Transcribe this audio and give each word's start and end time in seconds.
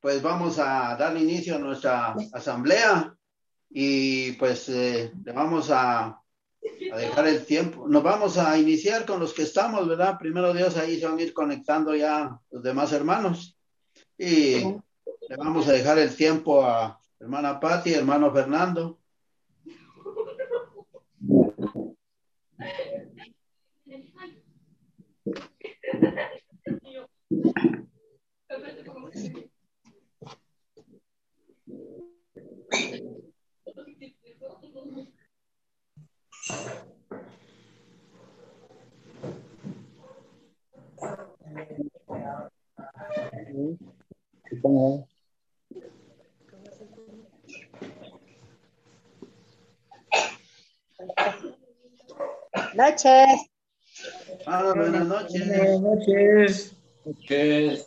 pues 0.00 0.22
vamos 0.22 0.58
a 0.58 0.96
dar 0.96 1.16
inicio 1.16 1.56
a 1.56 1.58
nuestra 1.58 2.14
asamblea 2.32 3.16
y 3.70 4.32
pues 4.32 4.68
eh, 4.68 5.12
le 5.24 5.32
vamos 5.32 5.70
a, 5.70 6.22
dejar 6.60 7.26
el 7.26 7.44
tiempo. 7.44 7.88
Nos 7.88 8.02
vamos 8.02 8.36
a 8.38 8.58
iniciar 8.58 9.06
con 9.06 9.20
los 9.20 9.32
que 9.32 9.42
estamos, 9.42 9.88
¿verdad? 9.88 10.18
Primero 10.18 10.52
Dios, 10.52 10.76
ahí 10.76 10.98
se 10.98 11.06
van 11.06 11.18
a 11.18 11.22
ir 11.22 11.32
conectando 11.32 11.94
ya 11.94 12.38
los 12.50 12.62
demás 12.62 12.92
hermanos. 12.92 13.56
Y 14.16 14.60
le 14.60 15.36
vamos 15.36 15.68
a 15.68 15.72
dejar 15.72 15.98
el 15.98 16.14
tiempo 16.14 16.64
a 16.64 17.00
hermana 17.18 17.58
Patti, 17.58 17.94
hermano 17.94 18.32
Fernando. 18.32 18.98
Noches. 52.74 53.50
Hola, 54.46 54.74
buenas 54.74 55.06
noches. 55.06 55.48
Buenas 55.48 55.80
noches. 55.80 56.76
Noches. 57.04 57.86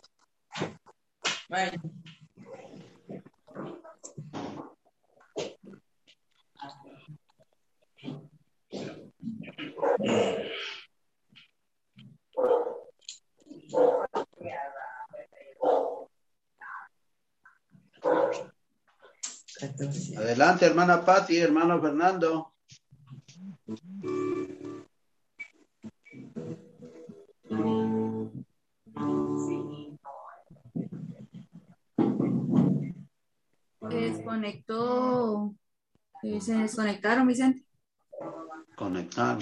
Adelante, 20.16 20.66
hermana 20.66 21.04
Patti, 21.04 21.38
hermano 21.38 21.80
Fernando. 21.80 22.52
Se 33.88 33.96
desconectó. 33.96 35.54
Se 36.40 36.54
desconectaron, 36.54 37.26
Vicente. 37.26 37.71
Conectaron. 38.82 39.38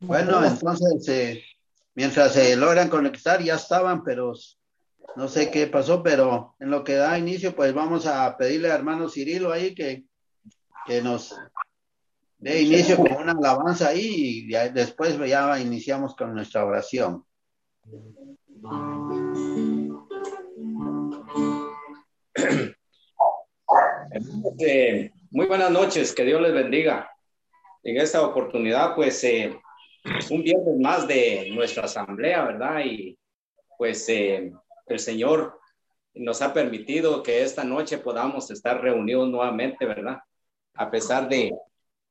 Bueno, 0.00 0.44
entonces, 0.46 1.08
eh, 1.08 1.44
mientras 1.94 2.32
se 2.32 2.56
logran 2.56 2.88
conectar, 2.88 3.42
ya 3.42 3.56
estaban, 3.56 4.02
pero 4.02 4.32
no 5.14 5.28
sé 5.28 5.50
qué 5.50 5.66
pasó, 5.66 6.02
pero 6.02 6.54
en 6.58 6.70
lo 6.70 6.82
que 6.82 6.94
da 6.94 7.18
inicio, 7.18 7.54
pues 7.54 7.74
vamos 7.74 8.06
a 8.06 8.34
pedirle 8.38 8.70
a 8.70 8.76
hermano 8.76 9.10
Cirilo 9.10 9.52
ahí 9.52 9.74
que, 9.74 10.04
que 10.86 11.02
nos 11.02 11.36
dé 12.38 12.62
inicio 12.62 12.96
con 12.96 13.12
una 13.12 13.32
alabanza 13.32 13.88
ahí 13.88 14.46
y 14.46 14.52
después 14.70 15.18
ya 15.18 15.60
iniciamos 15.60 16.16
con 16.16 16.32
nuestra 16.32 16.64
oración. 16.64 17.26
Eh, 24.58 25.12
muy 25.30 25.46
buenas 25.46 25.70
noches, 25.70 26.14
que 26.14 26.24
Dios 26.24 26.40
les 26.40 26.52
bendiga. 26.52 27.10
En 27.82 27.96
esta 27.96 28.22
oportunidad, 28.22 28.94
pues, 28.94 29.22
eh, 29.24 29.56
un 30.30 30.42
viernes 30.42 30.78
más 30.80 31.06
de 31.06 31.50
nuestra 31.52 31.84
asamblea, 31.84 32.44
¿verdad? 32.44 32.80
Y 32.84 33.16
pues 33.78 34.08
eh, 34.08 34.52
el 34.86 34.98
Señor 34.98 35.58
nos 36.14 36.42
ha 36.42 36.52
permitido 36.52 37.22
que 37.22 37.42
esta 37.42 37.64
noche 37.64 37.98
podamos 37.98 38.50
estar 38.50 38.80
reunidos 38.80 39.28
nuevamente, 39.28 39.86
¿verdad? 39.86 40.18
A 40.74 40.90
pesar 40.90 41.28
de, 41.28 41.52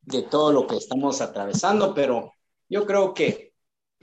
de 0.02 0.22
todo 0.24 0.52
lo 0.52 0.68
que 0.68 0.78
estamos 0.78 1.22
atravesando, 1.22 1.94
pero 1.94 2.34
yo 2.70 2.86
creo 2.86 3.14
que 3.14 3.54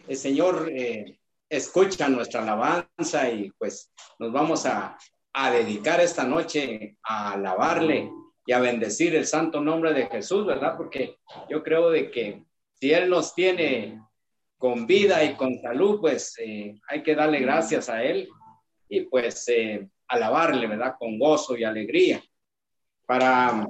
el 0.07 0.17
Señor 0.17 0.69
eh, 0.71 1.19
escucha 1.49 2.09
nuestra 2.09 2.43
alabanza 2.43 3.31
y 3.31 3.51
pues 3.53 3.91
nos 4.19 4.33
vamos 4.33 4.67
a, 4.67 4.97
a 5.39 5.51
dedicar 5.51 6.01
esta 6.01 6.25
noche 6.25 6.97
a 7.03 7.35
alabarle 7.35 8.11
y 8.47 8.53
a 8.53 8.59
bendecir 8.59 9.15
el 9.15 9.27
santo 9.27 9.61
nombre 9.61 9.93
de 9.93 10.07
Jesús, 10.07 10.47
¿verdad? 10.47 10.79
Porque 10.79 11.19
yo 11.51 11.63
creo 11.63 11.91
de 11.91 12.11
que 12.11 12.43
si 12.81 12.91
Él 12.91 13.11
nos 13.11 13.35
tiene 13.35 14.01
con 14.57 14.87
vida 14.87 15.23
y 15.25 15.35
con 15.35 15.61
salud, 15.61 16.01
pues 16.01 16.39
eh, 16.39 16.81
hay 16.89 17.03
que 17.03 17.15
darle 17.15 17.41
gracias 17.41 17.91
a 17.91 18.03
Él 18.03 18.31
y 18.89 19.03
pues 19.03 19.47
eh, 19.49 19.87
alabarle, 20.09 20.69
¿verdad? 20.69 20.95
Con 20.99 21.19
gozo 21.19 21.55
y 21.55 21.65
alegría. 21.65 22.23
Para 23.05 23.67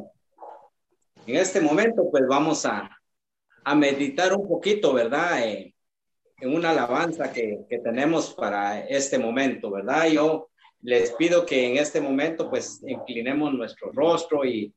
en 1.26 1.36
este 1.36 1.60
momento, 1.60 2.08
pues 2.12 2.22
vamos 2.28 2.64
a, 2.64 2.96
a 3.64 3.74
meditar 3.74 4.32
un 4.32 4.46
poquito, 4.46 4.92
¿verdad? 4.92 5.44
Eh, 5.44 5.74
en 6.38 6.54
una 6.54 6.70
alabanza 6.70 7.32
que, 7.32 7.66
que 7.68 7.80
tenemos 7.80 8.34
para 8.34 8.86
este 8.86 9.18
momento, 9.18 9.72
¿verdad? 9.72 10.06
Yo 10.06 10.48
les 10.82 11.12
pido 11.12 11.44
que 11.46 11.66
en 11.66 11.76
este 11.78 12.00
momento 12.00 12.48
pues 12.48 12.82
inclinemos 12.86 13.52
nuestro 13.52 13.90
rostro 13.92 14.44
y, 14.44 14.72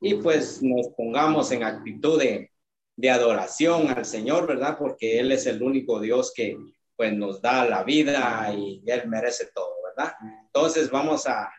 y 0.00 0.14
pues 0.14 0.62
nos 0.62 0.88
pongamos 0.88 1.50
en 1.52 1.64
actitud 1.64 2.18
de, 2.18 2.50
de, 2.96 3.10
adoración 3.10 3.88
al 3.88 4.04
Señor, 4.04 4.46
¿verdad? 4.46 4.76
Porque 4.78 5.18
Él 5.18 5.32
es 5.32 5.46
el 5.46 5.62
único 5.62 6.00
Dios 6.00 6.32
que 6.34 6.56
pues 6.96 7.12
nos 7.12 7.40
da 7.40 7.64
la 7.64 7.82
vida 7.82 8.52
y 8.54 8.82
Él 8.86 9.08
merece 9.08 9.48
todo, 9.54 9.74
¿verdad? 9.84 10.14
Entonces 10.46 10.90
vamos 10.90 11.26
a, 11.26 11.50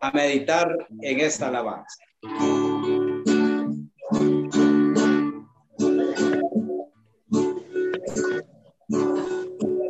a 0.00 0.10
meditar 0.12 0.76
en 1.00 1.20
esta 1.20 1.48
alabanza. 1.48 2.04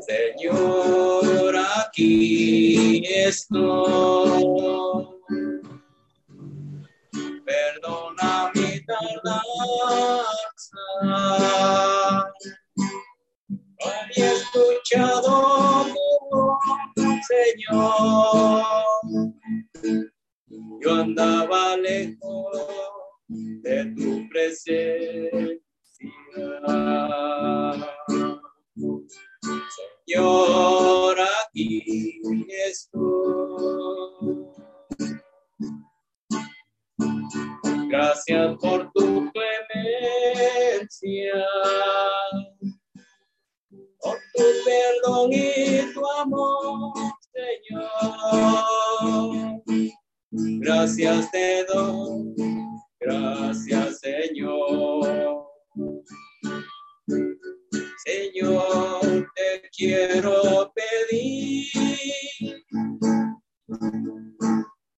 Señor, 0.06 1.56
aquí 1.78 2.41
estoy. 3.04 4.44
Perdona 7.44 8.50
mi 8.54 8.80
tardanza. 8.84 10.22
No 13.78 13.90
había 13.90 14.32
escuchado 14.32 15.86
Señor. 17.28 18.64
Yo 20.80 20.94
andaba 20.94 21.76
lejos 21.76 22.66
de 23.28 23.84
tu 23.96 24.28
presencia. 24.28 25.60
Señor, 30.06 31.16
aquí 31.20 32.18
estoy. 32.66 33.02
Gracias 37.88 38.56
por 38.60 38.90
tu 38.92 39.30
clemencia, 39.32 40.24
por 44.00 44.18
tu 44.34 44.42
perdón 44.64 45.32
y 45.32 45.92
tu 45.92 46.06
amor, 46.18 46.92
Señor. 47.32 47.82
Gracias 50.60 51.30
te 51.30 51.64
doy, 51.66 52.34
gracias, 52.98 54.00
Señor. 54.00 55.46
Señor, 58.04 59.01
te 59.60 59.68
quiero 59.70 60.72
pedir 60.74 61.66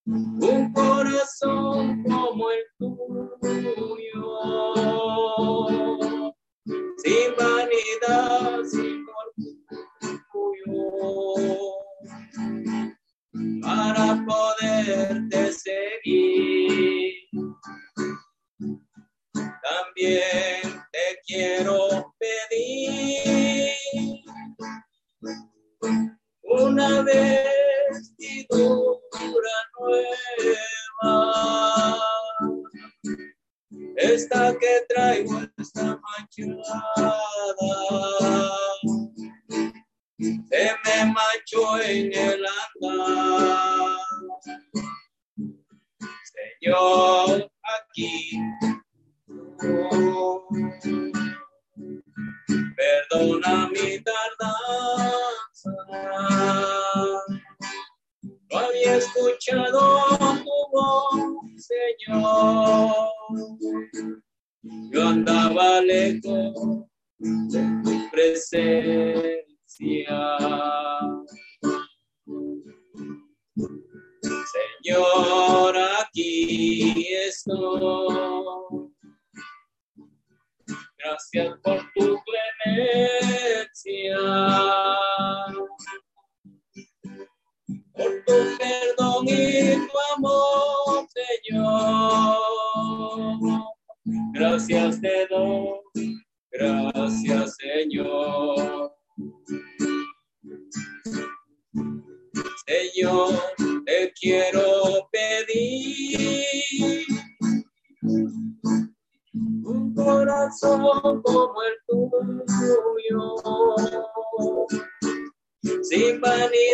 un 0.07 0.73
corazón 0.73 2.05
como 2.05 2.51
el 2.51 2.65
tuyo, 2.79 4.31
sin 7.03 7.35
vanidad, 7.37 8.63
sin 8.65 9.05
orgullo, 10.33 11.75
para 13.63 14.25
poderte 14.27 15.53
seguir. 15.53 17.15
También 19.63 20.63
te 20.93 21.07
quiero 21.27 22.15
pedir 22.19 24.14
una 26.63 27.03
vestidura 27.03 28.51
nueva. 29.81 31.15
Esta 33.97 34.57
que 34.59 34.87
traigo 34.89 35.41
está 35.59 36.01
manchada. 36.01 37.15
Se 40.19 40.65
me 40.85 40.99
manchó 41.07 41.81
en 41.83 42.15
el 42.15 42.47
andar. 42.47 43.99
Señor, 46.61 47.51
aquí. 47.63 48.13
Perdona 52.77 53.69
mi 53.69 54.01
tardanza. 54.01 55.54
No 55.65 55.73
había 58.59 58.97
escuchado 58.97 59.81
tu 60.45 60.57
voz, 60.73 61.15
Señor. 61.57 62.93
Yo 64.93 65.09
andaba 65.09 65.81
lejos 65.81 66.85
de 67.19 67.61
tu 67.83 68.11
presencia. 68.11 69.43
Señor, 74.83 75.75
aquí 76.01 77.07
estoy. 77.27 78.84
Gracias 81.05 81.59
por 81.63 81.79
tu 81.95 82.19
clemencia, 82.65 84.17
por 87.93 88.25
tu 88.25 88.33
perdón 88.59 89.29
y 89.29 89.87
tu 89.87 89.99
amor, 90.17 91.07
Señor. 91.53 92.49
Gracias 94.33 95.01
te 95.03 95.27
doy, 95.27 95.79
gracias, 96.51 97.57
Señor. 97.57 98.97
Señor, 102.67 103.29
te 103.85 104.13
quiero 104.19 105.07
pedir 105.13 106.24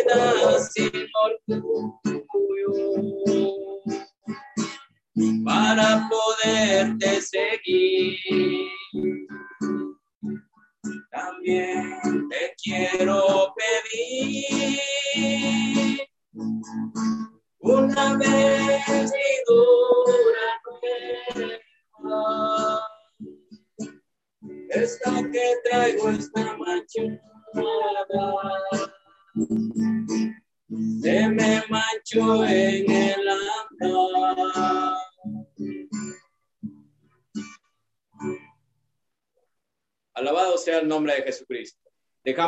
vanidad, 0.05 0.59
sin 0.71 1.00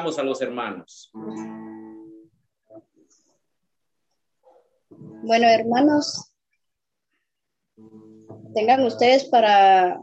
A 0.04 0.24
los 0.24 0.42
hermanos. 0.42 1.12
Bueno, 4.90 5.48
hermanos, 5.48 6.34
tengan 8.54 8.84
ustedes 8.84 9.24
para 9.24 9.98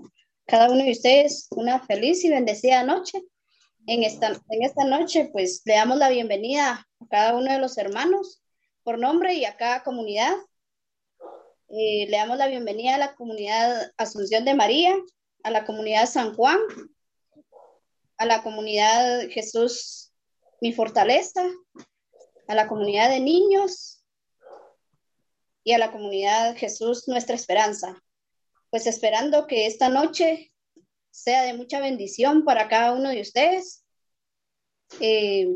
cada 0.47 0.70
uno 0.70 0.85
de 0.85 0.93
ustedes 0.93 1.49
una 1.50 1.81
feliz 1.81 2.25
y 2.25 2.31
bendecida 2.31 2.82
noche. 2.82 3.20
En 3.87 4.02
esta, 4.02 4.29
en 4.29 4.62
esta 4.62 4.85
noche, 4.85 5.29
pues 5.32 5.61
le 5.67 5.75
damos 5.75 5.99
la 5.99 6.08
bienvenida 6.08 6.88
a 6.99 7.06
cada 7.11 7.37
uno 7.37 7.53
de 7.53 7.58
los 7.58 7.76
hermanos 7.76 8.43
por 8.82 8.99
nombre 8.99 9.35
y 9.35 9.44
a 9.44 9.58
cada 9.58 9.82
comunidad. 9.82 10.32
Eh, 11.69 12.06
le 12.08 12.17
damos 12.17 12.38
la 12.38 12.46
bienvenida 12.46 12.94
a 12.94 12.99
la 12.99 13.14
comunidad 13.14 13.93
Asunción 13.99 14.46
de 14.46 14.55
María, 14.55 14.94
a 15.43 15.50
la 15.50 15.67
comunidad 15.67 16.06
San 16.06 16.35
Juan, 16.35 16.58
a 18.20 18.26
la 18.26 18.43
comunidad 18.43 19.31
Jesús, 19.31 20.12
mi 20.61 20.75
fortaleza, 20.75 21.43
a 22.49 22.55
la 22.55 22.69
comunidad 22.69 23.08
de 23.08 23.19
niños 23.19 24.05
y 25.64 25.72
a 25.72 25.78
la 25.78 25.90
comunidad 25.90 26.55
Jesús, 26.55 27.08
nuestra 27.08 27.34
esperanza. 27.34 27.99
Pues 28.69 28.87
esperando 28.87 29.46
que 29.46 29.64
esta 29.64 29.88
noche 29.88 30.52
sea 31.11 31.44
de 31.44 31.55
mucha 31.55 31.81
bendición 31.81 32.44
para 32.44 32.69
cada 32.69 32.93
uno 32.93 33.08
de 33.08 33.22
ustedes, 33.22 33.87
eh, 35.00 35.49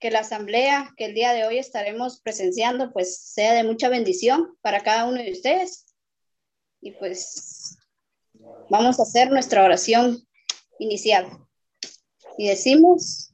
que 0.00 0.10
la 0.10 0.20
asamblea 0.20 0.92
que 0.96 1.04
el 1.04 1.14
día 1.14 1.32
de 1.32 1.46
hoy 1.46 1.58
estaremos 1.58 2.20
presenciando, 2.22 2.92
pues 2.92 3.20
sea 3.20 3.54
de 3.54 3.62
mucha 3.62 3.88
bendición 3.88 4.58
para 4.62 4.80
cada 4.80 5.04
uno 5.04 5.22
de 5.22 5.30
ustedes. 5.30 5.94
Y 6.80 6.90
pues 6.90 7.78
vamos 8.68 8.98
a 8.98 9.04
hacer 9.04 9.30
nuestra 9.30 9.62
oración 9.62 10.26
inicial. 10.80 11.46
Y 12.36 12.48
decimos. 12.48 13.32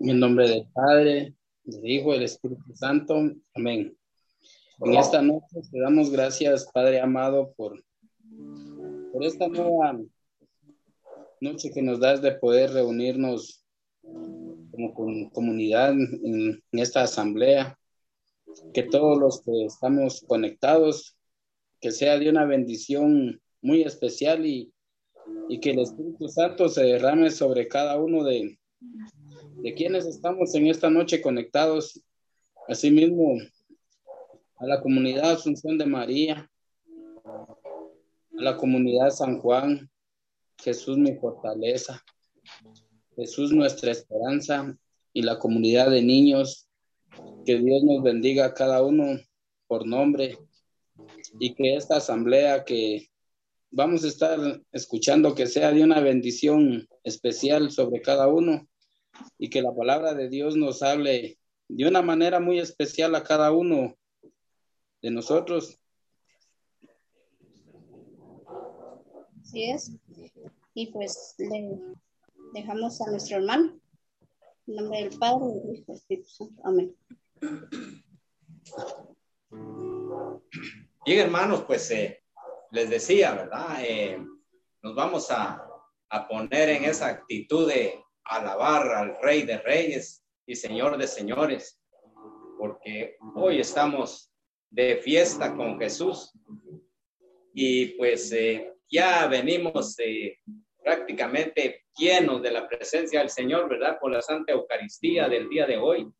En 0.00 0.10
el 0.10 0.20
nombre 0.20 0.48
del 0.48 0.66
Padre, 0.72 1.34
del 1.64 1.90
Hijo 1.90 2.12
del 2.12 2.22
Espíritu 2.22 2.74
Santo. 2.74 3.14
Amén. 3.54 3.96
En 4.80 4.94
esta 4.94 5.22
noche 5.22 5.60
te 5.70 5.78
damos 5.78 6.10
gracias, 6.10 6.68
Padre 6.72 7.00
amado, 7.00 7.52
por, 7.56 7.80
por 9.12 9.24
esta 9.24 9.46
nueva 9.46 10.00
noche 11.40 11.70
que 11.70 11.82
nos 11.82 12.00
das 12.00 12.20
de 12.20 12.32
poder 12.32 12.72
reunirnos 12.72 13.64
como 14.02 14.92
comunidad 15.32 15.92
en, 15.92 16.62
en 16.72 16.78
esta 16.78 17.02
asamblea. 17.02 17.78
Que 18.74 18.82
todos 18.82 19.18
los 19.18 19.42
que 19.42 19.64
estamos 19.64 20.24
conectados, 20.26 21.16
que 21.80 21.90
sea 21.90 22.18
de 22.18 22.28
una 22.28 22.44
bendición 22.44 23.40
muy 23.62 23.82
especial 23.82 24.44
y 24.44 24.71
y 25.48 25.60
que 25.60 25.70
el 25.70 25.80
Espíritu 25.80 26.28
Santo 26.28 26.68
se 26.68 26.82
derrame 26.84 27.30
sobre 27.30 27.68
cada 27.68 27.98
uno 27.98 28.24
de, 28.24 28.58
de 29.62 29.74
quienes 29.74 30.06
estamos 30.06 30.54
en 30.54 30.66
esta 30.66 30.90
noche 30.90 31.20
conectados. 31.20 32.02
Asimismo, 32.68 33.38
a 34.56 34.66
la 34.66 34.80
comunidad 34.80 35.32
Asunción 35.32 35.76
de 35.76 35.86
María, 35.86 36.48
a 37.24 38.42
la 38.42 38.56
comunidad 38.56 39.10
San 39.10 39.38
Juan, 39.40 39.90
Jesús 40.58 40.96
mi 40.96 41.14
fortaleza, 41.16 42.02
Jesús 43.16 43.52
nuestra 43.52 43.90
esperanza 43.90 44.76
y 45.12 45.22
la 45.22 45.38
comunidad 45.38 45.90
de 45.90 46.02
niños. 46.02 46.68
Que 47.44 47.58
Dios 47.58 47.82
nos 47.82 48.02
bendiga 48.02 48.46
a 48.46 48.54
cada 48.54 48.82
uno 48.82 49.20
por 49.66 49.86
nombre 49.86 50.38
y 51.38 51.54
que 51.54 51.74
esta 51.76 51.96
asamblea 51.96 52.64
que 52.64 53.10
vamos 53.72 54.04
a 54.04 54.08
estar 54.08 54.38
escuchando 54.70 55.34
que 55.34 55.46
sea 55.46 55.72
de 55.72 55.82
una 55.82 56.00
bendición 56.00 56.86
especial 57.02 57.70
sobre 57.70 58.02
cada 58.02 58.28
uno 58.28 58.68
y 59.38 59.50
que 59.50 59.62
la 59.62 59.74
palabra 59.74 60.14
de 60.14 60.28
Dios 60.28 60.56
nos 60.56 60.82
hable 60.82 61.38
de 61.68 61.88
una 61.88 62.02
manera 62.02 62.38
muy 62.38 62.60
especial 62.60 63.14
a 63.14 63.24
cada 63.24 63.50
uno 63.50 63.96
de 65.00 65.10
nosotros. 65.10 65.78
Así 69.40 69.70
es. 69.70 69.92
Y 70.74 70.92
pues 70.92 71.34
le 71.38 71.78
dejamos 72.52 73.00
a 73.00 73.10
nuestro 73.10 73.38
hermano. 73.38 73.78
En 74.66 74.76
nombre 74.76 75.04
del 75.04 75.18
Padre, 75.18 75.46
del 75.46 75.74
Hijo 75.74 75.82
y 75.82 75.84
del 75.86 75.96
Espíritu 75.96 76.28
Santo. 76.28 76.62
Amén. 76.64 76.96
Bien, 81.04 81.18
hermanos, 81.18 81.64
pues 81.66 81.90
eh, 81.90 82.21
les 82.72 82.88
decía, 82.88 83.34
¿verdad? 83.34 83.84
Eh, 83.84 84.18
nos 84.82 84.94
vamos 84.94 85.30
a, 85.30 85.62
a 86.08 86.28
poner 86.28 86.70
en 86.70 86.84
esa 86.84 87.08
actitud 87.08 87.68
de 87.68 88.02
alabar 88.24 88.88
al 88.94 89.16
Rey 89.20 89.42
de 89.42 89.58
Reyes 89.58 90.24
y 90.46 90.56
Señor 90.56 90.96
de 90.96 91.06
Señores, 91.06 91.78
porque 92.58 93.16
hoy 93.34 93.60
estamos 93.60 94.32
de 94.70 94.96
fiesta 94.96 95.54
con 95.54 95.78
Jesús 95.78 96.32
y 97.52 97.88
pues 97.98 98.32
eh, 98.32 98.72
ya 98.90 99.26
venimos 99.26 99.98
eh, 99.98 100.38
prácticamente 100.82 101.84
llenos 101.94 102.40
de 102.40 102.52
la 102.52 102.66
presencia 102.66 103.20
del 103.20 103.28
Señor, 103.28 103.68
¿verdad? 103.68 103.98
Por 104.00 104.12
la 104.12 104.22
Santa 104.22 104.52
Eucaristía 104.52 105.28
del 105.28 105.48
día 105.50 105.66
de 105.66 105.76
hoy. 105.76 106.10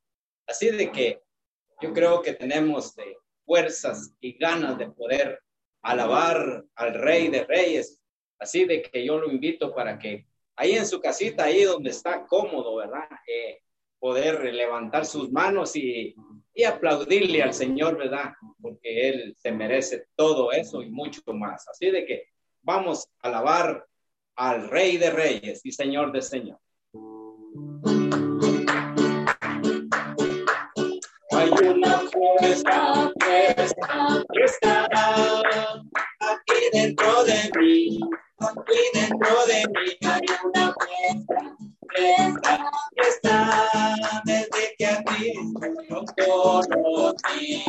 Así 0.47 0.71
de 0.71 0.93
que 0.93 1.23
yo 1.81 1.95
creo 1.95 2.21
que 2.21 2.35
tenemos 2.35 2.95
de 2.95 3.17
fuerzas 3.47 4.15
y 4.21 4.37
ganas 4.37 4.77
de 4.77 4.91
poder 4.91 5.41
alabar 5.83 6.65
al 6.75 6.95
Rey 6.95 7.29
de 7.29 7.45
Reyes. 7.45 8.01
Así 8.39 8.65
de 8.65 8.83
que 8.83 9.05
yo 9.05 9.19
lo 9.19 9.31
invito 9.31 9.75
para 9.75 9.99
que 9.99 10.27
ahí 10.57 10.73
en 10.73 10.87
su 10.87 11.01
casita, 11.01 11.45
ahí 11.45 11.65
donde 11.65 11.91
está 11.91 12.27
cómodo, 12.27 12.77
¿verdad? 12.77 13.09
Eh, 13.27 13.61
poder 13.99 14.53
levantar 14.53 15.07
sus 15.07 15.31
manos 15.31 15.77
y, 15.77 16.15
y 16.55 16.65
aplaudirle 16.65 17.43
al 17.43 17.55
Señor, 17.55 17.97
¿verdad? 17.97 18.33
Porque 18.61 19.09
Él 19.09 19.37
se 19.39 19.53
merece 19.53 20.07
todo 20.17 20.53
eso 20.53 20.83
y 20.83 20.91
mucho 20.91 21.23
más. 21.33 21.69
Así 21.69 21.91
de 21.91 22.05
que 22.05 22.29
vamos 22.63 23.09
a 23.21 23.29
alabar 23.29 23.87
al 24.37 24.69
Rey 24.69 24.97
de 24.97 25.11
Reyes 25.11 25.61
y 25.65 25.73
Señor 25.73 26.13
de 26.13 26.23
Señor. 26.23 26.59
Que 32.13 32.53
está 34.45 34.87
aquí 36.21 36.61
dentro 36.73 37.25
de 37.25 37.51
mí, 37.59 38.01
aquí 38.39 38.81
dentro 38.93 39.47
de 39.47 39.65
mí 39.69 39.97
hay 40.03 40.21
una 40.45 40.75
fuerza 40.75 41.57
que 41.95 43.09
está 43.09 44.23
desde 44.25 44.75
que 44.79 44.87
a 44.87 45.03
ti 45.05 45.33
yo 45.89 46.05
conocí. 46.17 47.65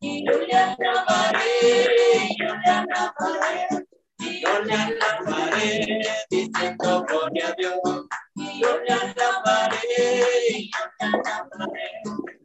Y 0.00 0.26
yo 0.26 0.38
le 0.38 0.56
alabaré, 0.56 1.88
yo 2.38 2.46
le 2.46 2.70
alabaré, 2.70 3.66
yo 4.42 4.62
le 4.62 4.74
alabaré, 4.74 6.02
diciendo 6.30 7.04
gloria 7.06 7.48
a 7.48 7.52
Dios. 7.56 7.80
Yo 8.60 8.78
le 8.80 8.92
alabaré, 8.92 10.70
yo 10.70 10.82
le 10.98 11.06
alabaré, 11.06 12.35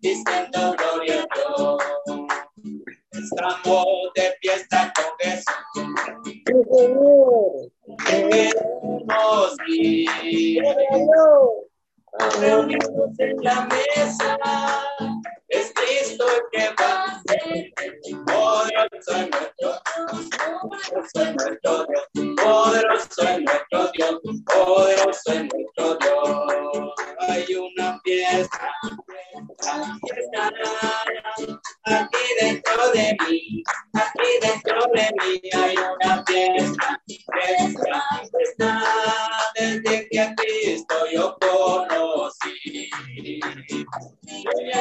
diciendo 0.00 0.74
gloria 0.78 1.22
a 1.22 1.26
Dios. 1.34 1.78
Estamos 3.12 3.86
de 4.14 4.34
fiesta 4.40 4.92
con 4.96 5.04
Jesús. 5.20 5.52
Queremos 8.06 9.56
ir 9.68 10.62
reunidos 12.40 13.18
en 13.18 13.36
la 13.42 13.66
mesa. 13.66 14.38
Es 15.48 15.71
Cristo 15.92 16.24
el 16.26 16.42
que 16.50 16.74
va 16.82 17.22
poderoso 18.26 19.12
en 19.16 19.30
nuestro 19.30 19.70
Dios, 21.86 22.08
poderoso 22.36 23.28
en 23.28 23.44
nuestro 23.44 23.90
Dios, 23.92 24.20
poderoso 24.46 25.32
en 25.32 25.48
nuestro 25.48 25.96
Dios, 25.96 26.44
en. 26.54 26.94
Hay 27.28 27.54
una 27.54 28.00
fiesta, 28.04 28.70
fiesta 30.06 30.50
aquí 31.84 32.24
dentro 32.40 32.90
de 32.92 33.16
mí, 33.26 33.62
aquí 33.94 34.30
dentro 34.40 34.80
de 34.94 35.10
mí 35.20 35.50
hay 35.52 35.76
una 35.76 36.24
fiesta, 36.24 37.02
fiesta, 37.06 38.02
fiesta 38.30 38.82
desde 39.54 40.08
que 40.08 40.20
a 40.20 40.34
Cristo 40.34 40.94
yo 41.12 41.36
conocí. 41.40 42.90
Yo 44.24 44.50
le 44.62 44.72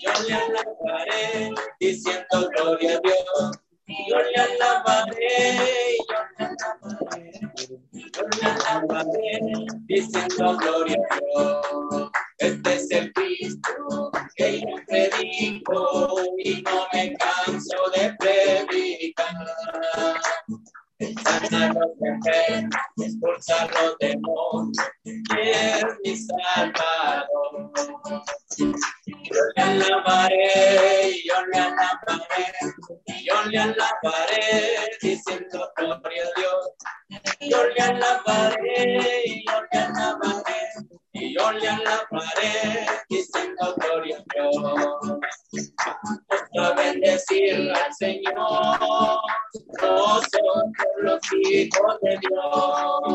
yo 0.00 0.12
le 0.26 0.34
alabaré, 0.34 1.54
diciendo 1.80 2.48
gloria 2.50 2.96
a 2.96 3.00
Dios. 3.00 3.58
Yo 4.08 4.18
le 4.18 4.36
alabaré, 4.36 5.96
yo 5.98 6.14
le 6.38 6.44
alabaré, 6.54 7.30
yo 7.92 8.22
le 8.40 8.46
alabaré, 8.46 9.40
diciendo 9.86 10.56
gloria 10.56 10.96
a 11.10 11.16
Dios. 11.16 12.10
Este 12.38 12.74
es 12.74 12.90
el 12.90 13.12
Cristo 13.12 14.10
que 14.36 14.60
yo 14.60 14.66
predico 14.86 16.20
y 16.38 16.62
no 16.62 16.86
me 16.92 17.16
canso 17.16 17.76
de 17.94 18.14
predicar. 18.18 19.46
Sana 20.98 21.74
los 21.74 21.90
enfermos, 22.00 22.70
expulsa 22.96 23.66
los 23.66 23.98
demonios, 23.98 24.78
es 25.04 25.84
mi 26.02 26.16
salvador. 26.16 27.70
Yo 29.06 29.40
le 29.56 29.62
alabaré, 29.62 31.22
yo 31.22 31.34
le 31.52 31.58
alabaré, 31.58 32.46
yo 33.22 33.44
le 33.50 33.58
alabaré, 33.58 34.88
diciendo 35.02 35.70
gloria 35.76 36.22
a 36.22 36.40
Dios. 36.40 36.70
Yo 37.40 37.62
le 37.66 37.82
alabaré, 37.82 39.44
yo 39.46 39.60
le 39.70 39.78
alabaré, 39.78 40.60
y 41.12 41.34
yo 41.38 41.52
le 41.52 41.68
alabaré, 41.68 42.86
diciendo 43.10 43.74
gloria 43.76 44.16
a 44.16 44.24
Dios. 44.32 45.15
Los 51.32 51.50
hijos 51.50 52.00
de 52.02 52.18
Dios. 52.20 53.05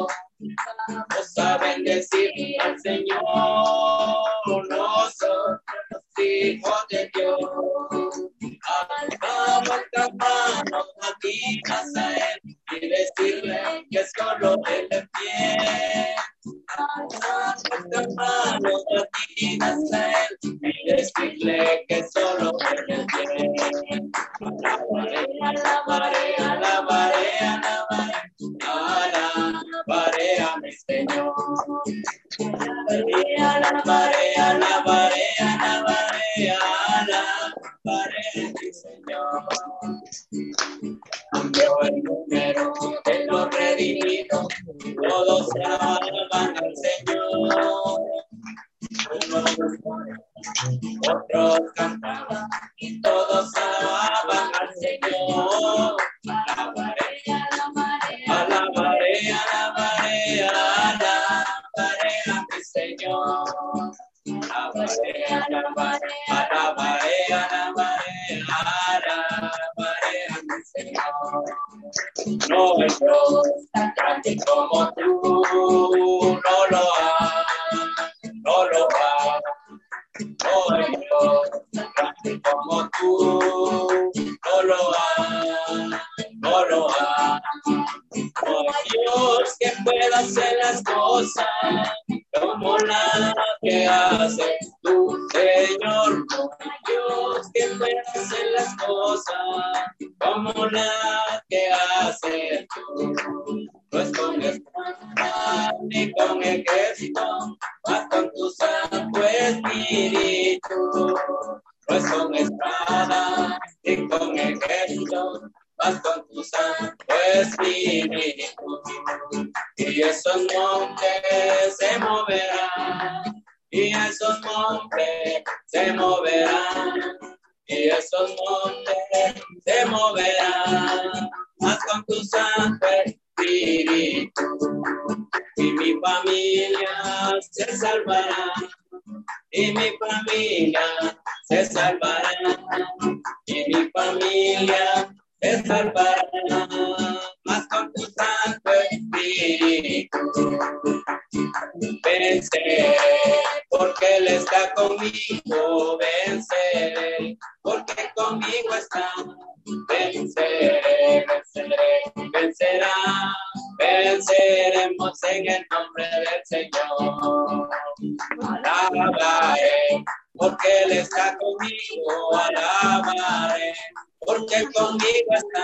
Porque 174.61 174.73
conmigo 174.73 175.33
está. 175.35 175.63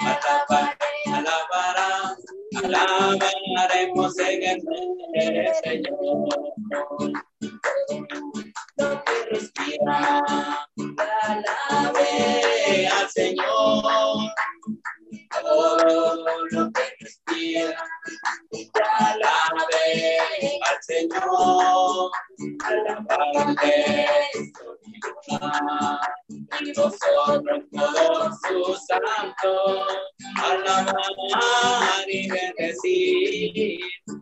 Alabaré, 0.00 0.76
alabará, 1.06 2.16
alabaremos 2.64 4.18
en 4.18 4.42
el 4.42 4.64
nombre 4.64 5.24
del 5.30 5.54
Señor. 5.62 6.28
Lo 8.76 9.04
que 9.04 9.16
respira, 9.30 10.22
alabe 11.22 12.88
al 12.88 13.08
Señor. 13.10 14.34
Todo 15.44 16.16
lo 16.50 16.72
que 16.72 16.82
respira, 17.00 17.76
alabe 18.88 20.18
al 20.70 20.82
Señor. 20.82 22.10
Y 26.60 26.72
vosotros 26.72 27.62
todos 27.72 28.40
sus 28.48 28.86
santos, 28.86 29.82
alabar 30.42 32.08
y 32.08 32.28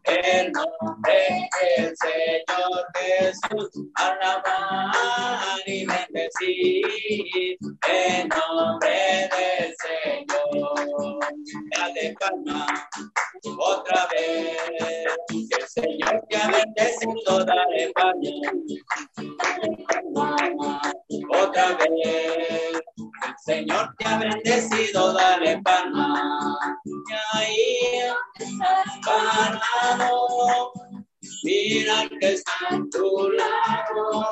el 0.05 0.53
nombre 0.53 1.49
del 1.61 1.97
Señor 1.97 2.85
Jesús, 2.95 3.71
alabar 3.95 5.63
y 5.67 5.87
el 7.89 8.29
nombre 8.29 9.29
del 9.31 9.75
Señor. 9.79 11.22
Dale 11.71 12.15
palma 12.19 12.67
otra 13.59 14.09
vez, 14.13 14.57
el 15.31 15.69
Señor 15.69 16.25
te 16.29 16.37
ha 16.37 16.49
bendecido, 16.49 17.45
dale 17.45 17.93
palma. 17.93 18.53
Otra 21.29 21.77
vez, 21.77 22.73
el 22.73 23.35
Señor 23.45 23.95
te 23.99 24.05
ha 24.07 24.19
bendecido, 24.19 25.13
dale 25.13 25.61
palma. 25.63 26.79
Y 26.85 26.93
ahí 27.37 28.13
parado, 29.05 30.73
mira 31.43 32.09
que 32.21 32.35
está 32.35 32.53
a 32.71 32.81
tu 32.91 33.31
lado. 33.31 34.29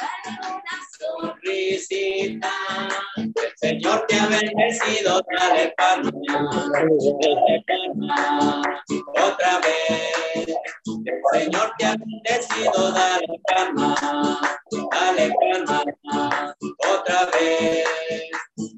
Una 0.00 0.76
sonrisita, 0.98 2.52
el 3.16 3.32
Señor 3.56 4.04
te 4.08 4.18
ha 4.18 4.26
bendecido, 4.26 5.20
dale 5.38 5.72
palma, 5.76 6.10
dale 6.72 7.64
palma, 7.66 8.62
otra 9.22 9.60
vez. 9.60 10.56
El 10.86 11.40
Señor 11.40 11.72
te 11.78 11.86
ha 11.86 11.94
bendecido, 11.96 12.92
dale 12.92 13.40
palma, 13.46 13.94
dale 14.90 15.32
palma, 15.40 16.56
otra 16.88 17.26
vez. 17.26 17.86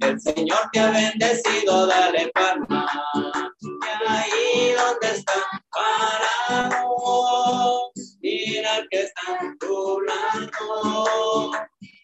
El 0.01 0.21
Señor 0.21 0.69
te 0.73 0.81
ha 0.81 0.90
bendecido, 0.90 1.87
dale 1.87 2.31
palma. 2.35 2.87
Y 3.62 4.07
ahí 4.07 4.75
donde 4.77 5.17
está 5.17 5.33
parado, 5.71 6.87
mira 8.27 8.85
que 8.91 9.03
está 9.03 9.33
a 9.33 9.55
tu 9.61 10.01
lado. 10.01 11.51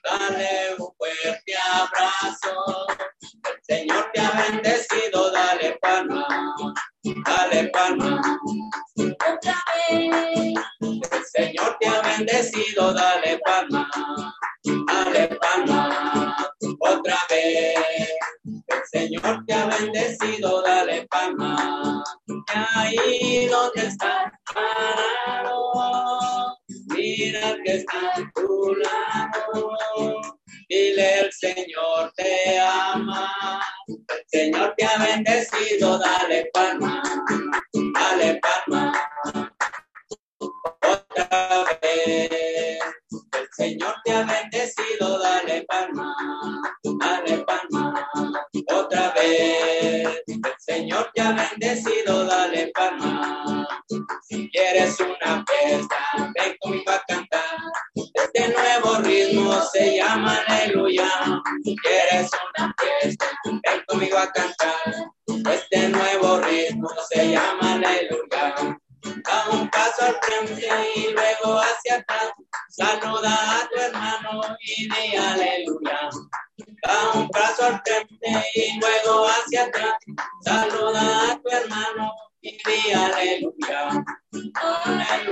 Dale 0.04 0.74
un 0.78 0.88
fuerte 0.96 1.54
abrazo. 1.74 2.86
El 3.20 3.58
Señor 3.62 4.10
te 4.12 4.20
ha 4.20 4.30
bendecido, 4.30 5.30
dale 5.30 5.78
palma, 5.80 6.26
dale 7.02 7.68
palma. 7.70 8.20
Otra 8.96 9.56
vez. 9.88 10.54
El 10.80 11.24
Señor 11.24 11.76
te 11.80 11.88
ha 11.88 12.02
bendecido, 12.02 12.92
dale 12.92 13.40
palma, 13.44 13.90
dale 14.86 15.28
palma. 15.40 16.36
Otra 16.80 17.18
vez. 17.30 18.10
El 18.44 18.82
Señor 18.90 19.44
te 19.46 19.54
ha 19.54 19.66
bendecido, 19.66 20.62
dale 20.62 21.06
palma. 21.08 22.04
Ahí 22.48 23.46
donde 23.46 23.86
estás 23.86 24.32
parado, 24.52 25.72
mira 26.88 27.56
que 27.64 27.76
está 27.76 28.14
a 28.14 28.32
tu 28.34 28.74
lado. 28.74 29.76
Dile 30.68 31.20
el 31.20 31.32
Señor 31.32 32.12
te 32.16 32.58
ama, 32.58 33.60
el 33.88 34.24
Señor 34.26 34.74
te 34.76 34.84
ha 34.84 34.98
bendecido, 34.98 35.98
dale 35.98 36.50
palma, 36.52 37.02
dale 37.94 38.40
palma. 38.40 38.92
Otra 40.80 41.64
vez, 41.82 42.80
el 43.10 43.48
Señor 43.52 43.94
te 44.04 44.12
ha 44.12 44.24
bendecido, 44.24 45.18
dale 45.18 45.64
palma, 45.68 46.14
dale. 47.00 47.21
Otra 48.74 49.12
vez, 49.12 50.22
el 50.26 50.42
Señor 50.58 51.10
te 51.14 51.20
ha 51.20 51.32
bendecido, 51.32 52.24
dale 52.24 52.70
palma. 52.74 53.66
Si 54.28 54.48
quieres 54.50 54.98
una 55.00 55.44
fiesta, 55.44 55.96
ven 56.34 56.56
conmigo 56.60 56.90
a 56.90 57.02
cantar. 57.06 57.56
Este 58.14 58.48
nuevo 58.48 58.96
ritmo 58.98 59.60
se 59.72 59.96
llama 59.96 60.38
aleluya. 60.46 61.08
Si 61.64 61.76
quieres 61.76 62.30
una 62.56 62.74
fiesta, 62.78 63.26
ven 63.44 63.82
conmigo 63.86 64.18
a 64.18 64.30
cantar. 64.32 64.76
Este 65.52 65.88
nuevo 65.88 66.38
ritmo 66.40 66.88
se 67.10 67.30
llama 67.30 67.74
aleluya. 67.74 68.78
Da 69.24 69.48
un 69.50 69.68
paso 69.68 70.04
al 70.06 70.16
frente 70.22 70.68
y 70.94 71.12
luego 71.12 71.60
hacia 71.60 71.96
atrás. 71.96 72.32
Saluda 72.70 73.60
a 73.60 73.68
tu 73.68 73.80
hermano 73.80 74.40
y 74.60 74.88
di 74.88 75.16
aleluya. 75.16 76.08
Da 76.82 77.12
un 77.14 77.28
paso 77.28 77.64
al 77.64 77.80
frente 77.84 78.44
y 78.54 78.80
luego 78.80 79.26
hacia 79.26 79.64
atrás. 79.64 79.94
Saluda 80.44 81.32
a 81.32 81.40
tu 81.40 81.48
hermano 81.48 82.12
y 82.40 82.50
di 82.50 82.92
aleluya. 82.92 84.04
Aleluya, 85.08 85.31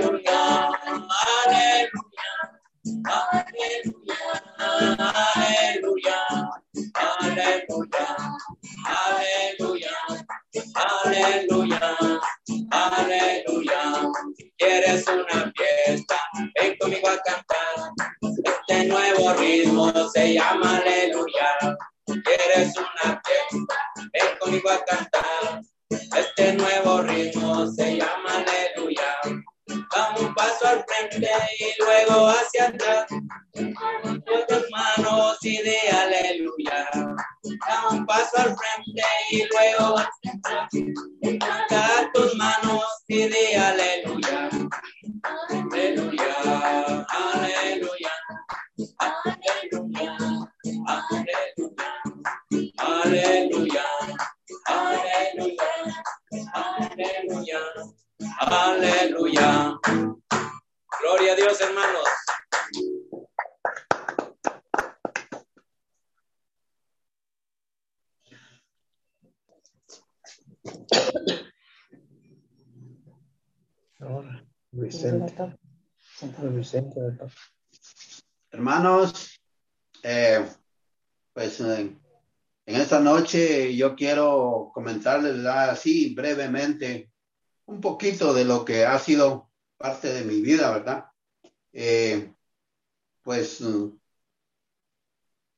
yo 83.81 83.95
quiero 83.95 84.69
comentarles 84.75 85.43
así 85.43 86.13
brevemente 86.13 87.11
un 87.65 87.81
poquito 87.81 88.31
de 88.31 88.45
lo 88.45 88.63
que 88.63 88.85
ha 88.85 88.99
sido 88.99 89.49
parte 89.75 90.13
de 90.13 90.23
mi 90.23 90.39
vida, 90.39 90.69
¿verdad? 90.71 91.05
Eh, 91.73 92.31
pues 93.23 93.59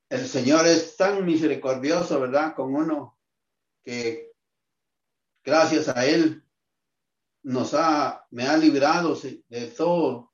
el 0.08 0.26
Señor 0.26 0.66
es 0.66 0.96
tan 0.96 1.22
misericordioso, 1.26 2.18
¿verdad? 2.18 2.54
Con 2.54 2.74
uno 2.74 3.18
que 3.82 4.32
gracias 5.44 5.88
a 5.88 6.06
Él 6.06 6.42
nos 7.42 7.74
ha, 7.74 8.26
me 8.30 8.46
ha 8.46 8.56
librado 8.56 9.20
de 9.50 9.66
todo. 9.66 10.32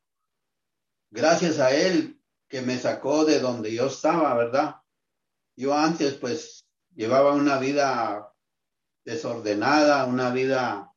Gracias 1.10 1.58
a 1.58 1.74
Él 1.74 2.22
que 2.46 2.62
me 2.62 2.78
sacó 2.78 3.24
de 3.24 3.40
donde 3.40 3.74
yo 3.74 3.86
estaba, 3.86 4.32
¿verdad? 4.34 4.76
Yo 5.56 5.74
antes 5.74 6.14
pues 6.14 6.59
llevaba 7.00 7.32
una 7.32 7.58
vida 7.58 8.30
desordenada, 9.06 10.04
una 10.04 10.28
vida, 10.32 10.94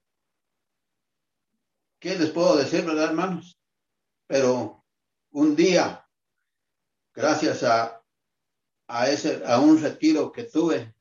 ¿qué 1.98 2.18
les 2.18 2.30
puedo 2.32 2.58
decir, 2.58 2.84
verdad, 2.84 3.06
hermanos? 3.06 3.58
Pero 4.28 4.84
un 5.32 5.56
día, 5.56 6.06
gracias 7.14 7.64
a, 7.64 8.04
a, 8.90 9.10
ese, 9.10 9.44
a 9.46 9.60
un 9.60 9.82
retiro 9.82 10.34
que 10.34 10.44
tuve, 10.44 10.94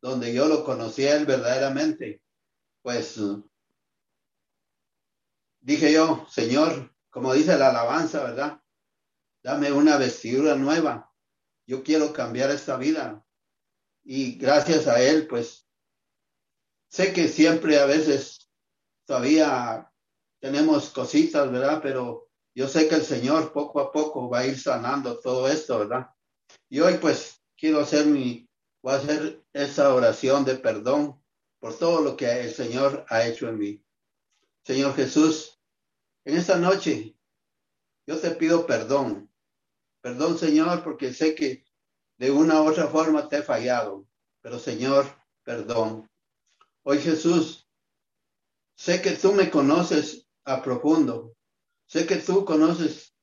donde 0.00 0.32
yo 0.32 0.46
lo 0.46 0.64
conocí 0.64 1.04
a 1.04 1.16
él 1.16 1.26
verdaderamente, 1.26 2.22
pues 2.82 3.18
dije 5.58 5.92
yo, 5.92 6.24
Señor, 6.30 6.94
como 7.10 7.34
dice 7.34 7.58
la 7.58 7.70
alabanza, 7.70 8.22
¿verdad? 8.22 8.62
Dame 9.42 9.72
una 9.72 9.96
vestidura 9.96 10.54
nueva. 10.54 11.12
Yo 11.66 11.82
quiero 11.82 12.12
cambiar 12.12 12.52
esta 12.52 12.76
vida. 12.76 13.25
Y 14.08 14.36
gracias 14.38 14.86
a 14.86 15.02
Él, 15.02 15.26
pues, 15.26 15.68
sé 16.88 17.12
que 17.12 17.26
siempre 17.26 17.80
a 17.80 17.86
veces 17.86 18.48
todavía 19.04 19.92
tenemos 20.40 20.90
cositas, 20.90 21.50
¿verdad? 21.50 21.80
Pero 21.82 22.30
yo 22.54 22.68
sé 22.68 22.88
que 22.88 22.94
el 22.94 23.02
Señor 23.02 23.52
poco 23.52 23.80
a 23.80 23.90
poco 23.90 24.30
va 24.30 24.40
a 24.40 24.46
ir 24.46 24.60
sanando 24.60 25.18
todo 25.18 25.48
esto, 25.48 25.80
¿verdad? 25.80 26.08
Y 26.68 26.78
hoy, 26.78 26.98
pues, 26.98 27.42
quiero 27.56 27.80
hacer 27.80 28.06
mi, 28.06 28.48
voy 28.80 28.94
a 28.94 28.98
hacer 28.98 29.44
esa 29.52 29.92
oración 29.92 30.44
de 30.44 30.54
perdón 30.54 31.20
por 31.58 31.76
todo 31.76 32.00
lo 32.00 32.16
que 32.16 32.30
el 32.42 32.54
Señor 32.54 33.04
ha 33.08 33.26
hecho 33.26 33.48
en 33.48 33.58
mí. 33.58 33.84
Señor 34.64 34.94
Jesús, 34.94 35.60
en 36.24 36.36
esta 36.36 36.58
noche, 36.58 37.18
yo 38.06 38.20
te 38.20 38.30
pido 38.30 38.66
perdón. 38.66 39.28
Perdón, 40.00 40.38
Señor, 40.38 40.84
porque 40.84 41.12
sé 41.12 41.34
que 41.34 41.65
de 42.18 42.30
una 42.30 42.62
u 42.62 42.68
otra 42.68 42.86
forma 42.88 43.28
te 43.28 43.38
he 43.38 43.42
fallado. 43.42 44.06
Pero, 44.40 44.58
Señor, 44.58 45.06
perdón. 45.42 46.08
Hoy, 46.82 46.98
Jesús, 46.98 47.68
sé 48.76 49.02
que 49.02 49.12
tú 49.12 49.32
me 49.32 49.50
conoces 49.50 50.28
a 50.44 50.62
profundo. 50.62 51.34
Sé 51.86 52.06
que 52.06 52.16
tú 52.16 52.44
conoces 52.44 53.14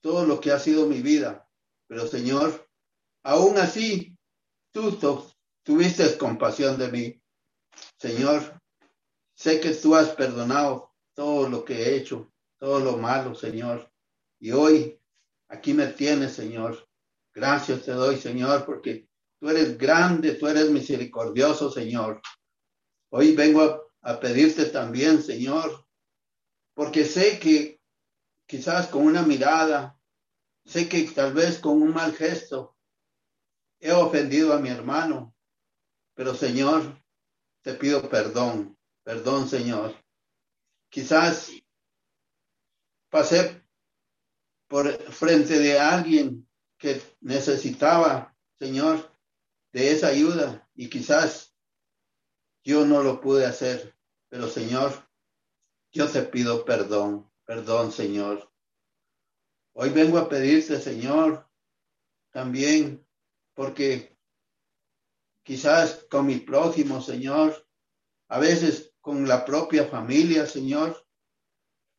todo 0.00 0.26
lo 0.26 0.40
que 0.40 0.52
ha 0.52 0.58
sido 0.58 0.86
mi 0.86 1.02
vida. 1.02 1.48
Pero, 1.86 2.06
Señor, 2.06 2.68
aún 3.22 3.58
así, 3.58 4.16
tú 4.72 4.98
tuviste 5.62 6.18
compasión 6.18 6.78
de 6.78 6.90
mí. 6.90 7.22
Señor, 7.98 8.60
sé 9.34 9.60
que 9.60 9.70
tú 9.74 9.94
has 9.94 10.10
perdonado 10.10 10.92
todo 11.14 11.48
lo 11.48 11.64
que 11.64 11.74
he 11.74 11.96
hecho 11.96 12.32
todo 12.62 12.78
lo 12.78 12.96
malo, 12.96 13.34
Señor. 13.34 13.90
Y 14.38 14.52
hoy 14.52 15.00
aquí 15.48 15.74
me 15.74 15.88
tienes, 15.88 16.34
Señor. 16.34 16.88
Gracias 17.34 17.84
te 17.84 17.92
doy, 17.92 18.18
Señor, 18.18 18.66
porque 18.66 19.08
tú 19.40 19.48
eres 19.48 19.78
grande, 19.78 20.34
tú 20.34 20.48
eres 20.48 20.70
misericordioso, 20.70 21.70
Señor. 21.70 22.20
Hoy 23.10 23.34
vengo 23.34 23.90
a, 24.02 24.20
pedirte 24.20 24.66
también, 24.66 25.22
Señor, 25.22 25.86
porque 26.74 27.04
sé 27.04 27.38
que 27.38 27.80
quizás 28.46 28.88
con 28.88 29.04
una 29.04 29.22
mirada, 29.22 29.98
sé 30.64 30.88
que 30.88 31.02
tal 31.10 31.32
vez 31.32 31.58
con 31.58 31.80
un 31.80 31.92
mal 31.92 32.14
gesto 32.14 32.76
he 33.80 33.92
ofendido 33.92 34.52
a 34.52 34.60
mi 34.60 34.68
hermano, 34.68 35.34
pero 36.14 36.34
Señor, 36.34 37.02
te 37.62 37.74
pido 37.74 38.08
perdón, 38.08 38.76
perdón, 39.02 39.48
Señor. 39.48 39.94
Quizás 40.90 41.50
pasé 43.08 43.64
por 44.68 44.92
frente 45.12 45.58
de 45.58 45.78
alguien 45.78 46.46
que 46.82 47.00
necesitaba, 47.20 48.36
Señor, 48.58 49.08
de 49.72 49.92
esa 49.92 50.08
ayuda 50.08 50.68
y 50.74 50.90
quizás 50.90 51.56
yo 52.64 52.84
no 52.84 53.04
lo 53.04 53.20
pude 53.20 53.46
hacer, 53.46 53.96
pero 54.28 54.48
Señor, 54.48 54.92
yo 55.92 56.10
te 56.10 56.22
pido 56.22 56.64
perdón, 56.64 57.30
perdón, 57.44 57.92
Señor. 57.92 58.50
Hoy 59.74 59.90
vengo 59.90 60.18
a 60.18 60.28
pedirte, 60.28 60.80
Señor, 60.80 61.48
también, 62.32 63.06
porque 63.54 64.18
quizás 65.44 66.04
con 66.10 66.26
mi 66.26 66.40
prójimo, 66.40 67.00
Señor, 67.00 67.64
a 68.26 68.40
veces 68.40 68.92
con 69.00 69.28
la 69.28 69.44
propia 69.44 69.86
familia, 69.86 70.46
Señor, 70.46 71.06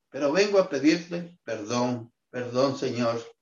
pero 0.10 0.34
vengo 0.34 0.60
a 0.60 0.67
pedirte 0.67 1.39
perdón, 1.46 2.13
perdón, 2.30 2.78
Señor. 2.78 3.33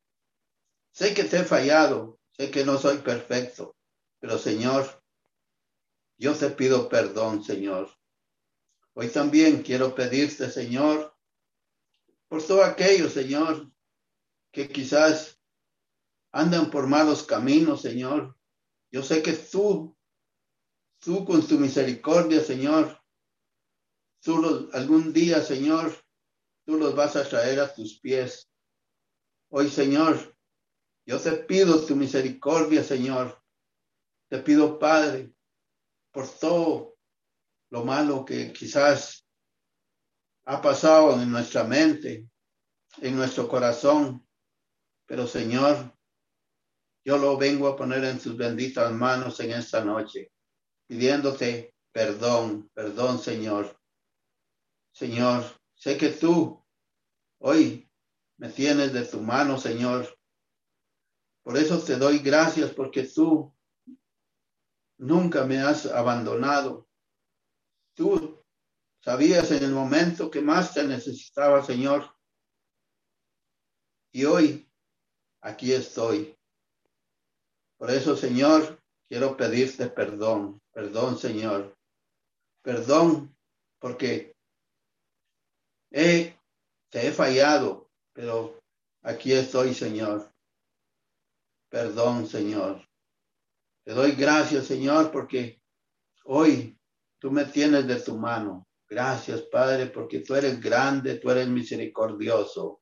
Sé 0.92 1.14
que 1.14 1.24
te 1.24 1.38
he 1.38 1.44
fallado, 1.44 2.20
sé 2.32 2.52
que 2.52 2.66
no 2.66 2.78
soy 2.78 2.98
perfecto, 2.98 3.76
pero 4.20 4.38
Señor, 4.38 5.04
yo 6.18 6.36
te 6.36 6.50
pido 6.50 6.90
perdón, 6.90 7.44
Señor. 7.44 7.90
Hoy 8.94 9.08
también 9.08 9.64
quiero 9.64 9.96
pedirte, 9.96 10.50
Señor, 10.50 11.16
por 12.28 12.46
todo 12.46 12.64
aquello, 12.64 13.10
Señor, 13.10 13.72
que 14.52 14.68
quizás 14.68 15.40
andan 16.32 16.70
por 16.70 16.88
malos 16.88 17.24
caminos, 17.24 17.82
Señor. 17.82 18.38
Yo 18.92 19.02
sé 19.02 19.24
que 19.24 19.34
tú, 19.34 19.98
tú 21.00 21.26
con 21.26 21.48
tu 21.48 21.58
misericordia, 21.58 22.44
Señor, 22.44 23.02
tú 24.22 24.70
algún 24.74 25.14
día, 25.14 25.42
Señor, 25.42 25.96
tú 26.66 26.78
los 26.78 26.94
vas 26.96 27.16
a 27.16 27.28
traer 27.28 27.62
a 27.62 27.74
tus 27.74 28.00
pies. 28.00 28.50
Hoy, 29.50 29.70
Señor, 29.70 30.38
yo 31.06 31.20
te 31.20 31.32
pido 31.32 31.86
tu 31.86 31.96
misericordia, 31.96 32.84
Señor. 32.84 33.42
Te 34.30 34.40
pido, 34.40 34.80
Padre, 34.80 35.34
por 36.12 36.28
todo 36.28 36.98
lo 37.70 37.84
malo 37.84 38.24
que 38.26 38.52
quizás 38.54 39.26
ha 40.46 40.62
pasado 40.62 41.22
en 41.22 41.32
nuestra 41.32 41.64
mente, 41.64 42.28
en 43.02 43.16
nuestro 43.16 43.48
corazón. 43.48 44.26
Pero, 45.06 45.28
Señor, 45.28 45.98
yo 47.04 47.18
lo 47.18 47.38
vengo 47.38 47.68
a 47.68 47.76
poner 47.76 48.04
en 48.06 48.20
tus 48.20 48.38
benditas 48.38 48.92
manos 48.92 49.40
en 49.40 49.52
esta 49.52 49.84
noche, 49.84 50.32
pidiéndote 50.88 51.74
perdón, 51.92 52.70
perdón, 52.74 53.20
Señor. 53.20 53.78
Señor, 54.94 55.44
Sé 55.82 55.98
que 55.98 56.10
tú 56.10 56.64
hoy 57.40 57.90
me 58.38 58.50
tienes 58.50 58.94
de 58.94 59.04
tu 59.04 59.20
mano, 59.20 59.58
Señor. 59.58 60.16
Por 61.44 61.58
eso 61.58 61.80
te 61.80 61.98
doy 61.98 62.20
gracias 62.20 62.72
porque 62.72 63.04
tú 63.04 63.54
nunca 64.98 65.44
me 65.46 65.60
has 65.60 65.86
abandonado. 65.88 66.88
Tú 67.96 68.44
sabías 69.00 69.52
en 69.52 69.64
el 69.64 69.72
momento 69.72 70.30
que 70.30 70.42
más 70.42 70.74
te 70.74 70.84
necesitaba, 70.84 71.64
Señor. 71.64 72.16
Y 74.14 74.26
hoy 74.26 74.70
aquí 75.42 75.74
estoy. 75.74 76.38
Por 77.78 77.90
eso, 77.90 78.16
Señor, 78.16 78.80
quiero 79.08 79.36
pedirte 79.36 79.88
perdón. 79.88 80.62
Perdón, 80.72 81.18
Señor. 81.18 81.76
Perdón 82.62 83.36
porque 83.80 84.36
te 85.90 86.38
he 87.08 87.12
fallado, 87.12 87.90
pero 88.14 88.60
aquí 89.02 89.34
estoy, 89.34 89.74
Señor. 89.74 90.31
Perdón, 91.72 92.28
Señor. 92.28 92.86
Te 93.86 93.94
doy 93.94 94.12
gracias, 94.12 94.66
Señor, 94.66 95.10
porque 95.10 95.62
hoy 96.26 96.78
tú 97.18 97.32
me 97.32 97.46
tienes 97.46 97.88
de 97.88 97.96
tu 97.96 98.18
mano. 98.18 98.68
Gracias, 98.90 99.44
Padre, 99.44 99.88
porque 99.88 100.20
tú 100.20 100.36
eres 100.36 100.60
grande, 100.60 101.16
tú 101.16 101.32
eres 101.32 101.48
misericordioso. 101.48 102.82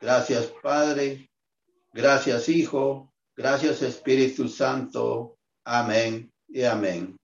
Gracias, 0.00 0.52
Padre. 0.62 1.32
Gracias, 1.92 2.48
Hijo. 2.48 3.12
Gracias, 3.36 3.82
Espíritu 3.82 4.48
Santo. 4.48 5.38
Amén 5.64 6.32
y 6.48 6.62
amén. 6.62 7.16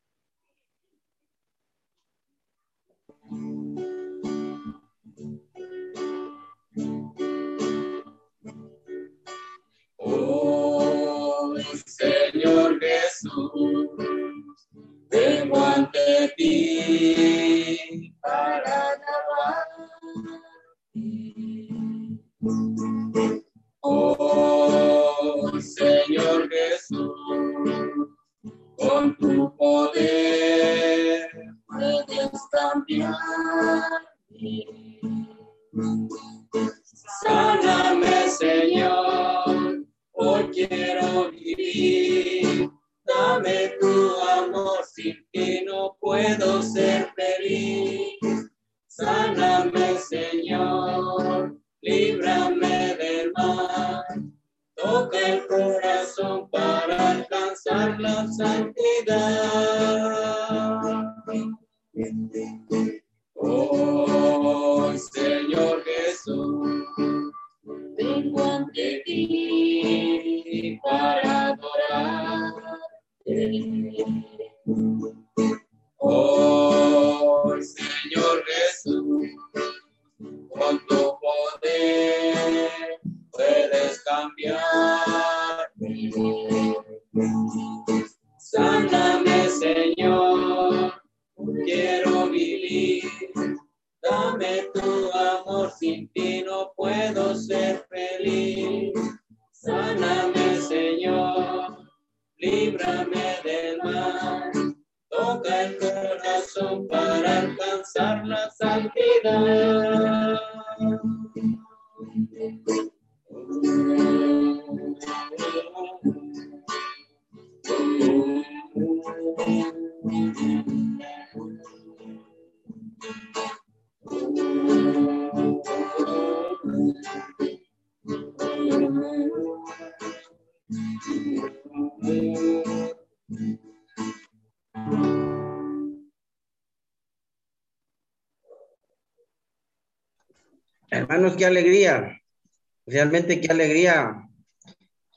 Realmente 142.98 143.40
qué 143.40 143.52
alegría 143.52 144.28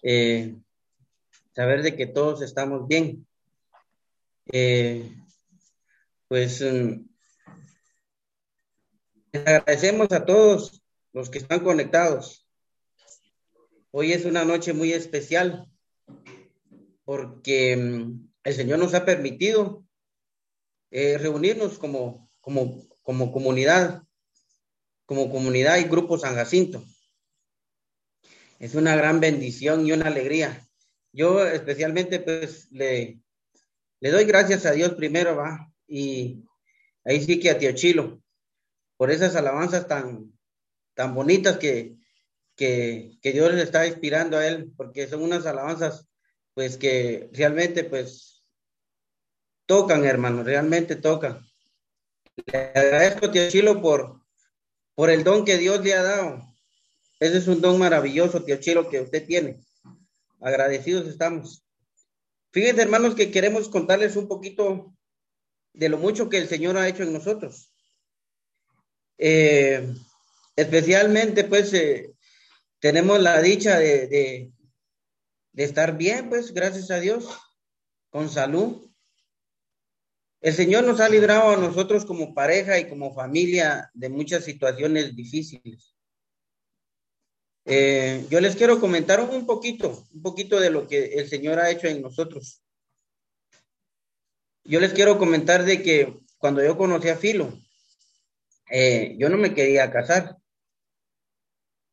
eh, 0.04 0.56
saber 1.56 1.82
de 1.82 1.96
que 1.96 2.06
todos 2.06 2.44
estamos 2.44 2.88
bien. 2.88 3.26
Eh, 4.52 5.12
pues 6.28 6.62
les 6.62 7.02
agradecemos 9.34 10.12
a 10.12 10.26
todos 10.26 10.84
los 11.12 11.32
que 11.32 11.39
están 11.39 11.62
conectados. 11.62 12.48
Hoy 13.89 14.13
es 14.13 14.26
una 14.26 14.46
noche 14.46 14.74
muy 14.74 14.94
especial 14.94 15.67
porque 17.04 17.78
mm, 17.78 18.30
el 18.44 18.54
Señor 18.54 18.78
nos 18.78 18.94
ha 18.94 19.06
permitido 19.06 19.84
eh, 20.91 21.17
reunirnos 21.17 21.80
como 21.80 22.30
comunidad 22.41 24.04
como 25.08 25.32
comunidad 25.32 25.80
y 25.80 25.86
grupo 25.86 26.20
San 26.20 26.36
Jacinto. 26.36 26.86
Es 28.62 28.76
una 28.76 28.95
gran 28.95 29.19
bendición 29.19 29.88
y 29.88 29.91
una 29.91 30.06
alegría. 30.06 30.67
Yo 31.12 31.43
especialmente 31.47 32.19
pues 32.19 32.71
le, 32.71 33.19
le 34.00 34.12
doy 34.12 34.26
gracias 34.26 34.67
a 34.67 34.71
Dios 34.71 34.93
primero, 34.93 35.36
va, 35.36 35.74
y 35.88 36.45
ahí 37.04 37.26
sí 37.26 37.39
que 37.39 37.50
a 37.50 37.58
Tío 37.58 37.71
Chilo, 37.71 38.21
por 38.97 39.10
esas 39.10 39.36
alabanzas 39.36 39.88
tan, 39.88 40.32
tan 40.93 41.15
bonitas 41.15 41.58
que, 41.58 41.95
que, 42.56 43.17
que 43.24 43.32
Dios 43.32 43.52
le 43.52 43.63
está 43.63 43.88
inspirando 43.88 44.38
a 44.38 44.45
él, 44.45 44.71
porque 44.78 45.08
son 45.08 45.24
unas 45.24 45.47
alabanzas 45.47 46.08
pues 46.54 46.78
que 46.78 47.32
realmente 47.34 47.84
pues 47.84 48.45
tocan, 49.65 50.06
hermano, 50.06 50.43
realmente 50.43 50.97
tocan. 50.97 51.43
Le 52.45 52.58
agradezco 52.60 53.32
Tío 53.32 53.50
Chilo 53.50 53.82
por, 53.82 54.21
por 54.93 55.10
el 55.10 55.24
don 55.24 55.45
que 55.45 55.58
Dios 55.58 55.84
le 55.84 55.95
ha 55.95 56.04
dado. 56.04 56.51
Ese 57.21 57.38
es 57.38 57.47
un 57.47 57.62
don 57.62 57.77
maravilloso, 57.77 58.43
tío 58.43 58.60
Chilo, 58.60 58.89
que 58.89 58.99
usted 58.99 59.27
tiene. 59.27 59.60
Agradecidos 60.39 61.07
estamos. 61.07 61.63
Fíjense, 62.51 62.81
hermanos, 62.81 63.13
que 63.13 63.29
queremos 63.29 63.69
contarles 63.69 64.15
un 64.15 64.27
poquito 64.27 64.97
de 65.71 65.89
lo 65.89 65.99
mucho 65.99 66.29
que 66.29 66.39
el 66.39 66.47
Señor 66.47 66.77
ha 66.77 66.88
hecho 66.88 67.03
en 67.03 67.13
nosotros. 67.13 67.71
Eh, 69.19 69.93
especialmente, 70.55 71.43
pues, 71.43 71.71
eh, 71.75 72.12
tenemos 72.79 73.21
la 73.21 73.39
dicha 73.39 73.77
de, 73.77 74.07
de, 74.07 74.51
de 75.51 75.63
estar 75.63 75.95
bien, 75.95 76.27
pues, 76.27 76.51
gracias 76.51 76.89
a 76.89 76.99
Dios, 76.99 77.29
con 78.10 78.31
salud. 78.31 78.89
El 80.41 80.55
Señor 80.55 80.86
nos 80.86 80.99
ha 80.99 81.07
librado 81.07 81.51
a 81.51 81.57
nosotros 81.57 82.03
como 82.03 82.34
pareja 82.34 82.79
y 82.79 82.89
como 82.89 83.13
familia 83.13 83.91
de 83.93 84.10
muchas 84.10 84.43
situaciones 84.43 85.15
difíciles. 85.15 85.90
Eh, 87.65 88.26
yo 88.30 88.41
les 88.41 88.56
quiero 88.56 88.80
comentar 88.80 89.21
un 89.21 89.45
poquito, 89.45 90.06
un 90.13 90.21
poquito 90.21 90.60
de 90.60 90.71
lo 90.71 90.88
que 90.88 91.13
el 91.15 91.30
Señor 91.30 91.60
ha 91.60 91.69
hecho 91.69 91.88
en 91.88 92.02
nosotros. 92.02 92.63
Yo 94.63 94.80
les 94.80 94.93
quiero 94.93 95.17
comentar 95.17 95.63
de 95.63 95.82
que 95.82 96.19
cuando 96.38 96.63
yo 96.63 96.78
conocí 96.78 97.10
a 97.10 97.17
Filo, 97.17 97.54
eh, 98.69 99.15
yo 99.17 99.30
no 99.30 99.38
me 99.38 99.54
quería 99.54 99.91
casar. 99.91 100.38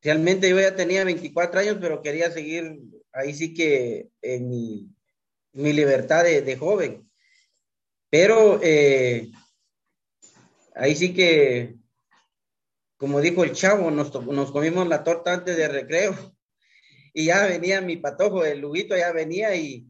Realmente 0.01 0.49
yo 0.49 0.61
ya 0.61 0.77
tenía 0.77 1.05
24 1.05 1.61
años, 1.61 1.79
pero 1.81 2.03
quería 2.03 2.31
seguir 2.31 2.79
ahí 3.13 3.35
sí 3.35 3.53
que 3.53 4.09
en 4.23 4.49
mi, 4.49 4.89
mi 5.53 5.73
libertad 5.73 6.25
de, 6.25 6.57
joven. 6.57 7.11
Pero 8.11 8.61
eh, 8.63 9.31
ahí 10.75 10.95
sí 10.95 11.13
que, 11.13 11.75
como 12.99 13.21
dijo 13.21 13.45
el 13.45 13.53
chavo, 13.53 13.91
nos, 13.91 14.11
comimos 14.51 14.87
la 14.89 15.05
torta 15.05 15.33
antes 15.33 15.57
de 15.57 15.69
recreo 15.69 16.15
y 17.15 17.27
ya 17.27 17.47
venía 17.47 17.81
mi 17.81 17.97
patojo, 17.97 18.45
el 18.45 18.61
Luguito 18.61 18.97
ya 18.97 19.13
venía 19.13 19.55
y, 19.55 19.87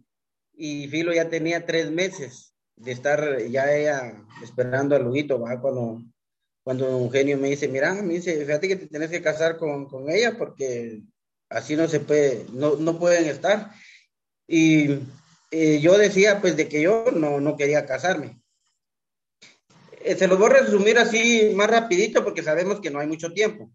y 0.55 0.87
Filo 0.88 1.12
ya 1.12 1.29
tenía 1.29 1.66
tres 1.66 1.90
meses 1.90 2.55
de 2.77 2.92
estar 2.92 3.42
ya 3.49 3.75
ella 3.75 4.25
esperando 4.42 4.94
al 4.94 5.05
Luguito, 5.05 5.40
¿va? 5.40 5.59
Cuando, 5.61 6.03
cuando 6.62 6.87
Eugenio 6.87 7.38
me 7.38 7.49
dice, 7.49 7.66
mira, 7.66 7.94
me 7.94 8.14
dice, 8.14 8.44
fíjate 8.44 8.68
que 8.68 8.77
te 8.77 8.87
tienes 8.87 9.11
que 9.11 9.23
casar 9.23 9.57
con, 9.57 9.87
con 9.87 10.11
ella 10.11 10.37
porque 10.37 11.01
así 11.49 11.77
no 11.77 11.88
se 11.88 12.01
puede, 12.01 12.44
no, 12.53 12.77
no 12.77 12.99
pueden 12.99 13.25
estar. 13.25 13.71
Y 14.47 15.01
eh, 15.51 15.81
yo 15.81 15.97
decía 15.97 16.40
pues 16.42 16.57
de 16.57 16.68
que 16.68 16.83
yo 16.83 17.07
no, 17.12 17.40
no 17.40 17.57
quería 17.57 17.87
casarme. 17.87 18.38
Eh, 20.03 20.17
se 20.17 20.27
los 20.29 20.39
voy 20.39 20.51
a 20.51 20.61
resumir 20.61 20.99
así 20.99 21.53
más 21.55 21.69
rapidito 21.71 22.25
porque 22.25 22.43
sabemos 22.43 22.81
que 22.81 22.91
no 22.91 23.01
hay 23.01 23.07
mucho 23.07 23.33
tiempo. 23.33 23.71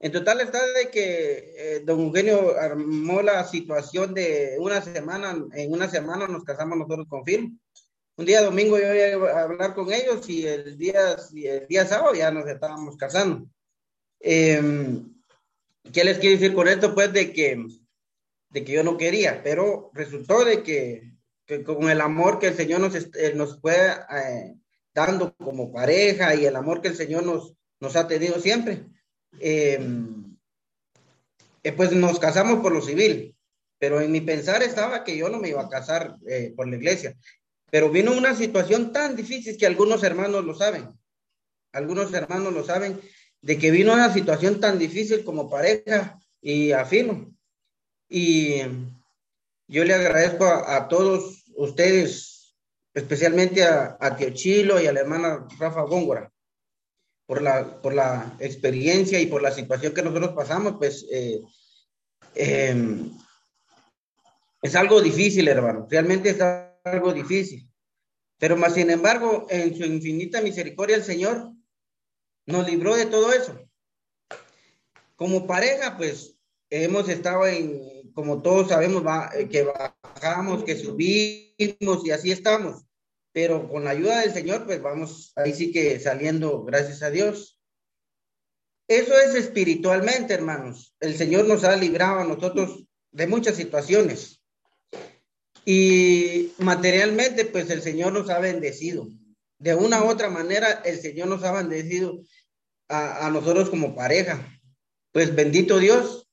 En 0.00 0.12
total 0.12 0.40
está 0.40 0.60
de 0.72 0.90
que 0.90 1.54
eh, 1.56 1.82
don 1.84 2.00
Eugenio 2.00 2.58
armó 2.58 3.22
la 3.22 3.44
situación 3.44 4.12
de 4.12 4.56
una 4.58 4.82
semana, 4.82 5.36
en 5.52 5.72
una 5.72 5.88
semana 5.88 6.26
nos 6.26 6.44
casamos 6.44 6.76
nosotros 6.76 7.06
con 7.08 7.24
Phil. 7.24 7.58
Un 8.16 8.26
día 8.26 8.42
domingo 8.42 8.78
yo 8.78 8.94
iba 8.94 9.30
a 9.30 9.42
hablar 9.44 9.74
con 9.74 9.92
ellos 9.92 10.28
y 10.28 10.46
el 10.46 10.76
día, 10.76 11.16
el 11.34 11.66
día 11.66 11.86
sábado 11.86 12.14
ya 12.14 12.30
nos 12.30 12.46
estábamos 12.46 12.96
casando. 12.96 13.46
Em, 14.20 15.12
¿Qué 15.92 16.04
les 16.04 16.18
quiero 16.18 16.38
decir 16.38 16.54
con 16.54 16.68
esto? 16.68 16.94
Pues 16.94 17.12
de 17.12 17.32
que 17.32 17.64
de 18.54 18.64
que 18.64 18.72
yo 18.72 18.84
no 18.84 18.96
quería, 18.96 19.42
pero 19.42 19.90
resultó 19.94 20.44
de 20.44 20.62
que, 20.62 21.12
que 21.44 21.64
con 21.64 21.90
el 21.90 22.00
amor 22.00 22.38
que 22.38 22.46
el 22.46 22.54
Señor 22.54 22.80
nos, 22.80 22.94
nos 23.34 23.58
puede 23.58 23.90
eh, 23.90 24.54
dando 24.94 25.34
como 25.36 25.72
pareja 25.72 26.34
y 26.34 26.46
el 26.46 26.56
amor 26.56 26.80
que 26.80 26.88
el 26.88 26.96
Señor 26.96 27.24
nos, 27.24 27.54
nos 27.80 27.96
ha 27.96 28.06
tenido 28.06 28.40
siempre. 28.40 28.84
Eh, 29.40 29.80
eh, 31.62 31.72
pues 31.72 31.92
nos 31.92 32.18
casamos 32.18 32.60
por 32.60 32.72
lo 32.72 32.82
civil, 32.82 33.34
pero 33.78 34.00
en 34.00 34.12
mi 34.12 34.20
pensar 34.20 34.62
estaba 34.62 35.02
que 35.02 35.16
yo 35.16 35.28
no 35.28 35.38
me 35.38 35.48
iba 35.48 35.62
a 35.62 35.68
casar 35.68 36.16
eh, 36.26 36.52
por 36.54 36.68
la 36.68 36.76
iglesia. 36.76 37.16
Pero 37.70 37.90
vino 37.90 38.12
una 38.12 38.36
situación 38.36 38.92
tan 38.92 39.16
difícil 39.16 39.56
que 39.56 39.66
algunos 39.66 40.02
hermanos 40.04 40.44
lo 40.44 40.54
saben, 40.54 40.88
algunos 41.72 42.12
hermanos 42.12 42.52
lo 42.52 42.64
saben, 42.64 43.00
de 43.40 43.58
que 43.58 43.70
vino 43.70 43.92
una 43.92 44.12
situación 44.12 44.60
tan 44.60 44.78
difícil 44.78 45.24
como 45.24 45.50
pareja 45.50 46.18
y 46.40 46.72
afino. 46.72 47.34
Y 48.08 48.60
yo 49.66 49.84
le 49.84 49.94
agradezco 49.94 50.44
a, 50.44 50.86
todos 50.88 51.44
ustedes, 51.56 52.33
especialmente 52.94 53.64
a, 53.64 53.98
a 54.00 54.16
Tío 54.16 54.30
Chilo 54.30 54.80
y 54.80 54.86
a 54.86 54.92
la 54.92 55.00
hermana 55.00 55.46
Rafa 55.58 55.82
Góngora, 55.82 56.32
por 57.26 57.42
la, 57.42 57.80
por 57.82 57.94
la 57.94 58.36
experiencia 58.38 59.20
y 59.20 59.26
por 59.26 59.42
la 59.42 59.50
situación 59.50 59.92
que 59.92 60.02
nosotros 60.02 60.32
pasamos, 60.34 60.76
pues 60.78 61.06
eh, 61.10 61.40
em, 62.34 63.10
es 64.62 64.74
algo 64.74 65.02
difícil, 65.02 65.48
hermano. 65.48 65.86
Realmente 65.90 66.30
es 66.30 66.40
algo 66.84 67.12
difícil. 67.12 67.68
Pero 68.38 68.56
más 68.56 68.74
sin 68.74 68.90
embargo, 68.90 69.46
en 69.48 69.76
su 69.76 69.84
infinita 69.84 70.40
misericordia, 70.40 70.96
el 70.96 71.04
Señor 71.04 71.52
nos 72.46 72.66
libró 72.68 72.94
de 72.94 73.06
todo 73.06 73.32
eso. 73.32 73.58
Como 75.16 75.46
pareja, 75.46 75.96
pues 75.96 76.36
hemos 76.68 77.08
estado 77.08 77.46
en, 77.46 77.93
como 78.14 78.40
todos 78.40 78.68
sabemos, 78.68 79.02
que 79.50 79.64
bajamos, 79.64 80.64
que 80.64 80.76
subimos 80.76 82.06
y 82.06 82.10
así 82.10 82.32
estamos 82.32 82.84
pero 83.34 83.68
con 83.68 83.82
la 83.82 83.90
ayuda 83.90 84.20
del 84.20 84.32
Señor, 84.32 84.64
pues 84.64 84.80
vamos 84.80 85.32
ahí 85.34 85.52
sí 85.52 85.72
que 85.72 85.98
saliendo, 85.98 86.62
gracias 86.62 87.02
a 87.02 87.10
Dios. 87.10 87.60
Eso 88.86 89.12
es 89.18 89.34
espiritualmente, 89.34 90.32
hermanos. 90.32 90.94
El 91.00 91.16
Señor 91.16 91.48
nos 91.48 91.64
ha 91.64 91.74
librado 91.74 92.20
a 92.20 92.24
nosotros 92.24 92.86
de 93.10 93.26
muchas 93.26 93.56
situaciones. 93.56 94.40
Y 95.64 96.52
materialmente, 96.58 97.44
pues 97.44 97.70
el 97.70 97.82
Señor 97.82 98.12
nos 98.12 98.30
ha 98.30 98.38
bendecido. 98.38 99.08
De 99.58 99.74
una 99.74 100.04
u 100.04 100.08
otra 100.08 100.30
manera, 100.30 100.82
el 100.84 101.00
Señor 101.00 101.26
nos 101.26 101.42
ha 101.42 101.50
bendecido 101.50 102.22
a, 102.88 103.28
nosotros 103.30 103.68
como 103.68 103.96
pareja. 103.96 104.46
Pues 105.10 105.34
bendito 105.34 105.80
Dios, 105.80 106.23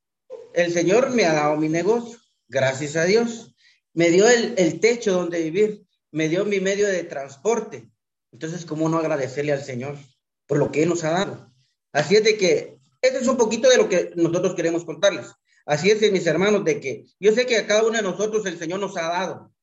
el 0.53 0.73
Señor 0.73 1.11
me 1.11 1.25
ha 1.25 1.33
dado 1.33 1.57
mi 1.57 1.69
negocio, 1.69 2.19
gracias 2.47 2.95
a 2.95 3.05
Dios. 3.05 3.55
Me 3.93 4.09
dio 4.09 4.27
el, 4.27 4.79
techo 4.79 5.13
donde 5.13 5.41
vivir 5.41 5.85
me 6.11 6.27
dio 6.27 6.45
mi 6.45 6.59
medio 6.59 6.87
de 6.87 7.03
transporte. 7.03 7.89
Entonces, 8.31 8.65
¿cómo 8.65 8.89
no 8.89 8.97
agradecerle 8.97 9.53
al 9.53 9.63
Señor 9.63 9.97
por 10.45 10.57
lo 10.57 10.71
que 10.71 10.83
Él 10.83 10.89
nos 10.89 11.03
ha 11.03 11.11
dado? 11.11 11.53
Así 11.93 12.15
es 12.15 12.23
de 12.23 12.37
que, 12.37 12.79
este 13.01 13.19
es 13.19 13.27
un 13.27 13.37
poquito 13.37 13.69
de 13.69 13.77
lo 13.77 13.89
que 13.89 14.11
nosotros 14.15 14.55
queremos 14.55 14.85
contarles. 14.85 15.27
Así 15.65 15.89
es, 15.89 16.11
mis 16.11 16.27
hermanos, 16.27 16.63
de 16.65 16.79
que 16.79 17.05
yo 17.19 17.33
sé 17.33 17.45
que 17.45 17.57
a 17.57 17.67
cada 17.67 17.83
uno 17.83 17.97
de 17.97 18.03
nosotros 18.03 18.45
el 18.45 18.57
Señor 18.57 18.79
nos 18.79 18.97
ha 18.97 19.03
dado. 19.03 19.53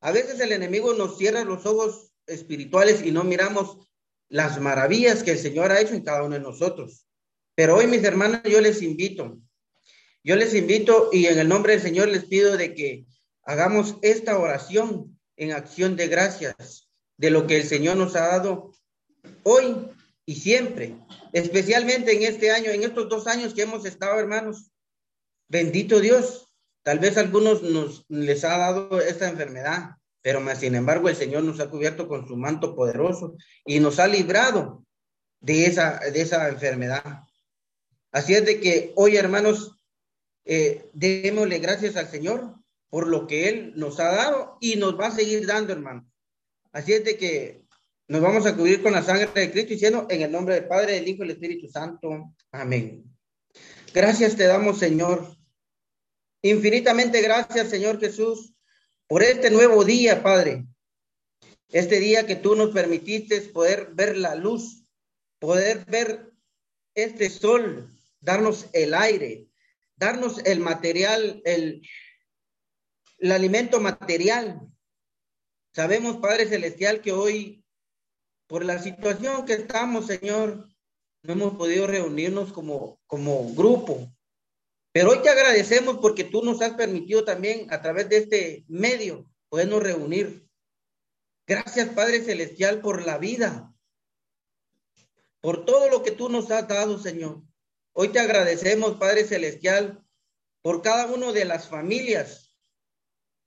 A 0.00 0.10
veces 0.10 0.40
el 0.40 0.52
enemigo 0.52 0.94
nos 0.94 1.16
cierra 1.16 1.44
los 1.44 1.64
ojos 1.66 2.12
espirituales 2.26 3.04
y 3.04 3.10
no 3.10 3.24
miramos 3.24 3.78
las 4.28 4.60
maravillas 4.60 5.22
que 5.22 5.32
el 5.32 5.38
Señor 5.38 5.70
ha 5.70 5.80
hecho 5.80 5.94
en 5.94 6.02
cada 6.02 6.22
uno 6.22 6.34
de 6.34 6.40
nosotros. 6.40 7.06
Pero 7.54 7.76
hoy, 7.76 7.86
mis 7.86 8.02
hermanos, 8.02 8.40
yo 8.44 8.60
les 8.60 8.82
invito, 8.82 9.38
yo 10.24 10.36
les 10.36 10.54
invito 10.54 11.10
y 11.12 11.26
en 11.26 11.38
el 11.38 11.48
nombre 11.48 11.74
del 11.74 11.82
Señor 11.82 12.08
les 12.08 12.24
pido 12.24 12.56
de 12.56 12.74
que 12.74 13.04
hagamos 13.44 13.96
esta 14.00 14.38
oración 14.38 15.20
en 15.36 15.52
acción 15.52 15.96
de 15.96 16.08
gracias 16.08 16.88
de 17.18 17.30
lo 17.30 17.46
que 17.46 17.58
el 17.58 17.64
Señor 17.64 17.98
nos 17.98 18.16
ha 18.16 18.26
dado 18.28 18.72
hoy 19.42 19.90
y 20.24 20.36
siempre, 20.36 20.96
especialmente 21.34 22.16
en 22.16 22.22
este 22.22 22.50
año, 22.50 22.70
en 22.70 22.82
estos 22.82 23.08
dos 23.10 23.26
años 23.26 23.52
que 23.52 23.62
hemos 23.62 23.84
estado, 23.84 24.18
hermanos. 24.18 24.70
Bendito 25.48 26.00
Dios. 26.00 26.48
Tal 26.82 26.98
vez 26.98 27.18
algunos 27.18 27.62
nos 27.62 28.06
les 28.08 28.44
ha 28.44 28.56
dado 28.56 29.00
esta 29.00 29.28
enfermedad, 29.28 29.96
pero 30.22 30.40
más 30.40 30.60
sin 30.60 30.74
embargo 30.74 31.08
el 31.10 31.16
Señor 31.16 31.42
nos 31.42 31.60
ha 31.60 31.68
cubierto 31.68 32.08
con 32.08 32.26
su 32.26 32.36
manto 32.36 32.74
poderoso 32.74 33.36
y 33.66 33.80
nos 33.80 33.98
ha 33.98 34.06
librado 34.06 34.84
de 35.40 35.66
esa, 35.66 35.98
de 35.98 36.20
esa 36.22 36.48
enfermedad. 36.48 37.20
Así 38.10 38.34
es 38.34 38.46
de 38.46 38.60
que 38.60 38.92
hoy, 38.96 39.16
hermanos, 39.16 39.74
eh, 40.44 40.90
gracias 40.94 41.96
al 41.96 42.08
Señor 42.08 42.54
por 42.88 43.08
lo 43.08 43.26
que 43.26 43.48
Él 43.48 43.72
nos 43.76 43.98
ha 43.98 44.12
dado 44.12 44.56
y 44.60 44.76
nos 44.76 44.98
va 44.98 45.08
a 45.08 45.14
seguir 45.14 45.46
dando, 45.46 45.72
hermano. 45.72 46.08
Así 46.72 46.92
es 46.92 47.04
de 47.04 47.16
que 47.16 47.64
nos 48.06 48.20
vamos 48.20 48.46
a 48.46 48.54
cubrir 48.54 48.82
con 48.82 48.92
la 48.92 49.02
sangre 49.02 49.28
de 49.34 49.50
Cristo 49.50 49.70
diciendo 49.70 50.06
en 50.10 50.22
el 50.22 50.30
nombre 50.30 50.54
del 50.54 50.68
Padre, 50.68 50.92
del 50.92 51.08
Hijo 51.08 51.24
y 51.24 51.28
del 51.28 51.36
Espíritu 51.36 51.68
Santo. 51.68 52.34
Amén. 52.52 53.04
Gracias 53.92 54.36
te 54.36 54.44
damos, 54.44 54.78
Señor. 54.78 55.36
Infinitamente 56.42 57.22
gracias, 57.22 57.70
Señor 57.70 57.98
Jesús, 57.98 58.54
por 59.06 59.22
este 59.22 59.50
nuevo 59.50 59.84
día, 59.84 60.22
Padre. 60.22 60.66
Este 61.70 61.98
día 61.98 62.26
que 62.26 62.36
tú 62.36 62.54
nos 62.54 62.70
permitiste 62.70 63.40
poder 63.40 63.90
ver 63.94 64.16
la 64.16 64.34
luz, 64.34 64.84
poder 65.38 65.84
ver 65.86 66.30
este 66.94 67.30
sol, 67.30 67.88
darnos 68.20 68.66
el 68.72 68.94
aire, 68.94 69.48
darnos 69.96 70.38
el 70.44 70.60
material, 70.60 71.40
el, 71.44 71.82
alimento 73.30 73.80
material. 73.80 74.60
Sabemos, 75.72 76.18
Padre 76.18 76.46
Celestial, 76.46 77.00
que 77.00 77.12
hoy, 77.12 77.64
por 78.46 78.64
la 78.64 78.78
situación 78.78 79.44
que 79.44 79.54
estamos, 79.54 80.06
Señor, 80.06 80.68
no 81.22 81.32
hemos 81.32 81.56
podido 81.56 81.86
reunirnos 81.86 82.52
como, 82.52 83.00
como 83.06 83.54
grupo. 83.54 84.12
Pero 84.92 85.10
hoy 85.10 85.22
te 85.22 85.30
agradecemos 85.30 85.98
porque 85.98 86.24
tú 86.24 86.42
nos 86.42 86.60
has 86.62 86.74
permitido 86.74 87.24
también 87.24 87.72
a 87.72 87.80
través 87.82 88.08
de 88.08 88.18
este 88.18 88.64
medio 88.68 89.28
podernos 89.48 89.82
reunir. 89.82 90.46
Gracias, 91.46 91.88
Padre 91.90 92.22
Celestial, 92.22 92.80
por 92.80 93.04
la 93.04 93.18
vida, 93.18 93.74
por 95.40 95.64
todo 95.64 95.90
lo 95.90 96.02
que 96.02 96.10
tú 96.10 96.28
nos 96.28 96.50
has 96.50 96.66
dado, 96.68 96.98
Señor. 96.98 97.42
Hoy 97.94 98.08
te 98.08 98.20
agradecemos, 98.20 98.98
Padre 98.98 99.24
Celestial, 99.24 100.04
por 100.62 100.82
cada 100.82 101.06
una 101.06 101.32
de 101.32 101.46
las 101.46 101.68
familias 101.68 102.44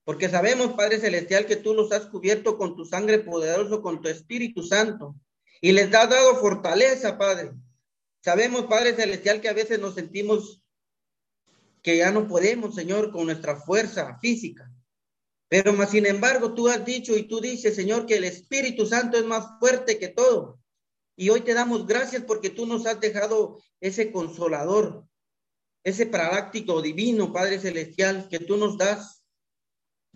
porque 0.07 0.29
sabemos, 0.29 0.71
Padre 0.71 1.01
Celestial, 1.01 1.45
que 1.45 1.57
tú 1.57 1.73
los 1.73 1.91
has 1.91 2.05
cubierto 2.05 2.57
con 2.57 2.77
tu 2.77 2.85
sangre 2.85 3.19
poderoso, 3.19 3.81
con 3.81 4.01
tu 4.01 4.07
Espíritu 4.07 4.63
Santo. 4.63 5.17
Y 5.59 5.73
les 5.73 5.93
has 5.93 6.09
dado 6.09 6.37
fortaleza, 6.37 7.17
Padre. 7.17 7.51
Sabemos, 8.23 8.67
Padre 8.67 8.95
Celestial, 8.95 9.41
que 9.41 9.49
a 9.49 9.53
veces 9.53 9.81
nos 9.81 9.95
sentimos 9.95 10.63
que 11.83 11.97
ya 11.97 12.09
no 12.11 12.25
podemos, 12.25 12.73
Señor, 12.73 13.11
con 13.11 13.25
nuestra 13.25 13.57
fuerza 13.57 14.17
física. 14.19 14.71
Pero 15.49 15.73
más 15.73 15.91
sin 15.91 16.05
embargo, 16.05 16.53
tú 16.53 16.69
has 16.69 16.85
dicho 16.85 17.17
y 17.17 17.23
tú 17.23 17.41
dices, 17.41 17.75
Señor, 17.75 18.05
que 18.05 18.15
el 18.15 18.23
Espíritu 18.23 18.85
Santo 18.85 19.17
es 19.17 19.25
más 19.25 19.59
fuerte 19.59 19.99
que 19.99 20.07
todo. 20.07 20.61
Y 21.17 21.29
hoy 21.29 21.41
te 21.41 21.53
damos 21.53 21.85
gracias 21.85 22.23
porque 22.23 22.49
tú 22.49 22.65
nos 22.65 22.85
has 22.85 23.01
dejado 23.01 23.59
ese 23.81 24.11
consolador, 24.13 25.05
ese 25.83 26.05
práctico 26.05 26.81
divino, 26.81 27.33
Padre 27.33 27.59
Celestial, 27.59 28.29
que 28.29 28.39
tú 28.39 28.55
nos 28.55 28.77
das 28.77 29.17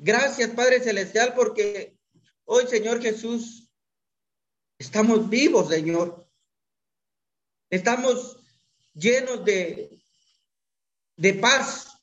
Gracias, 0.03 0.49
Padre 0.51 0.79
Celestial, 0.79 1.35
porque 1.35 1.95
hoy, 2.45 2.65
Señor 2.65 2.99
Jesús, 3.03 3.71
estamos 4.79 5.29
vivos, 5.29 5.69
Señor. 5.69 6.27
Estamos 7.69 8.39
llenos 8.95 9.45
de, 9.45 10.01
de 11.17 11.33
paz, 11.35 11.95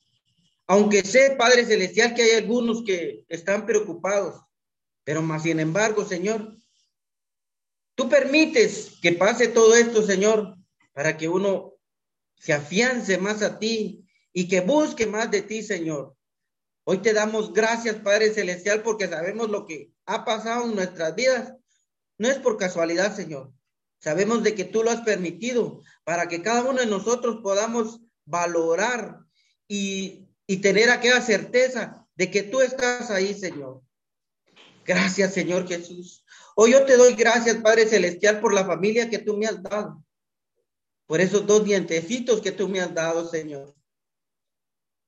aunque 0.65 1.03
sé, 1.03 1.35
Padre 1.37 1.65
Celestial, 1.65 2.15
que 2.15 2.23
hay 2.23 2.31
algunos 2.37 2.85
que 2.85 3.25
están 3.27 3.65
preocupados, 3.65 4.41
pero 5.03 5.21
más 5.21 5.43
sin 5.43 5.59
embargo, 5.59 6.05
Señor, 6.05 6.55
tú 7.99 8.07
permites 8.07 8.93
que 9.01 9.11
pase 9.11 9.49
todo 9.49 9.75
esto, 9.75 10.01
Señor, 10.05 10.55
para 10.93 11.17
que 11.17 11.27
uno 11.27 11.73
se 12.37 12.53
afiance 12.53 13.17
más 13.17 13.41
a 13.41 13.59
ti 13.59 14.07
y 14.31 14.47
que 14.47 14.61
busque 14.61 15.05
más 15.05 15.29
de 15.29 15.41
ti, 15.41 15.63
Señor. 15.63 16.15
Hoy 16.85 16.99
te 16.99 17.11
damos 17.11 17.51
gracias, 17.51 17.97
Padre 17.97 18.33
Celestial, 18.33 18.83
porque 18.83 19.09
sabemos 19.09 19.49
lo 19.49 19.65
que 19.65 19.91
ha 20.05 20.23
pasado 20.23 20.63
en 20.63 20.75
nuestras 20.75 21.13
vidas. 21.13 21.53
No 22.17 22.29
es 22.29 22.37
por 22.37 22.55
casualidad, 22.55 23.13
Señor. 23.13 23.51
Sabemos 23.99 24.43
de 24.43 24.55
que 24.55 24.63
tú 24.63 24.81
lo 24.81 24.91
has 24.91 25.01
permitido 25.01 25.83
para 26.05 26.29
que 26.29 26.41
cada 26.41 26.63
uno 26.63 26.79
de 26.79 26.85
nosotros 26.85 27.39
podamos 27.43 27.99
valorar 28.23 29.19
y, 29.67 30.29
y 30.47 30.57
tener 30.61 30.89
aquella 30.89 31.19
certeza 31.19 32.07
de 32.15 32.31
que 32.31 32.43
tú 32.43 32.61
estás 32.61 33.11
ahí, 33.11 33.33
Señor. 33.33 33.81
Gracias, 34.85 35.33
Señor 35.33 35.67
Jesús. 35.67 36.23
Hoy 36.61 36.73
yo 36.73 36.85
te 36.85 36.97
doy 36.97 37.13
gracias, 37.13 37.55
Padre 37.61 37.87
Celestial, 37.87 38.41
por 38.41 38.53
la 38.53 38.65
familia 38.65 39.09
que 39.09 39.19
tú 39.19 39.37
me 39.37 39.45
has 39.45 39.63
dado. 39.63 40.03
Por 41.05 41.21
esos 41.21 41.47
dos 41.47 41.63
dientecitos 41.63 42.41
que 42.41 42.51
tú 42.51 42.67
me 42.67 42.81
has 42.81 42.93
dado, 42.93 43.25
Señor. 43.29 43.73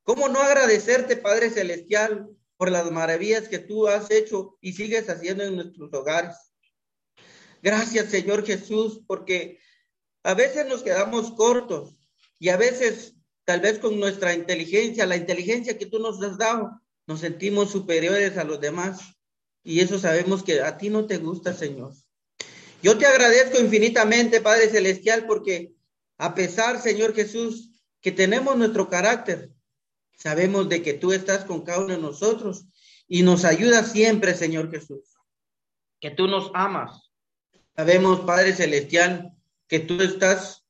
¿Cómo 0.03 0.29
no 0.29 0.39
agradecerte, 0.39 1.17
Padre 1.17 1.49
Celestial, 1.49 2.29
por 2.55 2.71
las 2.71 2.89
maravillas 2.89 3.49
que 3.49 3.59
tú 3.59 3.89
has 3.89 4.09
hecho 4.11 4.57
y 4.61 4.71
sigues 4.71 5.09
haciendo 5.09 5.43
en 5.43 5.57
nuestros 5.57 5.93
hogares? 5.93 6.37
Gracias, 7.61 8.09
Señor 8.09 8.45
Jesús, 8.45 9.01
porque 9.05 9.59
a 10.23 10.33
veces 10.33 10.65
nos 10.67 10.83
quedamos 10.83 11.33
cortos 11.33 11.97
y 12.39 12.47
a 12.47 12.55
veces, 12.55 13.15
tal 13.43 13.59
vez 13.59 13.77
con 13.79 13.99
nuestra 13.99 14.33
inteligencia, 14.33 15.05
la 15.05 15.17
inteligencia 15.17 15.77
que 15.77 15.87
tú 15.87 15.99
nos 15.99 16.23
has 16.23 16.37
dado, 16.37 16.81
nos 17.07 17.19
sentimos 17.19 17.71
superiores 17.71 18.37
a 18.37 18.45
los 18.45 18.61
demás. 18.61 19.01
Y 19.63 19.79
eso 19.79 19.99
sabemos 19.99 20.43
que 20.43 20.61
a 20.61 20.77
ti 20.77 20.89
no 20.89 21.05
te 21.05 21.17
gusta, 21.17 21.53
Señor. 21.53 21.93
Yo 22.81 22.97
te 22.97 23.05
agradezco 23.05 23.59
infinitamente, 23.59 24.41
Padre 24.41 24.69
Celestial, 24.69 25.27
porque 25.27 25.73
a 26.17 26.33
pesar, 26.33 26.81
Señor 26.81 27.13
Jesús, 27.13 27.69
que 28.01 28.11
tenemos 28.11 28.57
nuestro 28.57 28.89
carácter, 28.89 29.51
sabemos 30.17 30.67
de 30.69 30.81
que 30.81 30.93
tú 30.93 31.11
estás 31.11 31.45
con 31.45 31.63
cada 31.63 31.79
uno 31.79 31.95
de 31.95 32.01
nosotros 32.01 32.65
y 33.07 33.23
nos 33.23 33.45
ayudas 33.45 33.91
siempre, 33.91 34.33
Señor 34.33 34.71
Jesús, 34.71 35.15
que 35.99 36.11
tú 36.11 36.27
nos 36.27 36.51
amas. 36.53 37.11
Sabemos, 37.75 38.21
Padre 38.21 38.53
Celestial, 38.53 39.33
que 39.67 39.79
tú 39.79 40.01
estás 40.01 40.65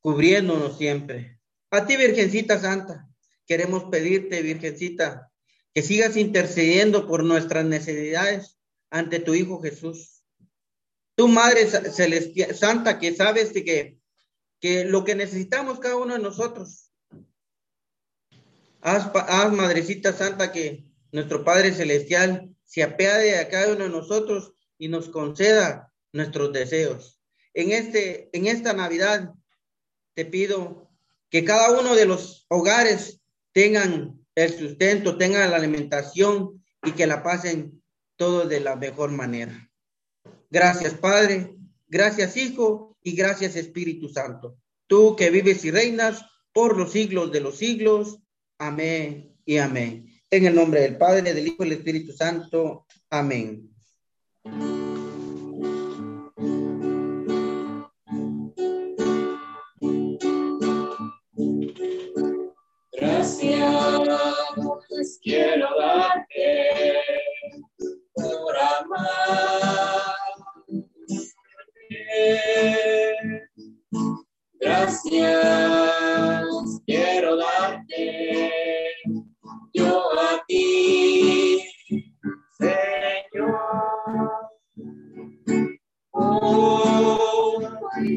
cubriéndonos 0.00 0.78
siempre. 0.78 1.38
A 1.70 1.86
ti, 1.86 1.96
Virgencita 1.96 2.58
Santa, 2.58 3.08
queremos 3.46 3.84
pedirte, 3.84 4.40
Virgencita, 4.40 5.30
que 5.76 5.82
sigas 5.82 6.16
intercediendo 6.16 7.06
por 7.06 7.22
nuestras 7.22 7.66
necesidades 7.66 8.56
ante 8.88 9.20
tu 9.20 9.34
Hijo 9.34 9.60
Jesús. 9.60 10.24
Tu 11.14 11.28
Madre 11.28 11.66
Celestial, 11.66 12.56
Santa, 12.56 12.98
que 12.98 13.14
sabes 13.14 13.52
que, 13.52 13.98
que 14.58 14.86
lo 14.86 15.04
que 15.04 15.14
necesitamos 15.14 15.78
cada 15.78 15.96
uno 15.96 16.14
de 16.14 16.20
nosotros. 16.20 16.90
Haz, 18.80 19.10
haz, 19.14 19.52
Madrecita 19.52 20.14
Santa, 20.14 20.50
que 20.50 20.86
nuestro 21.12 21.44
Padre 21.44 21.74
Celestial 21.74 22.56
se 22.64 22.82
apiade 22.82 23.38
a 23.38 23.50
cada 23.50 23.74
uno 23.74 23.84
de 23.84 23.90
nosotros 23.90 24.54
y 24.78 24.88
nos 24.88 25.10
conceda 25.10 25.92
nuestros 26.10 26.54
deseos. 26.54 27.20
En, 27.52 27.72
este, 27.72 28.30
en 28.32 28.46
esta 28.46 28.72
Navidad 28.72 29.34
te 30.14 30.24
pido 30.24 30.90
que 31.28 31.44
cada 31.44 31.78
uno 31.78 31.94
de 31.94 32.06
los 32.06 32.46
hogares 32.48 33.20
tengan 33.52 34.25
el 34.36 34.52
sustento, 34.52 35.16
tengan 35.16 35.50
la 35.50 35.56
alimentación 35.56 36.62
y 36.84 36.92
que 36.92 37.06
la 37.06 37.22
pasen 37.22 37.82
todo 38.16 38.46
de 38.46 38.60
la 38.60 38.76
mejor 38.76 39.10
manera. 39.10 39.68
Gracias, 40.50 40.94
Padre. 40.94 41.56
Gracias, 41.88 42.36
Hijo. 42.36 42.96
Y 43.02 43.16
gracias, 43.16 43.56
Espíritu 43.56 44.08
Santo. 44.08 44.58
Tú 44.86 45.16
que 45.16 45.30
vives 45.30 45.64
y 45.64 45.70
reinas 45.70 46.24
por 46.52 46.76
los 46.76 46.92
siglos 46.92 47.32
de 47.32 47.40
los 47.40 47.56
siglos. 47.56 48.18
Amén 48.58 49.34
y 49.44 49.56
amén. 49.56 50.06
En 50.30 50.46
el 50.46 50.54
nombre 50.54 50.80
del 50.80 50.96
Padre, 50.96 51.32
del 51.32 51.48
Hijo 51.48 51.64
y 51.64 51.70
del 51.70 51.78
Espíritu 51.78 52.12
Santo. 52.12 52.86
Amén. 53.10 53.70
Gracias 62.92 63.95
quiero 65.22 65.68
darte 65.78 66.70
por 68.14 68.56
amar. 68.56 70.14
Gracias 74.60 76.46
quiero 76.86 77.36
darte 77.36 78.90
yo 79.74 80.02
a 80.18 80.42
ti, 80.48 81.58
Señor. 82.58 83.60
Hoy 86.12 87.66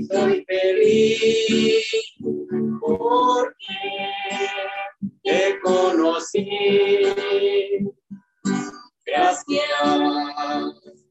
soy 0.05 0.45
feliz 0.47 1.85
porque 2.79 3.75
te 5.29 5.59
conocí. 5.61 6.49
Gracias 9.05 9.69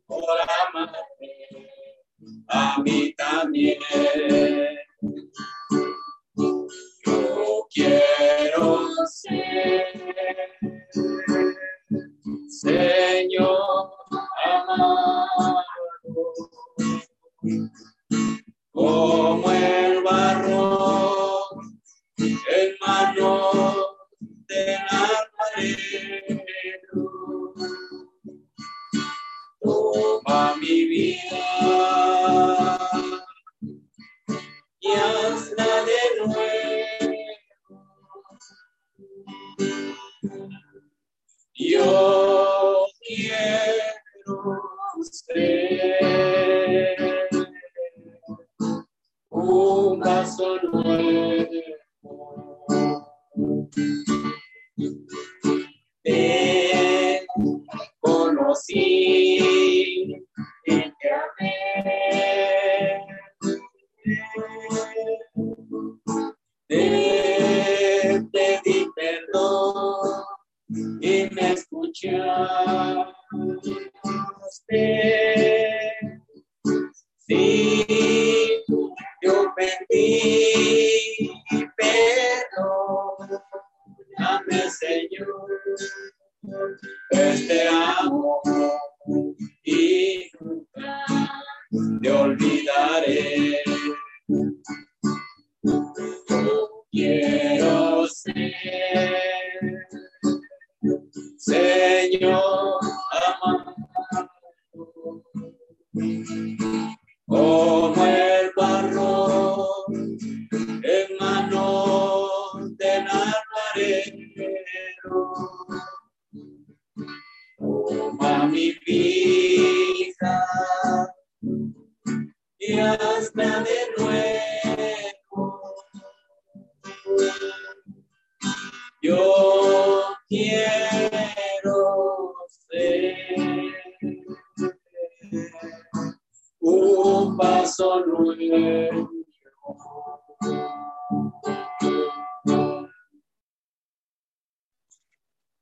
por 0.07 0.25
amarme 0.41 0.93
a 2.49 2.83
mí 2.83 3.15
también. 3.15 3.79
Yo 7.07 7.69
quiero 7.73 8.89
ser, 9.07 9.87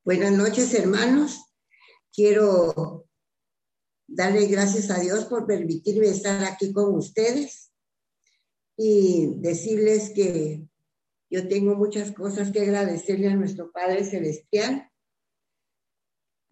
Buenas 0.06 0.30
noches, 0.30 0.72
hermanos. 0.72 1.52
Quiero 2.12 3.08
darle 4.06 4.46
gracias 4.46 4.88
a 4.88 5.00
Dios 5.00 5.24
por 5.24 5.48
permitirme 5.48 6.06
estar 6.06 6.44
aquí 6.44 6.72
con 6.72 6.94
ustedes 6.94 7.72
y 8.76 9.32
decirles 9.38 10.12
que 10.14 10.62
yo 11.28 11.48
tengo 11.48 11.74
muchas 11.74 12.12
cosas 12.12 12.52
que 12.52 12.60
agradecerle 12.60 13.26
a 13.26 13.34
nuestro 13.34 13.72
Padre 13.72 14.04
Celestial 14.04 14.88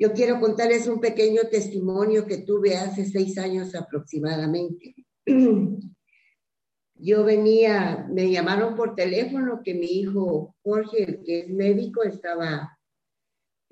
Yo 0.00 0.14
quiero 0.14 0.40
contarles 0.40 0.88
un 0.88 0.98
pequeño 0.98 1.42
testimonio 1.48 2.26
que 2.26 2.38
tuve 2.38 2.74
hace 2.76 3.08
seis 3.08 3.38
años 3.38 3.76
aproximadamente. 3.76 4.96
Yo 6.96 7.22
venía, 7.22 8.04
me 8.10 8.32
llamaron 8.32 8.74
por 8.74 8.96
teléfono 8.96 9.60
que 9.64 9.74
mi 9.74 9.86
hijo 9.86 10.56
Jorge, 10.64 11.22
que 11.24 11.38
es 11.42 11.50
médico, 11.50 12.02
estaba, 12.02 12.76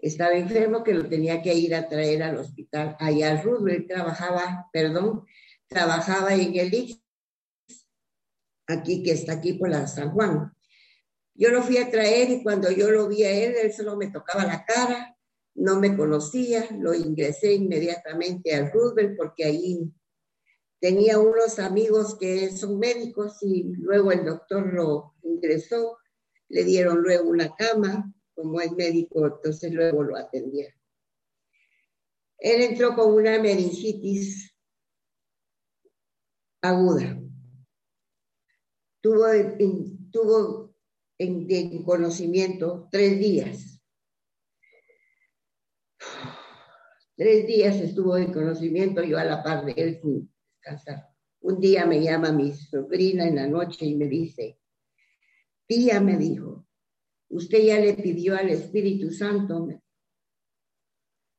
estaba 0.03 0.35
enfermo, 0.35 0.83
que 0.83 0.95
lo 0.95 1.09
tenía 1.09 1.41
que 1.41 1.55
ir 1.55 1.75
a 1.75 1.89
traer 1.89 2.25
al 2.25 2.37
hospital, 2.37 2.97
allá 2.99 3.31
al 3.31 3.43
Roosevelt, 3.43 3.89
trabajaba, 3.89 4.69
perdón, 4.73 5.25
trabajaba 5.69 6.35
en 6.35 6.57
el 6.57 6.75
IX, 6.75 7.01
aquí 8.67 9.03
que 9.05 9.13
está 9.13 9.35
aquí 9.35 9.55
por 9.55 9.71
la 9.71 9.87
San 9.87 10.11
Juan. 10.11 10.53
Yo 11.35 11.51
lo 11.51 11.63
fui 11.63 11.79
a 11.79 11.89
traer 11.89 12.31
y 12.31 12.43
cuando 12.43 12.71
yo 12.71 12.91
lo 12.91 13.09
vi 13.09 13.23
a 13.23 13.31
él, 13.31 13.55
él 13.63 13.73
solo 13.73 13.97
me 13.97 14.09
tocaba 14.09 14.45
la 14.45 14.65
cara, 14.65 15.17
no 15.55 15.79
me 15.79 15.97
conocía, 15.97 16.67
lo 16.79 16.95
ingresé 16.95 17.55
inmediatamente 17.55 18.55
al 18.55 18.73
Roosevelt 18.73 19.17
porque 19.17 19.45
ahí 19.45 19.93
tenía 20.81 21.21
unos 21.21 21.61
amigos 21.61 22.17
que 22.19 22.51
son 22.51 22.81
médicos 22.81 23.39
y 23.43 23.73
luego 23.77 24.11
el 24.11 24.25
doctor 24.25 24.67
lo 24.73 25.15
ingresó, 25.23 25.99
le 26.49 26.65
dieron 26.65 27.03
luego 27.03 27.31
una 27.31 27.55
cama, 27.55 28.13
como 28.35 28.61
es 28.61 28.73
médico, 28.73 29.27
entonces 29.27 29.73
luego 29.73 30.03
lo 30.03 30.17
atendieron. 30.17 30.79
Él 32.39 32.63
entró 32.63 32.95
con 32.95 33.15
una 33.15 33.39
meningitis 33.39 34.53
aguda. 36.61 37.21
Tuvo, 39.01 39.27
tuvo 40.11 40.75
en, 41.19 41.47
en 41.49 41.83
conocimiento 41.85 42.89
tres 42.91 43.19
días. 43.19 43.81
Tres 47.17 47.47
días 47.47 47.77
estuvo 47.77 48.17
en 48.17 48.33
conocimiento, 48.33 49.03
yo 49.03 49.19
a 49.19 49.25
la 49.25 49.43
par 49.43 49.65
de 49.65 49.75
él 49.77 50.01
sin 50.01 50.33
descansar. 50.55 51.09
Un 51.41 51.61
día 51.61 51.87
me 51.87 52.03
llama 52.03 52.33
mi 52.33 52.53
sobrina 52.53 53.27
en 53.27 53.37
la 53.37 53.47
noche 53.47 53.85
y 53.85 53.95
me 53.97 54.07
dice, 54.07 54.59
tía 55.67 56.01
me 56.01 56.17
dijo, 56.17 56.67
usted 57.33 57.65
ya 57.65 57.81
le 57.81 57.95
pidió 57.95 58.37
al 58.37 58.51
Espíritu 58.51 59.11
Santo. 59.11 59.69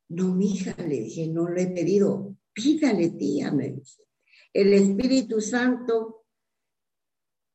No, 0.10 0.36
mija, 0.36 0.76
le 0.78 1.02
dije, 1.02 1.28
no 1.28 1.50
le 1.50 1.64
he 1.64 1.68
pedido. 1.68 2.36
Pídale, 2.54 3.12
tía, 3.12 3.52
me 3.52 3.70
dice. 3.70 4.04
El 4.52 4.74
Espíritu 4.74 5.42
Santo, 5.42 6.26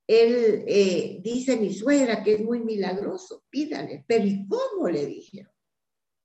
él 0.06 0.64
eh, 0.66 1.20
dice 1.22 1.56
mi 1.56 1.72
suegra 1.72 2.24
que 2.24 2.34
es 2.34 2.40
muy 2.40 2.60
milagroso, 2.60 3.44
pídale. 3.50 4.04
Pero 4.06 4.24
¿y 4.24 4.46
cómo? 4.48 4.88
Le 4.88 5.06
dijeron. 5.06 5.52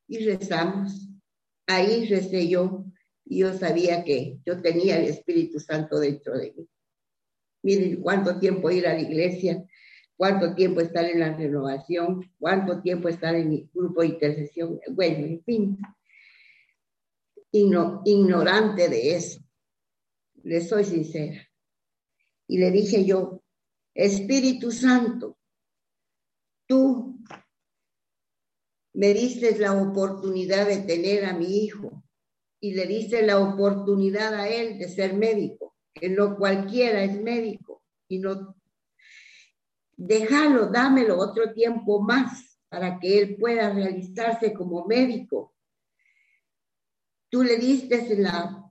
Y 0.07 0.25
rezamos. 0.25 1.09
Ahí 1.67 2.05
recé 2.07 2.47
yo 2.47 2.85
y 3.25 3.39
yo 3.39 3.53
sabía 3.57 4.03
que 4.03 4.39
yo 4.45 4.61
tenía 4.61 4.99
el 4.99 5.05
Espíritu 5.05 5.59
Santo 5.59 5.99
dentro 5.99 6.37
de 6.37 6.53
mí. 6.53 6.67
Miren 7.63 8.01
cuánto 8.01 8.39
tiempo 8.39 8.69
ir 8.69 8.85
a 8.87 8.93
la 8.93 9.01
iglesia, 9.01 9.65
cuánto 10.17 10.53
tiempo 10.55 10.81
estar 10.81 11.05
en 11.05 11.19
la 11.19 11.35
renovación, 11.35 12.31
cuánto 12.39 12.81
tiempo 12.81 13.09
estar 13.09 13.35
en 13.35 13.49
mi 13.49 13.69
grupo 13.73 14.01
de 14.01 14.07
intercesión. 14.07 14.79
Bueno, 14.91 15.25
en 15.25 15.43
fin, 15.43 15.77
ignorante 17.51 18.89
de 18.89 19.15
eso. 19.15 19.41
Le 20.43 20.61
soy 20.61 20.83
sincera. 20.83 21.47
Y 22.47 22.57
le 22.57 22.71
dije 22.71 23.05
yo, 23.05 23.41
Espíritu 23.93 24.71
Santo, 24.71 25.37
tú 26.67 27.19
me 28.93 29.13
diste 29.13 29.57
la 29.57 29.73
oportunidad 29.73 30.67
de 30.67 30.77
tener 30.77 31.25
a 31.25 31.33
mi 31.33 31.63
hijo 31.63 32.03
y 32.59 32.73
le 32.73 32.85
diste 32.85 33.23
la 33.23 33.39
oportunidad 33.39 34.33
a 34.33 34.47
él 34.47 34.77
de 34.77 34.87
ser 34.87 35.13
médico, 35.15 35.75
que 35.93 36.09
no 36.09 36.37
cualquiera 36.37 37.03
es 37.03 37.21
médico 37.21 37.83
y 38.07 38.19
no 38.19 38.55
déjalo, 40.07 40.67
dámelo 40.67 41.17
otro 41.17 41.53
tiempo 41.53 42.01
más 42.01 42.59
para 42.69 42.99
que 42.99 43.19
él 43.19 43.37
pueda 43.37 43.71
realizarse 43.71 44.53
como 44.53 44.85
médico. 44.85 45.53
Tú 47.29 47.43
le 47.43 47.57
diste 47.57 48.17
la, 48.17 48.69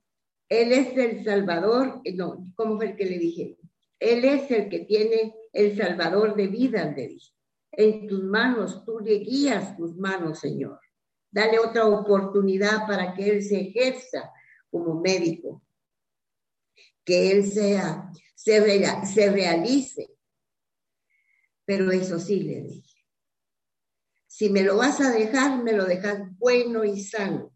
él 0.48 0.72
es 0.72 0.96
el 0.96 1.24
Salvador, 1.24 2.02
no, 2.14 2.52
¿cómo 2.54 2.76
fue 2.76 2.90
el 2.90 2.96
que 2.96 3.06
le 3.06 3.18
dije? 3.18 3.58
Él 3.98 4.24
es 4.24 4.50
el 4.50 4.68
que 4.68 4.80
tiene 4.80 5.34
el 5.52 5.76
Salvador 5.76 6.34
de 6.34 6.48
vida, 6.48 6.92
le 6.94 7.08
dije. 7.08 7.32
En 7.72 8.06
tus 8.06 8.22
manos, 8.24 8.84
tú 8.84 9.00
le 9.00 9.14
guías 9.20 9.76
tus 9.76 9.96
manos, 9.96 10.40
Señor. 10.40 10.78
Dale 11.30 11.58
otra 11.58 11.86
oportunidad 11.86 12.86
para 12.86 13.14
que 13.14 13.30
él 13.30 13.42
se 13.42 13.60
ejerza 13.60 14.30
como 14.70 15.00
médico. 15.00 15.62
Que 17.04 17.32
él 17.32 17.46
sea, 17.46 18.12
se, 18.34 18.84
se 19.06 19.30
realice 19.30 20.11
pero 21.74 21.90
eso 21.90 22.18
sí 22.18 22.40
le 22.40 22.60
dije. 22.60 23.00
Si 24.26 24.50
me 24.50 24.62
lo 24.62 24.76
vas 24.76 25.00
a 25.00 25.10
dejar, 25.10 25.62
me 25.62 25.72
lo 25.72 25.86
dejas 25.86 26.20
bueno 26.36 26.84
y 26.84 27.02
sano. 27.02 27.50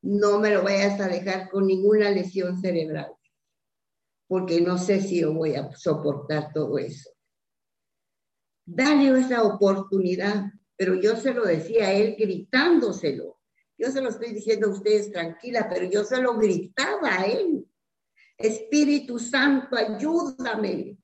No 0.00 0.40
me 0.40 0.48
lo 0.48 0.62
vayas 0.62 0.98
a 0.98 1.06
dejar 1.06 1.50
con 1.50 1.66
ninguna 1.66 2.08
lesión 2.08 2.58
cerebral, 2.58 3.12
porque 4.26 4.62
no 4.62 4.78
sé 4.78 5.02
si 5.02 5.20
yo 5.20 5.34
voy 5.34 5.56
a 5.56 5.70
soportar 5.76 6.54
todo 6.54 6.78
eso. 6.78 7.10
Dale 8.64 9.20
esa 9.20 9.42
oportunidad, 9.42 10.46
pero 10.74 10.94
yo 10.94 11.16
se 11.16 11.34
lo 11.34 11.44
decía 11.44 11.88
a 11.88 11.92
él 11.92 12.16
gritándoselo. 12.18 13.42
Yo 13.76 13.90
se 13.90 14.00
lo 14.00 14.08
estoy 14.08 14.32
diciendo 14.32 14.68
a 14.68 14.72
ustedes 14.72 15.12
tranquila, 15.12 15.68
pero 15.68 15.84
yo 15.84 16.02
se 16.02 16.16
lo 16.22 16.38
gritaba 16.38 17.12
a 17.12 17.26
él. 17.26 17.68
Espíritu 18.38 19.18
Santo, 19.18 19.76
ayúdame 19.76 20.96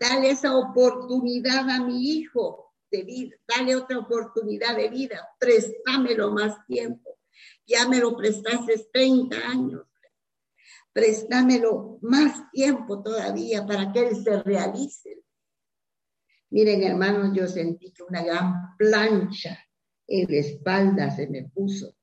dale 0.00 0.30
esa 0.30 0.56
oportunidad 0.56 1.68
a 1.68 1.84
mi 1.84 2.10
hijo 2.10 2.72
de 2.90 3.04
vida, 3.04 3.36
dale 3.46 3.76
otra 3.76 3.98
oportunidad 3.98 4.74
de 4.76 4.88
vida, 4.88 5.28
préstamelo 5.38 6.32
más 6.32 6.66
tiempo. 6.66 7.18
Ya 7.66 7.86
me 7.86 7.98
lo 7.98 8.16
prestaste 8.16 8.88
30 8.92 9.36
años. 9.36 9.82
Préstamelo 10.92 11.98
más 12.02 12.50
tiempo 12.50 13.02
todavía 13.02 13.64
para 13.64 13.92
que 13.92 14.08
él 14.08 14.24
se 14.24 14.42
realice. 14.42 15.22
Miren, 16.48 16.82
hermanos, 16.82 17.30
yo 17.32 17.46
sentí 17.46 17.92
que 17.92 18.02
una 18.02 18.24
gran 18.24 18.76
plancha 18.76 19.56
en 20.08 20.28
la 20.28 20.38
espalda 20.38 21.14
se 21.14 21.28
me 21.28 21.44
puso, 21.44 21.94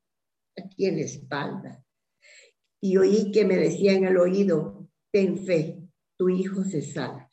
aquí 0.56 0.86
en 0.86 0.98
la 0.98 1.04
espalda. 1.04 1.84
Y 2.80 2.96
oí 2.96 3.32
que 3.34 3.44
me 3.44 3.58
decía 3.58 3.92
en 3.92 4.06
el 4.06 4.18
oído, 4.18 4.88
ten 5.12 5.38
fe, 5.38 5.82
tu 6.16 6.30
hijo 6.30 6.64
se 6.64 6.82
salva. 6.82 7.30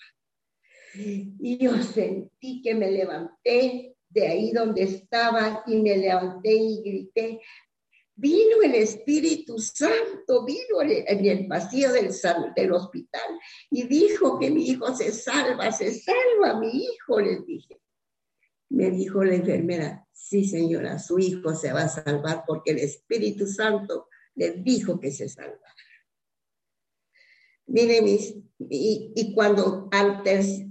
Y 0.97 1.59
yo 1.59 1.83
sentí 1.83 2.63
que 2.63 2.75
me 2.75 2.91
levanté 2.91 3.97
de 4.09 4.27
ahí 4.27 4.53
donde 4.53 4.85
estaba 4.85 5.65
y 5.67 5.77
me 5.83 5.97
levanté 5.97 6.55
y 6.55 6.83
grité, 6.83 7.41
vino 8.15 8.63
el 8.63 8.77
Espíritu 8.77 9.59
Santo, 9.59 10.45
vino 10.45 10.81
en 10.83 11.27
el 11.27 11.49
pasillo 11.49 11.93
del, 11.93 12.73
hospital 12.73 13.39
y 13.71 13.87
dijo 13.89 14.39
que 14.39 14.51
mi 14.51 14.69
hijo 14.69 14.95
se 14.95 15.11
salva, 15.11 15.73
se 15.73 15.93
salva 15.93 16.61
mi 16.61 16.69
hijo, 16.69 17.21
les 17.21 17.45
dije. 17.45 17.81
Me 18.71 18.91
dijo 18.91 19.25
la 19.25 19.35
enfermera, 19.35 20.07
sí 20.13 20.45
señora, 20.45 20.99
su 20.99 21.19
hijo 21.19 21.55
se 21.55 21.73
va 21.73 21.83
a 21.83 21.89
salvar 21.89 22.45
porque 22.47 22.71
el 22.71 22.79
Espíritu 22.79 23.47
Santo 23.47 24.09
le 24.37 24.53
dijo 24.53 24.99
que 25.01 25.11
se 25.11 25.29
salva. 27.67 27.83
Miren, 27.83 28.09
y, 28.09 29.13
y, 29.15 29.35
cuando 29.35 29.89
al, 29.93 30.23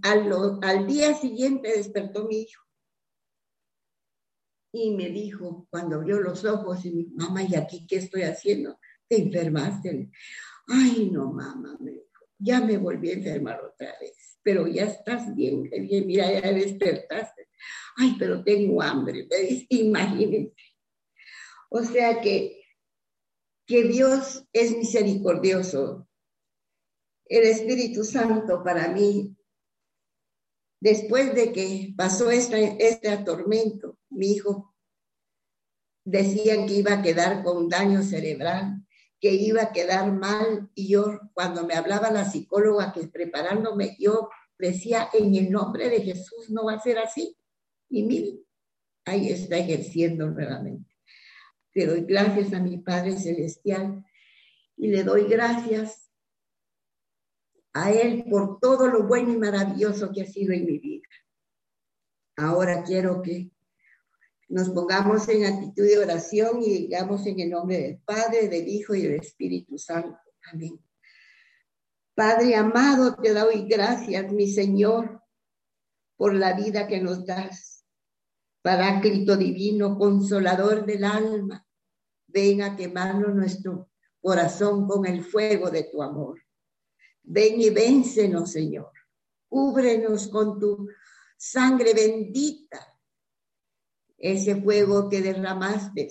al, 0.03 0.59
al 0.61 0.87
día 0.87 1.13
siguiente 1.15 1.69
despertó 1.75 2.27
mi 2.27 2.41
hijo 2.41 2.63
y 4.73 4.89
me 4.91 5.09
dijo, 5.09 5.67
cuando 5.69 5.97
abrió 5.97 6.19
los 6.19 6.43
ojos, 6.45 6.83
y 6.83 6.91
mi 6.91 7.05
mamá, 7.13 7.43
¿y 7.43 7.55
aquí 7.55 7.85
qué 7.87 7.97
estoy 7.97 8.23
haciendo? 8.23 8.79
Te 9.07 9.21
enfermaste. 9.21 10.09
Ay, 10.67 11.11
no, 11.11 11.31
mamá, 11.31 11.77
me 11.79 11.91
dijo, 11.91 12.25
ya 12.39 12.59
me 12.59 12.77
volví 12.77 13.11
a 13.11 13.13
enfermar 13.13 13.61
otra 13.63 13.93
vez, 14.01 14.39
pero 14.41 14.67
ya 14.67 14.85
estás 14.85 15.35
bien, 15.35 15.63
bien 15.63 16.07
mira, 16.07 16.41
ya 16.41 16.51
despertaste. 16.51 17.49
Ay, 17.97 18.15
pero 18.17 18.43
tengo 18.43 18.81
hambre, 18.81 19.27
imagínense. 19.69 20.55
O 21.69 21.83
sea 21.83 22.19
que, 22.21 22.65
que 23.67 23.83
Dios 23.83 24.47
es 24.53 24.75
misericordioso, 24.75 26.07
el 27.33 27.45
Espíritu 27.45 28.03
Santo 28.03 28.63
para 28.63 28.89
mí, 28.89 29.35
después 30.79 31.33
de 31.33 31.51
que 31.51 31.93
pasó 31.97 32.29
este, 32.29 32.77
este 32.85 33.17
mi 34.11 34.31
hijo 34.33 34.75
decían 36.05 36.67
que 36.67 36.73
iba 36.73 36.93
a 36.93 37.01
quedar 37.01 37.43
con 37.43 37.69
daño 37.69 38.03
cerebral, 38.03 38.85
que 39.19 39.33
iba 39.33 39.63
a 39.63 39.71
quedar 39.71 40.11
mal, 40.11 40.69
y 40.75 40.89
yo 40.89 41.19
cuando 41.33 41.65
me 41.65 41.73
hablaba 41.73 42.11
la 42.11 42.29
psicóloga 42.29 42.93
que 42.93 43.07
preparándome, 43.07 43.95
yo 43.99 44.29
decía, 44.59 45.09
en 45.13 45.33
el 45.33 45.49
nombre 45.49 45.89
de 45.89 46.01
Jesús 46.01 46.49
no 46.49 46.65
va 46.65 46.73
a 46.73 46.81
ser 46.81 46.99
así. 46.99 47.35
Y 47.89 48.03
miren, 48.03 48.45
ahí 49.05 49.29
está 49.29 49.57
ejerciendo 49.57 50.29
nuevamente. 50.29 50.95
Le 51.73 51.87
doy 51.87 52.01
gracias 52.01 52.53
a 52.53 52.59
mi 52.59 52.77
Padre 52.77 53.17
Celestial 53.17 54.05
y 54.77 54.89
le 54.89 55.03
doy 55.03 55.23
gracias 55.23 56.02
a 57.73 57.91
Él 57.91 58.25
por 58.29 58.59
todo 58.59 58.87
lo 58.87 59.03
bueno 59.03 59.33
y 59.33 59.37
maravilloso 59.37 60.11
que 60.11 60.21
ha 60.21 60.25
sido 60.25 60.53
en 60.53 60.65
mi 60.65 60.77
vida. 60.77 61.07
Ahora 62.37 62.83
quiero 62.83 63.21
que 63.21 63.51
nos 64.49 64.69
pongamos 64.69 65.27
en 65.29 65.45
actitud 65.45 65.83
de 65.83 65.97
oración 65.97 66.61
y 66.61 66.69
digamos 66.69 67.25
en 67.25 67.39
el 67.39 67.49
nombre 67.49 67.79
del 67.79 67.97
Padre, 67.99 68.47
del 68.49 68.67
Hijo 68.67 68.93
y 68.93 69.01
del 69.01 69.15
Espíritu 69.15 69.77
Santo. 69.77 70.19
Amén. 70.51 70.79
Padre 72.15 72.55
amado, 72.55 73.15
te 73.15 73.33
doy 73.33 73.67
gracias, 73.67 74.31
mi 74.31 74.47
Señor, 74.47 75.23
por 76.15 76.35
la 76.35 76.53
vida 76.53 76.87
que 76.87 77.01
nos 77.01 77.25
das. 77.25 77.83
Paráclito 78.61 79.35
divino, 79.35 79.97
consolador 79.97 80.85
del 80.85 81.03
alma, 81.03 81.65
ven 82.27 82.61
a 82.61 82.75
quemarnos 82.75 83.33
nuestro 83.33 83.89
corazón 84.21 84.87
con 84.87 85.05
el 85.07 85.23
fuego 85.23 85.71
de 85.71 85.83
tu 85.85 86.03
amor. 86.03 86.42
Ven 87.23 87.59
y 87.61 87.69
véncenos, 87.69 88.51
Señor. 88.51 88.91
Cúbrenos 89.47 90.27
con 90.27 90.59
tu 90.59 90.89
sangre 91.37 91.93
bendita 91.93 92.93
ese 94.17 94.61
fuego 94.61 95.09
que 95.09 95.21
derramaste 95.21 96.09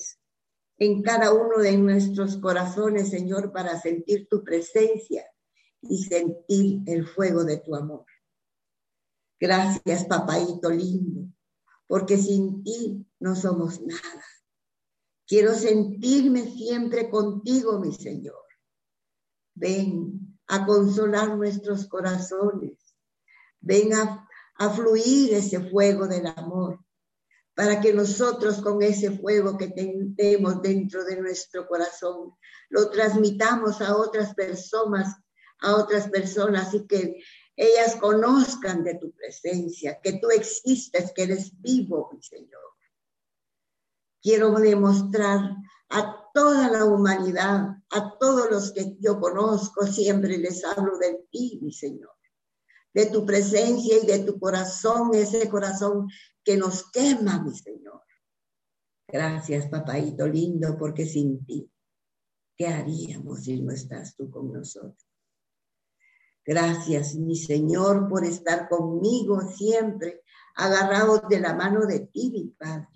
en 0.79 1.03
cada 1.03 1.33
uno 1.33 1.59
de 1.59 1.77
nuestros 1.79 2.37
corazones, 2.37 3.11
Señor, 3.11 3.53
para 3.53 3.81
sentir 3.81 4.29
tu 4.29 4.43
presencia 4.43 5.25
y 5.81 6.03
sentir 6.05 6.83
el 6.87 7.07
fuego 7.07 7.45
de 7.45 7.59
tu 7.59 7.75
amor. 7.75 8.05
Gracias, 9.41 10.05
papaito 10.05 10.71
lindo, 10.71 11.29
porque 11.87 12.17
sin 12.17 12.63
ti 12.63 13.07
no 13.19 13.35
somos 13.35 13.81
nada. 13.81 14.25
Quiero 15.27 15.55
sentirme 15.55 16.43
siempre 16.51 17.09
contigo, 17.09 17.79
mi 17.79 17.93
Señor. 17.93 18.45
Ven 19.55 20.22
a 20.53 20.67
consolar 20.67 21.35
nuestros 21.35 21.87
corazones. 21.87 22.95
Ven 23.61 23.95
a, 23.95 24.29
fluir 24.77 25.35
ese 25.35 25.59
fuego 25.71 26.07
del 26.07 26.27
amor 26.27 26.79
para 27.55 27.81
que 27.81 27.93
nosotros 27.93 28.61
con 28.61 28.81
ese 28.81 29.11
fuego 29.11 29.57
que 29.57 29.69
tenemos 29.69 30.63
dentro 30.63 31.05
de 31.05 31.21
nuestro 31.21 31.67
corazón 31.67 32.35
lo 32.69 32.89
transmitamos 32.91 33.81
a 33.81 33.97
otras 33.97 34.35
personas, 34.35 35.17
a 35.59 35.75
otras 35.75 36.09
personas 36.11 36.73
y 36.75 36.87
que 36.87 37.17
ellas 37.57 37.97
conozcan 37.97 38.85
de 38.85 38.95
tu 38.97 39.11
presencia, 39.13 40.01
que 40.01 40.21
tú 40.21 40.31
existes, 40.31 41.13
que 41.13 41.23
eres 41.25 41.61
vivo, 41.61 42.11
mi 42.13 42.23
Señor. 42.23 42.63
Quiero 44.21 44.53
demostrar 44.53 45.57
a 45.93 46.31
toda 46.33 46.71
la 46.71 46.87
humanidad, 46.87 47.77
a 47.91 48.19
todos 48.19 48.51
los 48.51 48.73
que 48.73 48.97
yo 48.99 49.21
conozco, 49.21 49.87
siempre 49.87 50.39
les 50.39 50.65
hablo 50.65 50.97
de 50.99 51.27
ti, 51.31 51.59
mi 51.63 51.73
Señor, 51.73 52.17
de 52.95 53.07
tu 53.07 53.27
presencia 53.27 53.99
y 54.03 54.07
de 54.07 54.21
tu 54.21 54.39
corazón, 54.39 55.15
ese 55.15 55.49
corazón 55.51 56.09
que 56.43 56.57
nos 56.57 56.91
quema, 56.91 57.43
mi 57.43 57.55
Señor. 57.55 58.01
Gracias, 59.07 59.69
papaito 59.69 60.27
lindo, 60.27 60.79
porque 60.79 61.05
sin 61.05 61.45
ti, 61.45 61.71
¿qué 62.57 62.69
haríamos 62.69 63.45
si 63.45 63.61
no 63.61 63.73
estás 63.73 64.17
tú 64.17 64.31
con 64.31 64.51
nosotros? 64.51 65.07
Gracias, 66.45 67.15
mi 67.15 67.37
Señor, 67.37 68.09
por 68.09 68.25
estar 68.25 68.69
conmigo 68.69 69.43
siempre, 69.43 70.23
agarrados 70.57 71.29
de 71.29 71.41
la 71.41 71.55
mano 71.55 71.87
de 71.87 72.01
ti, 72.01 72.31
mi 72.31 72.47
Padre. 72.49 72.89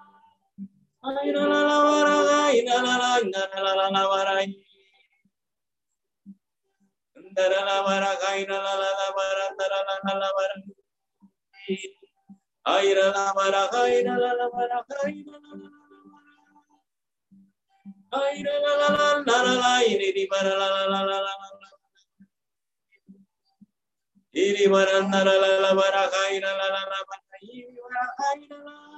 Iri 24.37 24.67
mara 24.69 24.99
la 25.01 25.23
la 25.23 25.33
la 25.41 25.59
la 25.63 25.73
mara, 25.73 26.03
aira 26.27 26.51
la 26.59 26.67
la 26.73 26.79
la 26.93 26.99
mara, 27.07 27.37
iri 27.41 27.79
mara 27.81 28.03
aira 28.29 28.57
la. 28.65 28.96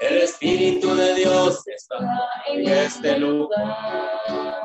El 0.00 0.16
Espíritu 0.22 0.94
de 0.94 1.14
Dios 1.14 1.66
está 1.66 1.96
en 2.48 2.68
este 2.68 3.18
lugar. 3.18 4.62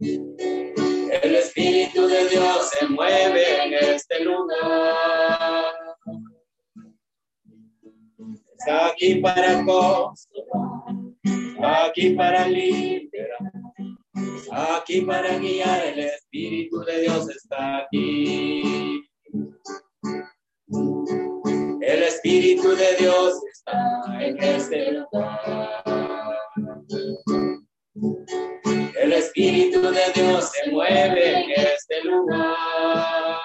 El 0.00 1.34
Espíritu 1.36 2.06
de 2.06 2.28
Dios 2.28 2.70
se 2.70 2.86
mueve 2.86 3.64
en 3.64 3.74
este 3.74 4.24
lugar. 4.24 5.37
Aquí 8.68 9.16
para 9.16 9.64
consolar, 9.64 10.94
aquí 11.62 12.10
para 12.10 12.46
liberar, 12.46 13.52
Aquí 14.50 15.02
para 15.02 15.38
guiar 15.38 15.86
el 15.86 15.98
Espíritu 16.00 16.80
de 16.80 17.02
Dios 17.02 17.28
está 17.28 17.78
aquí. 17.78 19.02
El 21.80 22.02
Espíritu 22.02 22.74
de 22.74 22.96
Dios 22.98 23.34
está 23.52 24.24
en 24.24 24.42
este 24.42 24.92
lugar. 24.92 25.84
El 29.00 29.12
Espíritu 29.12 29.80
de 29.80 30.12
Dios 30.14 30.50
se 30.50 30.70
mueve 30.70 31.42
en 31.42 31.50
este 31.50 32.04
lugar. 32.04 33.38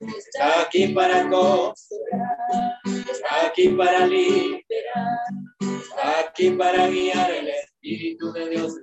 Está 0.00 0.62
aquí 0.62 0.88
para 0.88 1.28
consolar, 1.28 1.74
aquí 3.58 3.70
para 3.70 4.06
liberar, 4.06 5.18
aquí 6.20 6.50
para 6.52 6.86
guiar. 6.88 7.30
El 7.30 7.48
Espíritu 7.48 8.32
de 8.32 8.50
Dios 8.50 8.77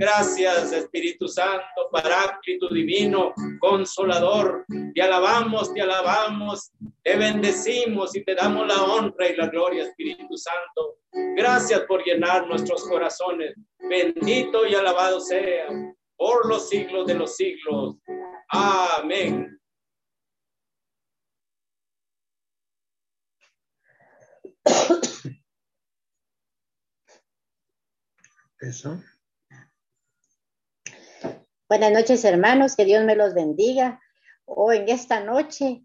Gracias. 0.00 0.72
Espíritu 0.72 1.28
Santo, 1.28 1.90
Paráclito 1.92 2.70
Divino, 2.70 3.34
Consolador. 3.58 4.64
Te 4.94 5.02
alabamos, 5.02 5.74
te 5.74 5.82
alabamos, 5.82 6.70
te 7.02 7.18
bendecimos 7.18 8.16
y 8.16 8.24
te 8.24 8.34
damos 8.34 8.66
la 8.66 8.82
honra 8.82 9.28
y 9.28 9.36
la 9.36 9.48
gloria, 9.48 9.82
Espíritu 9.82 10.38
Santo. 10.38 11.00
Gracias 11.36 11.80
por 11.80 12.02
llenar 12.02 12.46
nuestros 12.46 12.88
corazones. 12.88 13.54
Bendito 13.78 14.66
y 14.66 14.74
alabado 14.74 15.20
sea 15.20 15.68
por 16.16 16.48
los 16.48 16.70
siglos 16.70 17.06
de 17.06 17.14
los 17.16 17.36
siglos. 17.36 17.96
Amén. 18.48 19.60
Eso. 28.60 28.98
Buenas 31.70 31.92
noches, 31.92 32.24
hermanos, 32.24 32.74
que 32.74 32.84
Dios 32.84 33.04
me 33.04 33.14
los 33.14 33.32
bendiga. 33.32 34.00
Hoy 34.44 34.78
en 34.78 34.88
esta 34.88 35.20
noche 35.20 35.84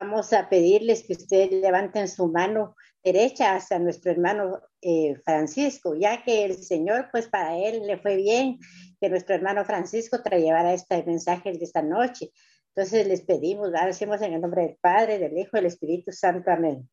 vamos 0.00 0.32
a 0.32 0.48
pedirles 0.48 1.04
que 1.04 1.12
ustedes 1.12 1.52
levanten 1.52 2.08
su 2.08 2.26
mano 2.26 2.74
derecha 3.04 3.54
hacia 3.54 3.78
nuestro 3.78 4.10
hermano 4.10 4.60
eh, 4.82 5.14
Francisco, 5.24 5.94
ya 5.94 6.24
que 6.24 6.44
el 6.44 6.60
Señor, 6.60 7.10
pues 7.12 7.28
para 7.28 7.56
él 7.56 7.86
le 7.86 7.98
fue 7.98 8.16
bien 8.16 8.58
que 9.00 9.08
nuestro 9.08 9.36
hermano 9.36 9.64
Francisco 9.64 10.20
trayera 10.20 10.74
este 10.74 11.00
mensaje 11.04 11.52
de 11.52 11.64
esta 11.64 11.80
noche. 11.80 12.32
Entonces 12.74 13.06
les 13.06 13.20
pedimos, 13.20 13.70
decimos 13.70 14.20
en 14.22 14.32
el 14.32 14.40
nombre 14.40 14.62
del 14.62 14.78
Padre, 14.80 15.20
del 15.20 15.38
Hijo 15.38 15.50
y 15.52 15.58
del 15.58 15.66
Espíritu 15.66 16.10
Santo. 16.10 16.50
Amén. 16.50 16.90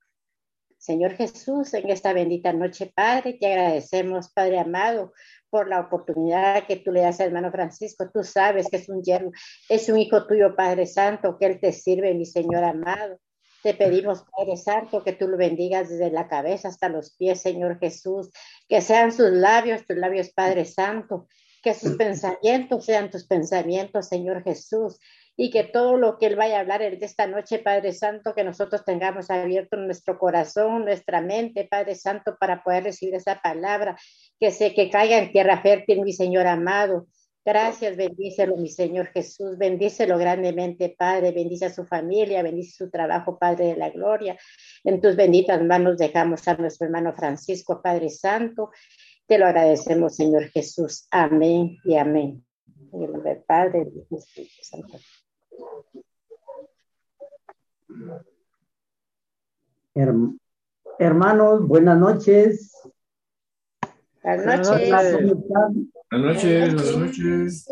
Señor 0.78 1.16
Jesús, 1.16 1.74
en 1.74 1.90
esta 1.90 2.14
bendita 2.14 2.54
noche, 2.54 2.92
Padre, 2.94 3.34
te 3.34 3.48
agradecemos, 3.48 4.32
Padre 4.32 4.60
amado, 4.60 5.12
por 5.50 5.68
la 5.68 5.80
oportunidad 5.80 6.66
que 6.66 6.78
tú 6.78 6.91
le 6.91 7.02
das 7.02 7.20
al 7.20 7.28
hermano 7.28 7.52
Francisco. 7.52 8.10
Tú 8.14 8.24
sabes 8.24 8.68
que 8.70 8.78
es 8.78 8.89
un 8.89 9.04
yerno, 9.04 9.32
es 9.70 9.89
un 9.89 9.98
hijo 9.98 10.26
tuyo, 10.28 10.56
Padre 10.56 10.86
Santo, 10.86 11.38
que 11.39 11.45
él 11.45 11.60
te 11.60 11.72
sirve, 11.72 12.14
mi 12.14 12.26
Señor 12.26 12.64
amado. 12.64 13.20
Te 13.64 13.74
pedimos, 13.74 14.24
Padre 14.36 14.56
Santo, 14.58 15.04
que 15.04 15.14
tú 15.14 15.28
lo 15.28 15.38
bendigas 15.38 15.89
desde 15.89 16.12
la 16.12 16.28
cabeza 16.28 16.68
hasta 16.68 16.89
los 16.89 17.16
pies, 17.16 17.41
Señor 17.41 17.80
Jesús. 17.80 18.30
Que 18.68 18.82
sean 18.82 19.12
sus 19.12 19.32
labios, 19.32 19.86
tus 19.86 19.98
labios, 19.98 20.30
Padre 20.30 20.66
Santo. 20.66 21.28
Que 21.64 21.74
sus 21.74 21.91
pensamientos 21.98 22.86
sean 22.86 23.10
tus 23.10 23.26
pensamientos, 23.26 24.08
Señor 24.08 24.43
Jesús 24.43 25.00
y 25.40 25.52
que 25.52 25.64
todo 25.64 25.98
lo 25.98 26.18
que 26.18 26.26
Él 26.26 26.36
vaya 26.36 26.58
a 26.58 26.62
hablar 26.62 26.82
de 26.82 26.98
esta 27.06 27.28
noche, 27.28 27.60
Padre 27.60 27.94
Santo, 27.94 28.34
que 28.34 28.44
nosotros 28.44 28.84
tengamos 28.84 29.30
abierto 29.30 29.78
nuestro 29.78 30.18
corazón, 30.18 30.86
nuestra 30.86 31.22
mente, 31.22 31.68
Padre 31.70 31.94
Santo, 31.94 32.36
para 32.40 32.64
poder 32.64 32.86
recibir 32.86 33.14
esa 33.14 33.40
palabra, 33.40 33.96
que 34.40 34.50
se 34.50 34.74
que 34.74 34.90
caiga 34.90 35.20
en 35.20 35.32
tierra 35.32 35.62
fértil, 35.62 36.02
mi 36.02 36.12
Señor 36.12 36.48
amado. 36.48 37.08
Gracias, 37.46 37.96
bendícelo, 37.96 38.58
mi 38.58 38.68
Señor 38.68 39.08
Jesús, 39.14 39.58
bendícelo 39.58 40.18
grandemente, 40.18 40.94
Padre, 40.98 41.32
bendice 41.32 41.66
a 41.66 41.74
su 41.74 41.86
familia, 41.86 42.42
bendice 42.42 42.76
su 42.76 42.90
trabajo, 42.90 43.38
Padre 43.38 43.68
de 43.68 43.78
la 43.78 43.92
gloria. 43.92 44.38
En 44.84 45.00
tus 45.00 45.16
benditas 45.16 45.64
manos 45.64 45.98
dejamos 45.98 46.46
a 46.48 46.56
nuestro 46.56 46.88
hermano 46.88 47.14
Francisco, 47.14 47.80
Padre 47.82 48.10
Santo. 48.10 48.72
Te 49.28 49.38
lo 49.38 49.46
agradecemos, 49.46 50.16
Señor 50.16 50.50
Jesús. 50.50 51.08
Amén 51.12 51.78
y 51.86 51.96
amén. 51.96 52.44
En 52.92 53.04
el 53.04 53.12
nombre 53.14 53.36
del 53.36 53.44
Padre, 53.44 53.86
del 53.86 54.04
Espíritu 54.12 54.64
Santo. 54.64 54.98
Herm- 59.95 60.38
hermanos, 60.99 61.68
buenas 61.68 61.97
noches. 61.99 62.72
Buenas 64.24 64.68
¿Cómo 64.68 64.80
noches. 64.80 64.91
están? 64.91 65.91
Buenas 66.12 66.36
noches, 66.36 66.74
buenas 66.76 66.97
noches. 66.97 67.70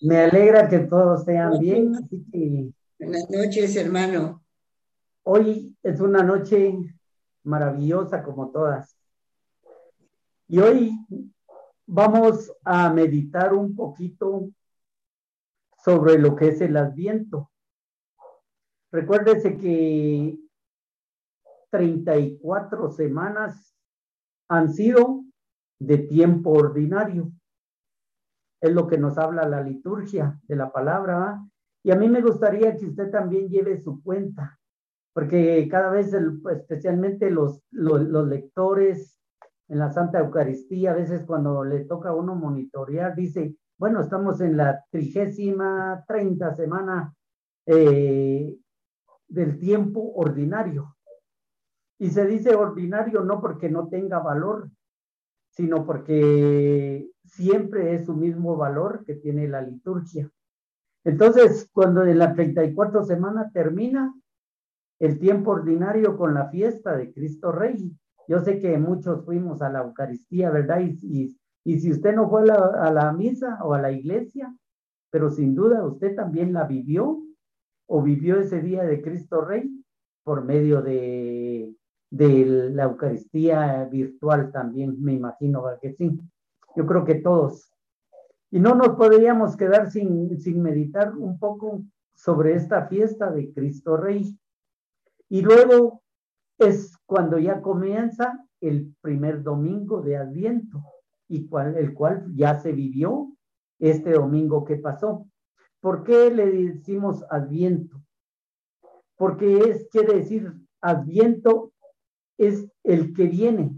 Me 0.00 0.18
alegra 0.18 0.68
que 0.68 0.78
todos 0.80 1.20
estén 1.20 1.58
bien, 1.60 1.94
así 1.96 2.24
que 2.32 2.72
Buenas 2.98 3.30
noches, 3.30 3.76
hermano. 3.76 4.42
hoy 5.22 5.76
es 5.82 6.00
una 6.00 6.22
noche 6.22 6.74
maravillosa 7.44 8.22
como 8.22 8.50
todas. 8.50 8.96
Y 10.48 10.58
hoy 10.58 10.92
vamos 11.86 12.50
a 12.64 12.92
meditar 12.92 13.52
un 13.54 13.74
poquito 13.76 14.48
sobre 15.88 16.18
lo 16.18 16.36
que 16.36 16.48
es 16.48 16.60
el 16.60 16.76
adviento. 16.76 17.50
Recuérdese 18.92 19.56
que 19.56 20.38
34 21.70 22.90
semanas 22.90 23.74
han 24.50 24.70
sido 24.70 25.24
de 25.80 25.96
tiempo 25.96 26.50
ordinario. 26.50 27.32
es 28.60 28.74
lo 28.74 28.86
que 28.86 28.98
nos 28.98 29.16
habla 29.16 29.48
la 29.48 29.62
liturgia 29.62 30.38
de 30.42 30.56
la 30.56 30.70
palabra. 30.72 31.42
Y 31.82 31.90
a 31.90 31.96
mí 31.96 32.06
me 32.06 32.20
gustaría 32.20 32.76
que 32.76 32.84
usted 32.84 33.10
también 33.10 33.48
lleve 33.48 33.80
su 33.80 34.02
cuenta, 34.02 34.58
porque 35.14 35.66
cada 35.70 35.90
vez, 35.90 36.12
especialmente 36.52 37.30
los, 37.30 37.62
los, 37.70 38.02
los 38.02 38.28
lectores 38.28 39.18
en 39.68 39.78
la 39.78 39.90
Santa 39.90 40.18
Eucaristía, 40.18 40.90
a 40.90 40.96
veces 40.96 41.24
cuando 41.24 41.64
le 41.64 41.86
toca 41.86 42.10
a 42.10 42.14
uno 42.14 42.34
monitorear, 42.34 43.14
dice, 43.14 43.56
bueno, 43.78 44.00
estamos 44.00 44.40
en 44.40 44.56
la 44.56 44.84
trigésima, 44.90 46.04
treinta 46.06 46.54
semana 46.54 47.14
eh, 47.66 48.56
del 49.28 49.58
tiempo 49.58 50.12
ordinario. 50.14 50.96
Y 51.98 52.10
se 52.10 52.26
dice 52.26 52.54
ordinario 52.54 53.22
no 53.24 53.40
porque 53.40 53.68
no 53.68 53.88
tenga 53.88 54.18
valor, 54.18 54.70
sino 55.50 55.84
porque 55.86 57.08
siempre 57.24 57.94
es 57.94 58.06
su 58.06 58.14
mismo 58.14 58.56
valor 58.56 59.04
que 59.04 59.14
tiene 59.14 59.48
la 59.48 59.62
liturgia. 59.62 60.30
Entonces, 61.04 61.68
cuando 61.72 62.04
en 62.04 62.18
la 62.18 62.34
34 62.34 63.04
semana 63.04 63.50
termina 63.52 64.12
el 64.98 65.18
tiempo 65.18 65.52
ordinario 65.52 66.16
con 66.16 66.34
la 66.34 66.48
fiesta 66.48 66.96
de 66.96 67.12
Cristo 67.12 67.52
Rey, 67.52 67.96
yo 68.26 68.40
sé 68.40 68.58
que 68.58 68.76
muchos 68.76 69.24
fuimos 69.24 69.62
a 69.62 69.70
la 69.70 69.80
Eucaristía, 69.80 70.50
¿verdad? 70.50 70.80
Y, 70.80 71.37
y 71.68 71.78
si 71.80 71.90
usted 71.90 72.14
no 72.14 72.30
fue 72.30 72.50
a 72.50 72.90
la, 72.90 73.12
misa 73.12 73.58
o 73.62 73.74
a 73.74 73.82
la 73.82 73.92
iglesia, 73.92 74.56
pero 75.10 75.28
sin 75.28 75.54
duda 75.54 75.84
usted 75.84 76.16
también 76.16 76.54
la 76.54 76.64
vivió 76.64 77.22
o 77.86 78.02
vivió 78.02 78.40
ese 78.40 78.62
día 78.62 78.84
de 78.84 79.02
Cristo 79.02 79.42
Rey 79.42 79.70
por 80.24 80.44
medio 80.46 80.80
de, 80.80 81.76
la 82.10 82.84
Eucaristía 82.84 83.84
virtual 83.84 84.50
también, 84.50 84.96
me 85.02 85.12
imagino 85.12 85.62
¿verdad 85.62 85.78
que 85.82 85.92
sí. 85.92 86.18
Yo 86.74 86.86
creo 86.86 87.04
que 87.04 87.16
todos. 87.16 87.70
Y 88.50 88.60
no 88.60 88.74
nos 88.74 88.96
podríamos 88.96 89.54
quedar 89.54 89.90
sin 89.90 90.62
meditar 90.62 91.14
un 91.18 91.38
poco 91.38 91.82
sobre 92.14 92.54
esta 92.54 92.86
fiesta 92.86 93.30
de 93.30 93.52
Cristo 93.52 93.98
Rey. 93.98 94.38
Y 95.28 95.42
luego 95.42 96.00
es 96.56 96.96
cuando 97.04 97.38
ya 97.38 97.60
comienza 97.60 98.42
el 98.62 98.94
primer 99.02 99.42
domingo 99.42 100.00
de 100.00 100.16
Adviento, 100.16 100.82
y 101.28 101.46
cual, 101.46 101.76
el 101.76 101.94
cual 101.94 102.26
ya 102.34 102.58
se 102.58 102.72
vivió 102.72 103.32
este 103.78 104.12
domingo 104.12 104.64
que 104.64 104.76
pasó. 104.76 105.26
¿Por 105.80 106.04
qué 106.04 106.30
le 106.30 106.50
decimos 106.50 107.24
Adviento? 107.30 108.02
Porque 109.16 109.58
es, 109.58 109.88
quiere 109.90 110.14
decir, 110.14 110.52
Adviento 110.80 111.72
es 112.38 112.68
el 112.84 113.12
que 113.12 113.26
viene. 113.26 113.76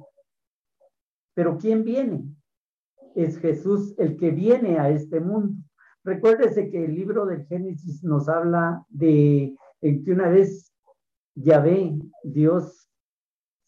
Pero 1.35 1.59
¿quién 1.59 1.85
viene? 1.85 2.25
Es 3.15 3.39
Jesús 3.39 3.95
el 3.99 4.17
que 4.17 4.31
viene 4.31 4.79
a 4.79 4.91
este 4.91 5.21
mundo. 5.21 5.55
Recuérdese 6.05 6.71
que 6.71 6.85
el 6.85 6.95
libro 6.95 7.27
del 7.27 7.47
Génesis 7.47 8.03
nos 8.03 8.29
habla 8.29 8.85
de 8.89 9.55
en 9.83 10.05
que 10.05 10.13
una 10.13 10.29
vez 10.29 10.73
Yahvé, 11.35 11.99
Dios, 12.23 12.80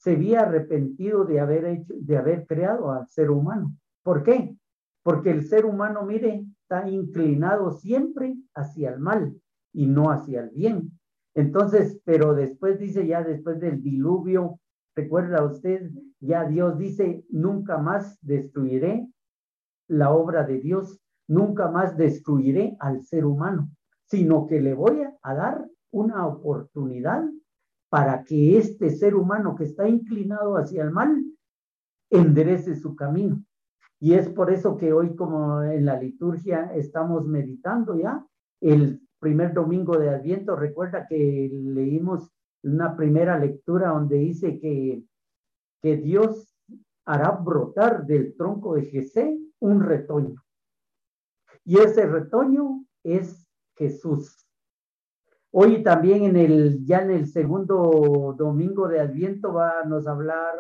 se 0.03 0.15
había 0.15 0.41
arrepentido 0.41 1.25
de 1.25 1.39
haber 1.39 1.65
hecho, 1.65 1.95
de 1.97 2.17
haber 2.17 2.45
creado 2.47 2.91
al 2.91 3.07
ser 3.07 3.31
humano. 3.31 3.73
¿Por 4.03 4.25
qué? 4.25 4.57
Porque 5.05 5.31
el 5.31 5.47
ser 5.47 5.65
humano, 5.65 6.03
mire, 6.03 6.45
está 6.61 6.89
inclinado 6.89 7.71
siempre 7.71 8.35
hacia 8.53 8.91
el 8.91 8.99
mal 8.99 9.33
y 9.73 9.87
no 9.87 10.11
hacia 10.11 10.41
el 10.41 10.51
bien. 10.51 10.99
Entonces, 11.35 12.01
pero 12.05 12.35
después 12.35 12.81
dice 12.81 13.07
ya 13.07 13.23
después 13.23 13.61
del 13.61 13.81
diluvio, 13.81 14.59
recuerda 14.97 15.45
usted, 15.45 15.89
ya 16.19 16.47
Dios 16.47 16.79
dice, 16.79 17.25
nunca 17.31 17.79
más 17.79 18.19
destruiré 18.23 19.09
la 19.87 20.11
obra 20.11 20.45
de 20.45 20.59
Dios, 20.59 20.99
nunca 21.29 21.71
más 21.71 21.97
destruiré 21.97 22.77
al 22.81 23.05
ser 23.05 23.25
humano, 23.25 23.71
sino 24.07 24.49
que 24.49 24.61
le 24.61 24.75
voy 24.75 25.05
a 25.23 25.35
dar 25.35 25.65
una 25.93 26.27
oportunidad 26.27 27.25
para 27.93 28.25
que 28.25 28.57
este 28.57 28.89
ser 28.89 29.15
humano 29.15 29.55
que 29.55 29.65
está 29.65 29.87
inclinado 29.87 30.57
hacia 30.57 30.83
el 30.83 30.93
mal 30.93 31.23
enderece 32.09 32.75
su 32.75 32.97
camino. 32.97 33.45
Y 34.01 34.15
es 34.15 34.31
por 34.31 34.51
eso 34.51 34.79
que 34.79 34.95
hoy, 34.95 35.15
como 35.15 35.63
en 35.63 35.85
la 35.85 36.01
liturgia, 36.01 36.73
estamos 36.75 37.27
meditando 37.27 37.95
ya 37.95 38.27
el 38.63 39.07
primer 39.19 39.53
domingo 39.53 39.99
de 39.99 40.09
Adviento. 40.09 40.57
Recuerda 40.57 41.07
que 41.07 41.51
leímos 41.53 42.33
una 42.63 42.97
primera 42.97 43.39
lectura 43.39 43.91
donde 43.91 44.17
dice 44.17 44.59
que, 44.59 45.05
que 45.83 45.99
Dios 45.99 46.57
hará 47.05 47.33
brotar 47.33 48.07
del 48.07 48.35
tronco 48.39 48.75
de 48.75 48.87
Jesé 48.87 49.39
un 49.61 49.83
retoño. 49.83 50.43
Y 51.63 51.77
ese 51.77 52.07
retoño 52.07 52.87
es 53.05 53.47
Jesús. 53.77 54.42
Hoy 55.55 55.83
también 55.83 56.25
en 56.25 56.37
el, 56.37 56.83
ya 56.87 57.03
en 57.03 57.11
el 57.11 57.27
segundo 57.27 58.35
domingo 58.39 58.89
de 58.89 59.01
Adviento 59.01 59.53
va 59.53 59.81
a 59.81 59.85
nos 59.85 60.07
hablar, 60.07 60.55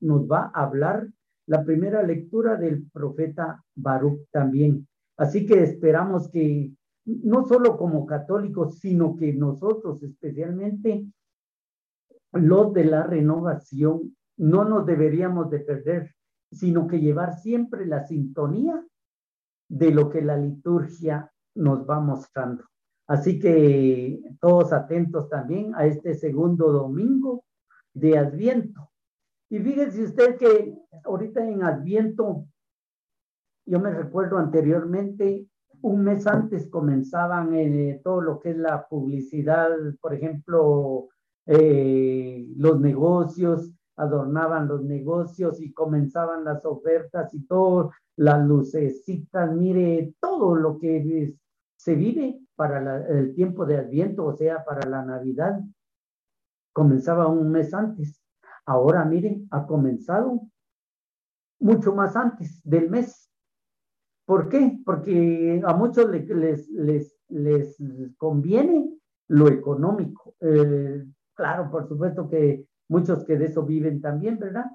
nos 0.00 0.28
va 0.28 0.50
a 0.52 0.64
hablar 0.64 1.08
la 1.46 1.64
primera 1.64 2.02
lectura 2.02 2.56
del 2.56 2.84
profeta 2.90 3.62
Baruch 3.76 4.26
también. 4.32 4.88
Así 5.16 5.46
que 5.46 5.62
esperamos 5.62 6.28
que 6.30 6.72
no 7.04 7.46
solo 7.46 7.76
como 7.76 8.04
católicos, 8.04 8.80
sino 8.80 9.14
que 9.14 9.32
nosotros 9.34 10.02
especialmente 10.02 11.06
los 12.32 12.72
de 12.72 12.84
la 12.86 13.04
renovación 13.04 14.16
no 14.36 14.64
nos 14.64 14.84
deberíamos 14.84 15.48
de 15.48 15.60
perder, 15.60 16.12
sino 16.50 16.88
que 16.88 16.98
llevar 16.98 17.38
siempre 17.38 17.86
la 17.86 18.04
sintonía 18.04 18.84
de 19.68 19.92
lo 19.92 20.10
que 20.10 20.22
la 20.22 20.36
liturgia 20.36 21.30
nos 21.54 21.88
va 21.88 22.00
mostrando. 22.00 22.64
Así 23.12 23.38
que 23.38 24.22
todos 24.40 24.72
atentos 24.72 25.28
también 25.28 25.74
a 25.74 25.84
este 25.84 26.14
segundo 26.14 26.72
domingo 26.72 27.44
de 27.92 28.16
Adviento. 28.16 28.90
Y 29.50 29.58
fíjese 29.58 30.04
usted 30.04 30.38
que 30.38 30.74
ahorita 31.04 31.46
en 31.46 31.62
Adviento, 31.62 32.46
yo 33.66 33.80
me 33.80 33.90
recuerdo 33.90 34.38
anteriormente, 34.38 35.46
un 35.82 36.04
mes 36.04 36.26
antes 36.26 36.70
comenzaban 36.70 37.52
eh, 37.54 38.00
todo 38.02 38.22
lo 38.22 38.40
que 38.40 38.52
es 38.52 38.56
la 38.56 38.88
publicidad, 38.88 39.68
por 40.00 40.14
ejemplo, 40.14 41.08
eh, 41.44 42.46
los 42.56 42.80
negocios, 42.80 43.70
adornaban 43.96 44.68
los 44.68 44.84
negocios 44.84 45.60
y 45.60 45.74
comenzaban 45.74 46.44
las 46.44 46.64
ofertas 46.64 47.34
y 47.34 47.44
todo, 47.44 47.92
las 48.16 48.42
lucecitas, 48.46 49.54
mire, 49.54 50.14
todo 50.18 50.56
lo 50.56 50.78
que 50.78 51.24
es, 51.24 51.34
se 51.76 51.94
vive 51.94 52.40
para 52.62 52.80
la, 52.80 53.04
el 53.08 53.34
tiempo 53.34 53.66
de 53.66 53.76
Adviento, 53.76 54.24
o 54.24 54.36
sea, 54.36 54.64
para 54.64 54.88
la 54.88 55.04
Navidad, 55.04 55.60
comenzaba 56.72 57.26
un 57.26 57.50
mes 57.50 57.74
antes. 57.74 58.22
Ahora, 58.64 59.04
miren, 59.04 59.48
ha 59.50 59.66
comenzado 59.66 60.42
mucho 61.58 61.92
más 61.92 62.14
antes 62.14 62.62
del 62.62 62.88
mes. 62.88 63.28
¿Por 64.24 64.48
qué? 64.48 64.78
Porque 64.84 65.60
a 65.66 65.74
muchos 65.74 66.08
les, 66.08 66.28
les, 66.28 66.70
les, 66.70 67.20
les 67.30 67.76
conviene 68.16 68.96
lo 69.26 69.48
económico. 69.48 70.36
Eh, 70.38 71.04
claro, 71.34 71.68
por 71.68 71.88
supuesto 71.88 72.28
que 72.28 72.64
muchos 72.88 73.24
que 73.24 73.38
de 73.38 73.46
eso 73.46 73.64
viven 73.64 74.00
también, 74.00 74.38
¿verdad? 74.38 74.66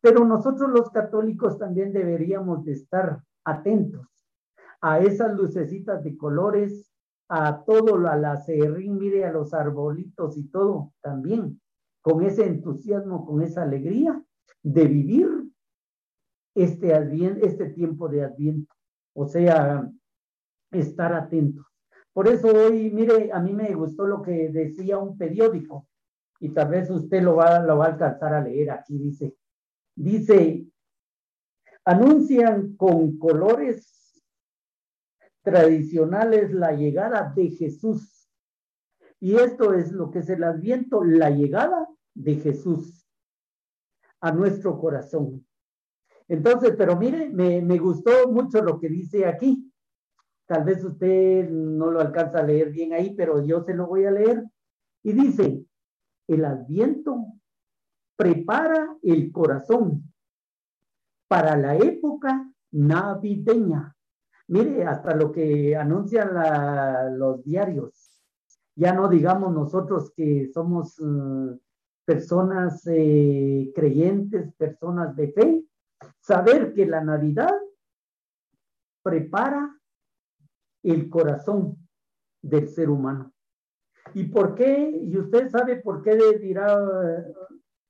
Pero 0.00 0.24
nosotros 0.24 0.72
los 0.72 0.90
católicos 0.90 1.56
también 1.56 1.92
deberíamos 1.92 2.64
de 2.64 2.72
estar 2.72 3.22
atentos 3.44 4.08
a 4.80 4.98
esas 4.98 5.36
lucecitas 5.36 6.02
de 6.02 6.16
colores, 6.16 6.92
a 7.28 7.62
todo, 7.64 8.08
a 8.08 8.16
la 8.16 8.36
serrín, 8.36 8.98
mire, 8.98 9.24
a 9.24 9.32
los 9.32 9.52
arbolitos 9.52 10.36
y 10.36 10.44
todo 10.48 10.92
también, 11.02 11.60
con 12.00 12.22
ese 12.22 12.46
entusiasmo, 12.46 13.26
con 13.26 13.42
esa 13.42 13.62
alegría 13.62 14.22
de 14.62 14.84
vivir 14.86 15.28
este, 16.54 16.94
advien, 16.94 17.38
este 17.42 17.70
tiempo 17.70 18.08
de 18.08 18.24
adviento. 18.24 18.74
O 19.14 19.26
sea, 19.26 19.90
estar 20.70 21.12
atentos. 21.12 21.66
Por 22.12 22.28
eso 22.28 22.48
hoy, 22.48 22.90
mire, 22.90 23.30
a 23.32 23.40
mí 23.40 23.52
me 23.52 23.74
gustó 23.74 24.06
lo 24.06 24.22
que 24.22 24.48
decía 24.48 24.98
un 24.98 25.16
periódico 25.16 25.86
y 26.40 26.50
tal 26.50 26.68
vez 26.68 26.90
usted 26.90 27.22
lo 27.22 27.36
va, 27.36 27.60
lo 27.60 27.78
va 27.78 27.86
a 27.86 27.92
alcanzar 27.92 28.34
a 28.34 28.40
leer 28.40 28.70
aquí, 28.70 28.98
dice, 28.98 29.36
dice, 29.94 30.66
anuncian 31.84 32.76
con 32.76 33.18
colores 33.18 33.97
tradicionales 35.48 36.52
la 36.52 36.72
llegada 36.72 37.32
de 37.34 37.48
Jesús. 37.50 38.28
Y 39.18 39.36
esto 39.36 39.72
es 39.72 39.92
lo 39.92 40.10
que 40.10 40.18
es 40.18 40.28
el 40.28 40.44
adviento, 40.44 41.02
la 41.02 41.30
llegada 41.30 41.88
de 42.14 42.36
Jesús 42.36 43.08
a 44.20 44.30
nuestro 44.30 44.78
corazón. 44.78 45.46
Entonces, 46.28 46.74
pero 46.76 46.96
mire, 46.96 47.30
me, 47.30 47.62
me 47.62 47.78
gustó 47.78 48.30
mucho 48.30 48.62
lo 48.62 48.78
que 48.78 48.90
dice 48.90 49.24
aquí. 49.24 49.72
Tal 50.46 50.64
vez 50.64 50.84
usted 50.84 51.48
no 51.48 51.90
lo 51.90 52.00
alcanza 52.00 52.40
a 52.40 52.42
leer 52.42 52.70
bien 52.70 52.92
ahí, 52.92 53.14
pero 53.14 53.42
yo 53.42 53.64
se 53.64 53.72
lo 53.72 53.86
voy 53.86 54.04
a 54.04 54.10
leer. 54.10 54.44
Y 55.02 55.12
dice, 55.14 55.64
el 56.26 56.44
adviento 56.44 57.24
prepara 58.16 58.96
el 59.02 59.32
corazón 59.32 60.12
para 61.26 61.56
la 61.56 61.76
época 61.76 62.52
navideña. 62.70 63.96
Mire, 64.48 64.84
hasta 64.84 65.14
lo 65.14 65.30
que 65.30 65.76
anuncian 65.76 66.30
los 67.18 67.44
diarios. 67.44 68.24
Ya 68.74 68.94
no 68.94 69.08
digamos 69.08 69.52
nosotros 69.52 70.12
que 70.16 70.48
somos 70.54 70.98
eh, 71.00 71.58
personas 72.04 72.86
eh, 72.86 73.70
creyentes, 73.74 74.54
personas 74.54 75.14
de 75.16 75.32
fe, 75.32 75.64
saber 76.20 76.72
que 76.72 76.86
la 76.86 77.02
Navidad 77.02 77.52
prepara 79.02 79.76
el 80.82 81.10
corazón 81.10 81.76
del 82.40 82.68
ser 82.68 82.88
humano. 82.88 83.32
¿Y 84.14 84.24
por 84.24 84.54
qué? 84.54 84.98
Y 85.02 85.18
usted 85.18 85.50
sabe 85.50 85.76
por 85.76 86.02
qué 86.02 86.16
dirá 86.40 86.72
eh, 86.72 87.34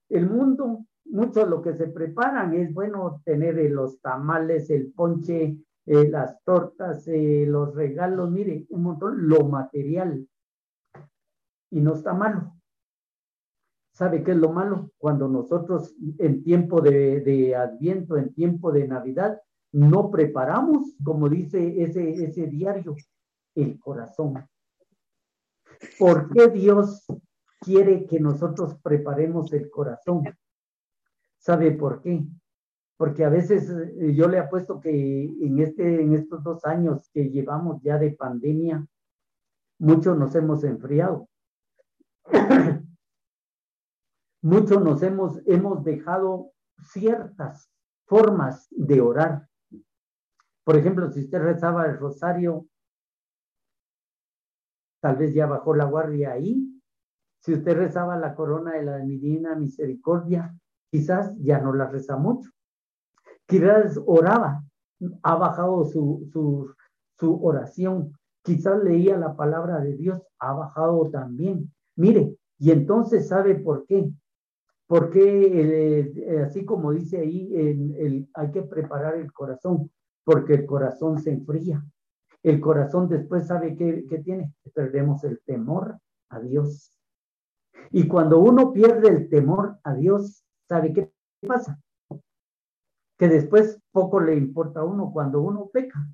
el 0.08 0.28
mundo. 0.28 0.86
Mucho 1.04 1.46
lo 1.46 1.62
que 1.62 1.74
se 1.74 1.86
preparan 1.86 2.52
es 2.54 2.74
bueno 2.74 3.22
tener 3.24 3.54
los 3.70 4.00
tamales, 4.00 4.68
el 4.70 4.92
ponche, 4.92 5.56
eh, 5.88 6.08
las 6.10 6.42
tortas, 6.44 7.08
eh, 7.08 7.46
los 7.46 7.74
regalos, 7.74 8.30
mire, 8.30 8.66
un 8.68 8.82
montón, 8.82 9.26
lo 9.26 9.48
material. 9.48 10.28
Y 11.70 11.80
no 11.80 11.94
está 11.94 12.12
malo. 12.12 12.52
¿Sabe 13.92 14.22
qué 14.22 14.32
es 14.32 14.36
lo 14.36 14.52
malo? 14.52 14.90
Cuando 14.98 15.28
nosotros 15.28 15.94
en 16.18 16.44
tiempo 16.44 16.82
de, 16.82 17.20
de 17.20 17.56
Adviento, 17.56 18.18
en 18.18 18.34
tiempo 18.34 18.70
de 18.70 18.86
Navidad, 18.86 19.40
no 19.72 20.10
preparamos, 20.10 20.94
como 21.02 21.28
dice 21.28 21.82
ese, 21.82 22.12
ese 22.12 22.46
diario, 22.46 22.94
el 23.54 23.78
corazón. 23.80 24.46
¿Por 25.98 26.30
qué 26.32 26.48
Dios 26.48 27.06
quiere 27.60 28.06
que 28.06 28.20
nosotros 28.20 28.76
preparemos 28.82 29.52
el 29.54 29.70
corazón? 29.70 30.24
¿Sabe 31.38 31.72
por 31.72 32.02
qué? 32.02 32.26
Porque 32.98 33.24
a 33.24 33.28
veces 33.28 33.70
eh, 33.70 34.12
yo 34.14 34.28
le 34.28 34.40
apuesto 34.40 34.80
que 34.80 34.90
en, 34.90 35.60
este, 35.60 36.02
en 36.02 36.14
estos 36.14 36.42
dos 36.42 36.64
años 36.64 37.08
que 37.14 37.30
llevamos 37.30 37.80
ya 37.80 37.96
de 37.96 38.10
pandemia, 38.10 38.84
muchos 39.78 40.18
nos 40.18 40.34
hemos 40.34 40.64
enfriado. 40.64 41.28
muchos 44.42 44.82
nos 44.82 45.02
hemos, 45.04 45.40
hemos 45.46 45.84
dejado 45.84 46.50
ciertas 46.82 47.70
formas 48.06 48.66
de 48.70 49.00
orar. 49.00 49.48
Por 50.64 50.76
ejemplo, 50.76 51.08
si 51.12 51.20
usted 51.20 51.38
rezaba 51.40 51.86
el 51.86 51.98
rosario, 51.98 52.66
tal 55.00 55.16
vez 55.16 55.32
ya 55.32 55.46
bajó 55.46 55.72
la 55.72 55.84
guardia 55.84 56.32
ahí. 56.32 56.82
Si 57.40 57.54
usted 57.54 57.76
rezaba 57.76 58.16
la 58.16 58.34
corona 58.34 58.72
de 58.72 58.82
la 58.82 58.98
divina 58.98 59.54
misericordia, 59.54 60.52
quizás 60.90 61.36
ya 61.38 61.60
no 61.60 61.72
la 61.72 61.86
reza 61.86 62.16
mucho. 62.16 62.50
Quizás 63.48 63.98
oraba, 64.04 64.62
ha 65.22 65.34
bajado 65.36 65.86
su, 65.86 66.28
su, 67.18 67.42
oración. 67.42 68.12
Quizás 68.42 68.84
leía 68.84 69.16
la 69.16 69.36
palabra 69.36 69.80
de 69.80 69.96
Dios, 69.96 70.22
ha 70.38 70.52
bajado 70.52 71.08
también. 71.10 71.72
Mire, 71.96 72.36
y 72.58 72.70
entonces 72.70 73.28
sabe 73.28 73.54
por 73.54 73.86
qué. 73.86 74.10
Porque 74.86 76.12
eh, 76.14 76.42
así 76.42 76.66
como 76.66 76.92
dice 76.92 77.20
ahí, 77.20 78.28
hay 78.34 78.50
que 78.50 78.62
preparar 78.62 79.16
el 79.16 79.32
corazón, 79.32 79.90
porque 80.24 80.54
el 80.54 80.66
corazón 80.66 81.18
se 81.18 81.30
enfría. 81.32 81.82
El 82.42 82.60
corazón 82.60 83.08
después 83.08 83.46
sabe 83.46 83.76
qué, 83.76 84.04
qué 84.08 84.18
tiene. 84.18 84.52
Perdemos 84.74 85.24
el 85.24 85.40
temor 85.46 85.98
a 86.28 86.40
Dios. 86.40 86.92
Y 87.92 88.06
cuando 88.06 88.40
uno 88.40 88.74
pierde 88.74 89.08
el 89.08 89.30
temor 89.30 89.78
a 89.84 89.94
Dios, 89.94 90.44
¿sabe 90.68 90.92
qué 90.92 91.10
pasa? 91.46 91.80
Que 93.18 93.28
después 93.28 93.80
poco 93.92 94.20
le 94.20 94.36
importa 94.36 94.80
a 94.80 94.84
uno 94.84 95.10
cuando 95.12 95.42
uno 95.42 95.68
peca, 95.72 96.08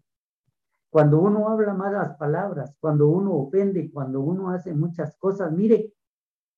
cuando 0.91 1.21
uno 1.21 1.49
habla 1.49 1.75
malas 1.75 2.17
palabras, 2.17 2.75
cuando 2.81 3.09
uno 3.09 3.35
ofende, 3.35 3.91
cuando 3.93 4.21
uno 4.21 4.51
hace 4.51 4.73
muchas 4.73 5.17
cosas. 5.17 5.53
Mire, 5.53 5.93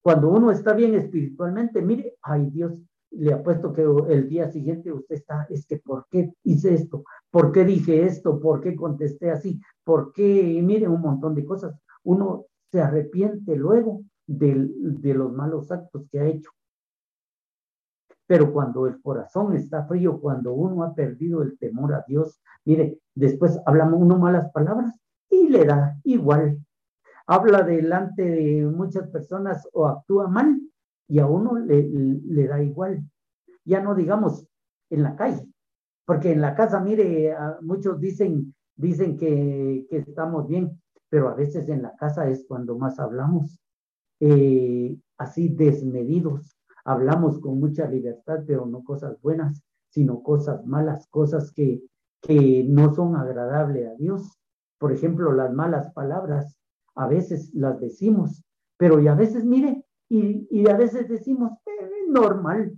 cuando 0.03 0.29
uno 0.29 0.51
está 0.51 0.73
bien 0.73 0.95
espiritualmente, 0.95 1.83
mire, 1.83 2.17
ay 2.23 2.51
Dios, 2.51 2.81
le 3.11 3.33
apuesto 3.33 3.73
que 3.73 3.83
el 3.83 4.29
día 4.29 4.49
siguiente 4.51 4.93
usted 4.93 5.17
está, 5.17 5.47
es 5.49 5.67
que 5.67 5.79
¿por 5.79 6.07
qué 6.11 6.33
hice 6.45 6.75
esto? 6.75 7.03
¿Por 7.31 7.51
qué 7.51 7.65
dije 7.65 8.05
esto? 8.05 8.39
¿Por 8.39 8.61
qué 8.61 8.77
contesté 8.77 9.31
así? 9.31 9.61
¿Por 9.85 10.13
qué? 10.13 10.61
Mire, 10.63 10.87
un 10.87 11.01
montón 11.01 11.35
de 11.35 11.45
cosas. 11.45 11.75
Uno 12.05 12.47
se 12.71 12.81
arrepiente 12.81 13.57
luego 13.57 14.03
de, 14.27 14.69
de 14.79 15.15
los 15.15 15.33
malos 15.33 15.73
actos 15.73 16.05
que 16.11 16.21
ha 16.21 16.27
hecho. 16.27 16.51
Pero 18.27 18.53
cuando 18.53 18.87
el 18.87 19.01
corazón 19.01 19.55
está 19.55 19.85
frío, 19.87 20.21
cuando 20.21 20.53
uno 20.53 20.83
ha 20.83 20.95
perdido 20.95 21.43
el 21.43 21.57
temor 21.59 21.95
a 21.95 22.05
Dios, 22.07 22.41
mire, 22.65 22.99
después 23.15 23.59
hablamos 23.67 24.01
uno 24.01 24.19
malas 24.19 24.51
palabras 24.53 24.93
y 25.31 25.49
le 25.49 25.65
da 25.65 25.97
igual. 26.05 26.59
Habla 27.27 27.63
delante 27.63 28.23
de 28.23 28.67
muchas 28.67 29.09
personas 29.09 29.69
o 29.73 29.87
actúa 29.87 30.29
mal 30.29 30.61
y 31.09 31.19
a 31.19 31.27
uno 31.27 31.57
le, 31.57 32.47
da 32.47 32.63
igual. 32.63 33.03
Ya 33.65 33.81
no 33.81 33.95
digamos 33.95 34.47
en 34.91 35.03
la 35.03 35.17
calle, 35.17 35.47
porque 36.05 36.33
en 36.33 36.41
la 36.41 36.55
casa, 36.55 36.81
mire, 36.81 37.35
muchos 37.63 38.01
dicen, 38.01 38.55
dicen 38.77 39.17
que, 39.17 39.87
que 39.91 39.99
estamos 39.99 40.47
bien, 40.47 40.81
pero 41.09 41.29
a 41.29 41.35
veces 41.35 41.69
en 41.69 41.83
la 41.83 41.95
casa 41.97 42.29
es 42.29 42.45
cuando 42.47 42.77
más 42.79 42.99
hablamos, 42.99 43.59
eh, 44.21 44.97
así 45.19 45.49
desmedidos. 45.49 46.56
Hablamos 46.87 47.41
con 47.41 47.59
mucha 47.59 47.89
libertad, 47.89 48.45
pero 48.47 48.65
no 48.65 48.85
cosas 48.85 49.21
buenas, 49.21 49.61
sino 49.91 50.23
cosas 50.23 50.65
malas, 50.65 51.09
cosas 51.09 51.53
que, 51.53 51.83
que 52.23 52.65
no 52.69 52.95
son 52.95 53.17
agradables 53.17 53.89
a 53.89 53.95
Dios. 53.95 54.39
Por 54.79 54.93
ejemplo, 54.93 55.33
las 55.33 55.53
malas 55.53 55.93
palabras, 55.93 56.57
a 56.95 57.09
veces 57.09 57.53
las 57.55 57.81
decimos, 57.81 58.45
pero 58.77 59.01
y 59.01 59.09
a 59.09 59.17
veces, 59.17 59.45
mire, 59.45 59.85
y, 60.09 60.47
y 60.49 60.69
a 60.69 60.77
veces 60.77 61.09
decimos, 61.09 61.53
eh, 61.67 62.07
normal, 62.09 62.73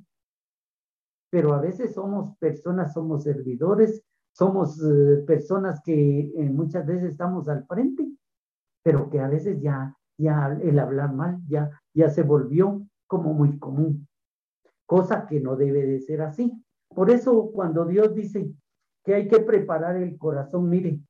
pero 1.30 1.52
a 1.52 1.60
veces 1.60 1.92
somos 1.92 2.34
personas, 2.38 2.94
somos 2.94 3.24
servidores, 3.24 4.02
somos 4.32 4.80
eh, 4.82 5.22
personas 5.26 5.82
que 5.84 6.20
eh, 6.20 6.48
muchas 6.48 6.86
veces 6.86 7.10
estamos 7.10 7.46
al 7.48 7.66
frente, 7.66 8.08
pero 8.82 9.10
que 9.10 9.20
a 9.20 9.28
veces 9.28 9.60
ya, 9.60 9.94
ya 10.16 10.58
el 10.62 10.78
hablar 10.78 11.12
mal 11.12 11.40
ya, 11.46 11.70
ya 11.92 12.08
se 12.08 12.22
volvió 12.22 12.87
como 13.08 13.32
muy 13.34 13.58
común, 13.58 14.06
cosa 14.86 15.26
que 15.26 15.40
no 15.40 15.56
debe 15.56 15.84
de 15.84 16.00
ser 16.00 16.22
así. 16.22 16.52
Por 16.88 17.10
eso 17.10 17.50
cuando 17.50 17.84
Dios 17.84 18.14
dice 18.14 18.52
que 19.04 19.14
hay 19.14 19.26
que 19.26 19.40
preparar 19.40 19.96
el 19.96 20.16
corazón, 20.16 20.68
mire, 20.68 21.00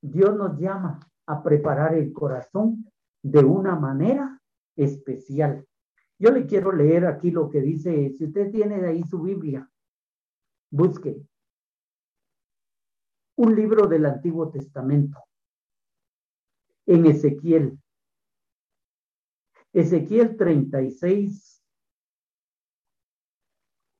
Dios 0.00 0.34
nos 0.34 0.58
llama 0.58 1.00
a 1.26 1.42
preparar 1.42 1.94
el 1.94 2.12
corazón 2.12 2.86
de 3.22 3.44
una 3.44 3.76
manera 3.76 4.40
especial. 4.76 5.66
Yo 6.18 6.30
le 6.30 6.46
quiero 6.46 6.72
leer 6.72 7.06
aquí 7.06 7.30
lo 7.30 7.50
que 7.50 7.60
dice, 7.60 8.14
si 8.16 8.24
usted 8.24 8.50
tiene 8.50 8.86
ahí 8.86 9.02
su 9.04 9.20
Biblia, 9.20 9.68
busque 10.70 11.22
un 13.36 13.56
libro 13.56 13.86
del 13.86 14.06
Antiguo 14.06 14.50
Testamento 14.50 15.18
en 16.86 17.06
Ezequiel. 17.06 17.78
Ezequiel 19.72 20.36
36, 20.36 21.62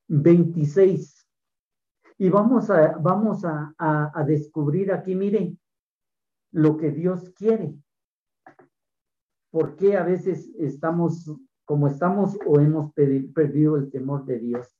26. 0.07 1.27
Y 2.17 2.29
vamos 2.29 2.69
a, 2.69 2.97
vamos 2.97 3.43
a, 3.45 3.73
a, 3.77 4.23
descubrir 4.23 4.91
aquí, 4.91 5.15
mire, 5.15 5.57
lo 6.51 6.77
que 6.77 6.91
Dios 6.91 7.29
quiere. 7.31 7.73
¿Por 9.49 9.75
qué 9.75 9.97
a 9.97 10.03
veces 10.03 10.51
estamos 10.59 11.31
como 11.65 11.87
estamos 11.87 12.37
o 12.45 12.59
hemos 12.59 12.93
perdido 12.93 13.77
el 13.77 13.89
temor 13.89 14.25
de 14.25 14.39
Dios? 14.39 14.77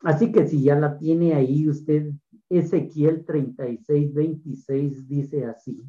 Así 0.00 0.32
que 0.32 0.46
si 0.46 0.62
ya 0.62 0.74
la 0.74 0.98
tiene 0.98 1.34
ahí 1.34 1.68
usted, 1.68 2.10
Ezequiel 2.48 3.24
36, 3.24 4.12
26 4.12 5.08
dice 5.08 5.46
así. 5.46 5.82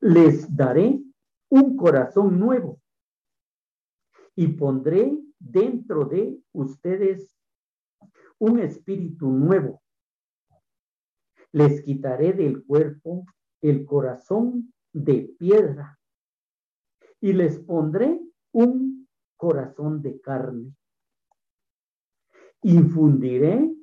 Les 0.00 0.54
daré 0.54 1.02
un 1.48 1.76
corazón 1.76 2.38
nuevo 2.38 2.80
y 4.34 4.48
pondré 4.48 5.16
dentro 5.38 6.04
de 6.04 6.38
ustedes 6.52 7.36
un 8.38 8.60
espíritu 8.60 9.28
nuevo. 9.28 9.82
Les 11.52 11.82
quitaré 11.82 12.32
del 12.32 12.64
cuerpo 12.64 13.24
el 13.62 13.86
corazón 13.86 14.72
de 14.92 15.34
piedra 15.38 15.98
y 17.20 17.32
les 17.32 17.58
pondré 17.60 18.20
un 18.52 19.08
corazón 19.36 20.02
de 20.02 20.20
carne. 20.20 20.74
Infundiré 22.62 23.74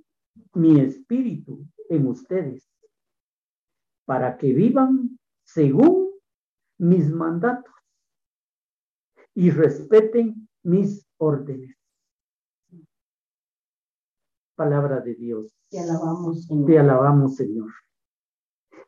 mi 0.54 0.80
espíritu 0.80 1.66
en 1.90 2.08
ustedes 2.08 2.70
para 4.06 4.38
que 4.38 4.54
vivan 4.54 5.18
según 5.44 6.03
mis 6.84 7.10
mandatos 7.10 7.74
y 9.34 9.50
respeten 9.52 10.50
mis 10.64 11.08
órdenes. 11.18 11.76
Palabra 14.56 15.00
de 15.00 15.16
Dios. 15.16 15.56
Te 15.70 15.80
alabamos, 15.80 16.46
Señor. 16.46 16.68
Te 16.68 16.80
alabamos, 16.80 17.36
Señor. 17.36 17.72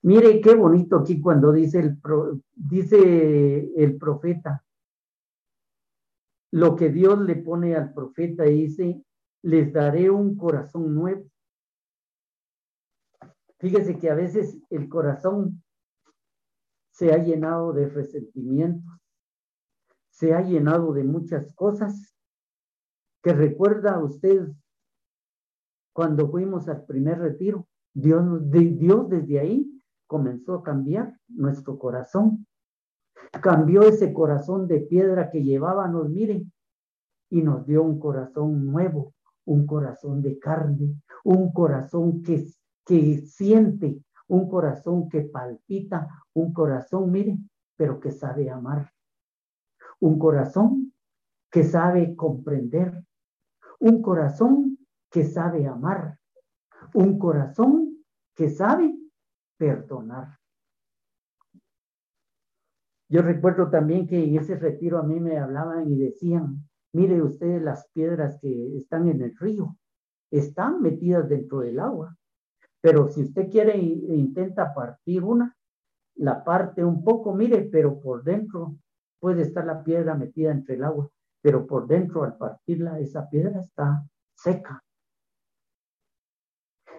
Mire 0.02 0.40
qué 0.42 0.54
bonito 0.54 0.98
aquí 0.98 1.20
cuando 1.20 1.52
dice 1.52 1.80
el, 1.80 2.00
dice 2.54 3.72
el 3.76 3.98
profeta. 3.98 4.64
Lo 6.52 6.76
que 6.76 6.90
Dios 6.90 7.20
le 7.22 7.38
pone 7.38 7.76
al 7.76 7.94
profeta 7.94 8.44
dice, 8.44 9.04
les 9.42 9.74
daré 9.74 10.10
un 10.10 10.38
corazón 10.38 10.94
nuevo. 10.94 11.26
Fíjese 13.58 13.98
que 13.98 14.10
a 14.10 14.16
veces 14.16 14.60
el 14.70 14.88
corazón 14.90 15.64
se 16.96 17.12
ha 17.12 17.18
llenado 17.18 17.74
de 17.74 17.90
resentimientos, 17.90 19.02
se 20.10 20.34
ha 20.34 20.42
llenado 20.42 20.94
de 20.94 21.04
muchas 21.04 21.54
cosas 21.54 22.16
que 23.22 23.34
recuerda 23.34 24.02
usted 24.02 24.48
cuando 25.92 26.32
fuimos 26.32 26.70
al 26.70 26.86
primer 26.86 27.20
retiro. 27.20 27.68
Dios, 27.94 28.50
Dios 28.50 29.10
desde 29.10 29.40
ahí 29.42 29.84
comenzó 30.08 30.56
a 30.56 30.64
cambiar 30.64 31.20
nuestro 31.28 31.78
corazón. 31.78 32.48
Cambió 33.42 33.82
ese 33.82 34.14
corazón 34.14 34.66
de 34.66 34.80
piedra 34.80 35.30
que 35.32 35.44
llevábamos, 35.44 36.10
miren, 36.10 36.50
y 37.30 37.42
nos 37.42 37.66
dio 37.66 37.84
un 37.84 38.00
corazón 38.00 38.72
nuevo, 38.72 39.14
un 39.44 39.66
corazón 39.66 40.22
de 40.22 40.40
carne, 40.40 40.96
un 41.26 41.52
corazón 41.52 42.22
que, 42.22 42.46
que 42.86 43.18
siente, 43.26 44.02
un 44.28 44.50
corazón 44.50 45.10
que 45.10 45.22
palpita, 45.22 46.08
un 46.34 46.54
corazón, 46.54 47.12
miren, 47.12 47.50
pero 47.76 48.00
que 48.00 48.12
sabe 48.12 48.50
amar. 48.50 48.92
Un 50.00 50.18
corazón 50.20 50.94
que 51.52 51.64
sabe 51.64 52.16
comprender. 52.16 53.04
Un 53.80 54.02
corazón 54.02 54.78
que 55.10 55.24
sabe 55.24 55.68
amar. 55.68 56.20
Un 56.94 57.20
corazón 57.20 58.06
que 58.34 58.50
sabe 58.50 58.96
perdonar. 59.58 60.40
Yo 63.08 63.22
recuerdo 63.22 63.70
también 63.70 64.08
que 64.08 64.24
en 64.24 64.38
ese 64.38 64.56
retiro 64.56 64.98
a 64.98 65.04
mí 65.04 65.20
me 65.20 65.38
hablaban 65.38 65.88
y 65.92 65.96
decían, 65.96 66.68
mire 66.92 67.22
usted 67.22 67.62
las 67.62 67.88
piedras 67.94 68.40
que 68.42 68.76
están 68.78 69.08
en 69.08 69.22
el 69.22 69.38
río, 69.38 69.78
están 70.32 70.82
metidas 70.82 71.30
dentro 71.30 71.60
del 71.60 71.80
agua, 71.80 72.18
pero 72.86 73.10
si 73.10 73.24
usted 73.24 73.50
quiere 73.50 73.74
e 73.74 74.16
intenta 74.16 74.72
partir 74.72 75.24
una, 75.24 75.58
la 76.18 76.44
parte 76.44 76.86
un 76.86 77.04
poco, 77.04 77.34
mire, 77.34 77.68
pero 77.72 78.00
por 78.00 78.24
dentro 78.24 78.76
puede 79.20 79.42
estar 79.42 79.66
la 79.66 79.84
piedra 79.84 80.14
metida 80.14 80.52
entre 80.52 80.76
el 80.76 80.84
agua, 80.84 81.10
pero 81.42 81.66
por 81.66 81.88
dentro 81.88 82.24
al 82.24 82.38
partirla 82.38 83.00
esa 83.00 83.28
piedra 83.28 83.60
está 83.60 84.06
seca. 84.36 84.84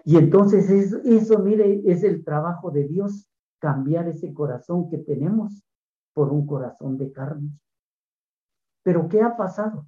Y 0.03 0.17
entonces 0.17 0.69
eso, 0.69 0.97
eso, 1.05 1.39
mire, 1.39 1.81
es 1.85 2.03
el 2.03 2.21
trabajo 2.25 2.69
de 2.69 2.85
Dios, 2.85 3.29
cambiar 3.57 4.09
ese 4.09 4.33
corazón 4.33 4.89
que 4.89 4.97
tenemos 4.97 5.63
por 6.13 6.33
un 6.33 6.45
corazón 6.45 6.97
de 6.97 7.13
carne. 7.13 7.49
Pero 8.83 9.07
¿qué 9.07 9.21
ha 9.21 9.37
pasado? 9.37 9.87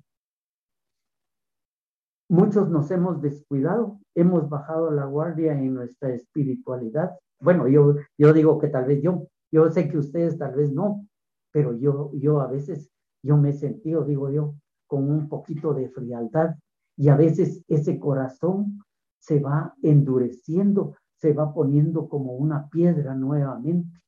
Muchos 2.29 2.69
nos 2.69 2.89
hemos 2.89 3.21
descuidado, 3.21 3.99
hemos 4.19 4.49
bajado 4.49 4.91
la 4.91 5.05
guardia 5.05 5.53
en 5.53 5.73
nuestra 5.73 6.09
espiritualidad. 6.09 7.11
Bueno, 7.39 7.67
yo, 7.67 7.95
yo 8.17 8.33
digo 8.33 8.59
que 8.59 8.67
tal 8.67 8.85
vez 8.85 9.01
yo, 9.01 9.27
yo 9.51 9.69
sé 9.71 9.89
que 9.89 9.97
ustedes 9.97 10.37
tal 10.37 10.55
vez 10.55 10.71
no, 10.71 11.07
pero 11.51 11.73
yo, 11.73 12.11
yo 12.13 12.41
a 12.41 12.47
veces, 12.47 12.89
yo 13.23 13.37
me 13.37 13.49
he 13.49 13.53
sentido, 13.53 14.03
digo 14.03 14.29
yo, 14.29 14.55
con 14.87 15.09
un 15.09 15.29
poquito 15.29 15.73
de 15.73 15.89
frialdad 15.89 16.55
y 16.97 17.09
a 17.09 17.15
veces 17.15 17.63
ese 17.67 17.99
corazón 17.99 18.83
se 19.19 19.39
va 19.39 19.73
endureciendo, 19.81 20.95
se 21.17 21.33
va 21.33 21.53
poniendo 21.53 22.09
como 22.09 22.33
una 22.33 22.67
piedra 22.69 23.15
nuevamente. 23.15 23.99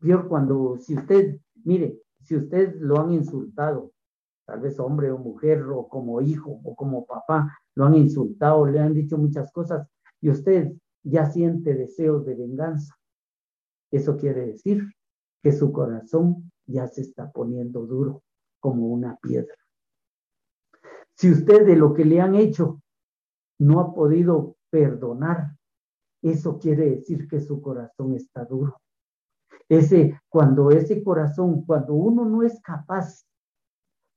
Peor 0.00 0.28
cuando, 0.28 0.76
si 0.78 0.94
usted, 0.94 1.38
mire, 1.64 1.98
si 2.20 2.36
usted 2.36 2.76
lo 2.80 2.98
han 3.00 3.12
insultado, 3.12 3.92
tal 4.46 4.60
vez 4.60 4.78
hombre 4.80 5.10
o 5.10 5.18
mujer, 5.18 5.62
o 5.62 5.88
como 5.88 6.20
hijo 6.20 6.60
o 6.64 6.74
como 6.74 7.06
papá, 7.06 7.58
lo 7.78 7.84
han 7.84 7.94
insultado, 7.94 8.66
le 8.66 8.80
han 8.80 8.92
dicho 8.92 9.16
muchas 9.16 9.52
cosas, 9.52 9.86
y 10.20 10.30
usted 10.30 10.72
ya 11.04 11.26
siente 11.26 11.74
deseos 11.74 12.26
de 12.26 12.34
venganza. 12.34 12.98
Eso 13.92 14.16
quiere 14.16 14.46
decir 14.46 14.82
que 15.40 15.52
su 15.52 15.70
corazón 15.70 16.50
ya 16.66 16.88
se 16.88 17.02
está 17.02 17.30
poniendo 17.30 17.86
duro 17.86 18.24
como 18.58 18.88
una 18.88 19.16
piedra. 19.22 19.54
Si 21.14 21.30
usted 21.30 21.64
de 21.66 21.76
lo 21.76 21.94
que 21.94 22.04
le 22.04 22.20
han 22.20 22.34
hecho 22.34 22.82
no 23.60 23.78
ha 23.78 23.94
podido 23.94 24.56
perdonar, 24.70 25.56
eso 26.20 26.58
quiere 26.58 26.90
decir 26.90 27.28
que 27.28 27.40
su 27.40 27.62
corazón 27.62 28.14
está 28.14 28.44
duro. 28.44 28.80
Ese, 29.68 30.20
cuando 30.28 30.72
ese 30.72 31.00
corazón, 31.04 31.64
cuando 31.64 31.94
uno 31.94 32.24
no 32.24 32.42
es 32.42 32.60
capaz 32.60 33.24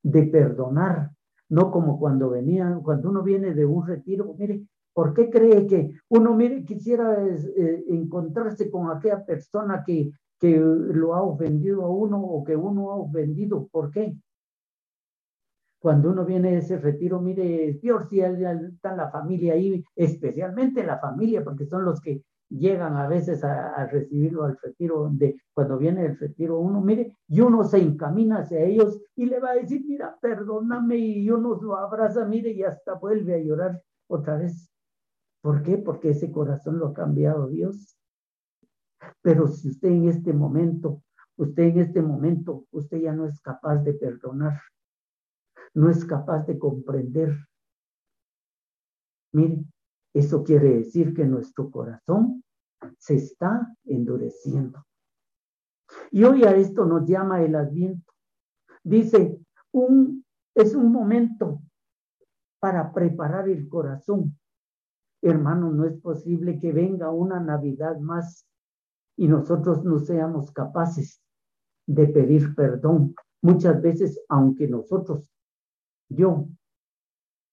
de 0.02 0.24
perdonar, 0.24 1.12
no 1.52 1.70
como 1.70 2.00
cuando 2.00 2.30
venía, 2.30 2.80
cuando 2.82 3.10
uno 3.10 3.24
viene 3.24 3.54
de 3.54 3.66
un 3.66 3.86
retiro, 3.86 4.34
mire, 4.40 4.66
¿por 4.94 5.14
qué 5.14 5.30
cree 5.30 5.68
que 5.68 5.96
uno, 6.08 6.34
mire, 6.34 6.64
quisiera 6.64 7.18
eh, 7.28 7.84
encontrarse 7.90 8.72
con 8.72 8.90
aquella 8.90 9.26
persona 9.26 9.84
que, 9.86 10.12
que 10.40 10.58
lo 10.58 11.14
ha 11.14 11.22
ofendido 11.22 11.84
a 11.84 11.90
uno 11.90 12.22
o 12.22 12.44
que 12.46 12.56
uno 12.56 12.92
ha 12.92 12.96
ofendido? 12.96 13.68
¿Por 13.70 13.92
qué? 13.92 14.16
cuando 15.82 16.12
uno 16.12 16.24
viene 16.26 16.52
de 16.52 16.58
ese 16.60 16.78
retiro, 16.78 17.20
mire, 17.20 17.74
peor 17.82 18.08
si 18.08 18.22
está 18.22 18.96
la 18.96 19.10
familia 19.10 19.54
ahí, 19.54 19.84
especialmente 19.96 20.84
la 20.84 21.00
familia, 21.00 21.44
porque 21.44 21.66
son 21.66 21.84
los 21.84 22.00
que 22.00 22.22
llegan 22.52 22.98
a 22.98 23.08
veces 23.08 23.44
a, 23.44 23.86
recibirlo 23.88 24.44
al 24.44 24.58
retiro, 24.62 25.10
de 25.12 25.42
cuando 25.54 25.78
viene 25.78 26.06
el 26.06 26.18
retiro 26.18 26.60
uno, 26.60 26.82
mire, 26.82 27.18
y 27.28 27.42
uno 27.42 27.64
se 27.64 27.80
encamina 27.80 28.40
hacia 28.40 28.60
ellos 28.60 29.00
y 29.16 29.26
le 29.26 29.40
va 29.40 29.52
a 29.52 29.56
decir, 29.56 29.84
mira, 29.86 30.18
perdóname, 30.22 30.98
y 30.98 31.30
uno 31.30 31.60
lo 31.62 31.76
abraza, 31.78 32.26
mire, 32.26 32.52
y 32.52 32.64
hasta 32.64 32.94
vuelve 32.96 33.36
a 33.36 33.44
llorar 33.44 33.82
otra 34.08 34.38
vez. 34.38 34.70
¿Por 35.42 35.64
qué? 35.64 35.78
Porque 35.78 36.10
ese 36.10 36.32
corazón 36.32 36.78
lo 36.78 36.88
ha 36.88 36.94
cambiado 36.94 37.48
Dios. 37.48 37.98
Pero 39.22 39.48
si 39.48 39.70
usted 39.70 39.90
en 39.90 40.10
este 40.10 40.34
momento, 40.34 41.02
usted 41.38 41.64
en 41.64 41.80
este 41.80 42.02
momento, 42.02 42.66
usted 42.72 43.00
ya 43.00 43.14
no 43.14 43.26
es 43.26 43.40
capaz 43.42 43.78
de 43.78 43.94
perdonar, 43.94 44.62
no 45.74 45.90
es 45.90 46.06
capaz 46.06 46.46
de 46.46 46.60
comprender. 46.60 47.36
Mire, 49.34 49.64
eso 50.14 50.44
quiere 50.44 50.78
decir 50.78 51.14
que 51.14 51.26
nuestro 51.26 51.70
corazón 51.72 52.44
se 52.98 53.16
está 53.16 53.76
endureciendo. 53.86 54.86
Y 56.12 56.24
hoy 56.24 56.44
a 56.44 56.56
esto 56.56 56.86
nos 56.86 57.08
llama 57.08 57.42
el 57.42 57.56
adviento. 57.56 58.12
Dice, 58.84 59.40
un, 59.72 60.26
es 60.56 60.76
un 60.76 60.92
momento 60.92 61.62
para 62.60 62.92
preparar 62.94 63.48
el 63.50 63.68
corazón. 63.68 64.38
Hermano, 65.22 65.72
no 65.72 65.86
es 65.86 65.98
posible 66.00 66.60
que 66.60 66.72
venga 66.72 67.12
una 67.12 67.40
Navidad 67.40 68.00
más 68.00 68.46
y 69.18 69.28
nosotros 69.28 69.84
no 69.84 70.00
seamos 70.00 70.52
capaces 70.52 71.22
de 71.86 72.08
pedir 72.08 72.56
perdón. 72.56 73.16
Muchas 73.42 73.82
veces, 73.82 74.20
aunque 74.30 74.68
nosotros 74.68 75.32
yo 76.10 76.48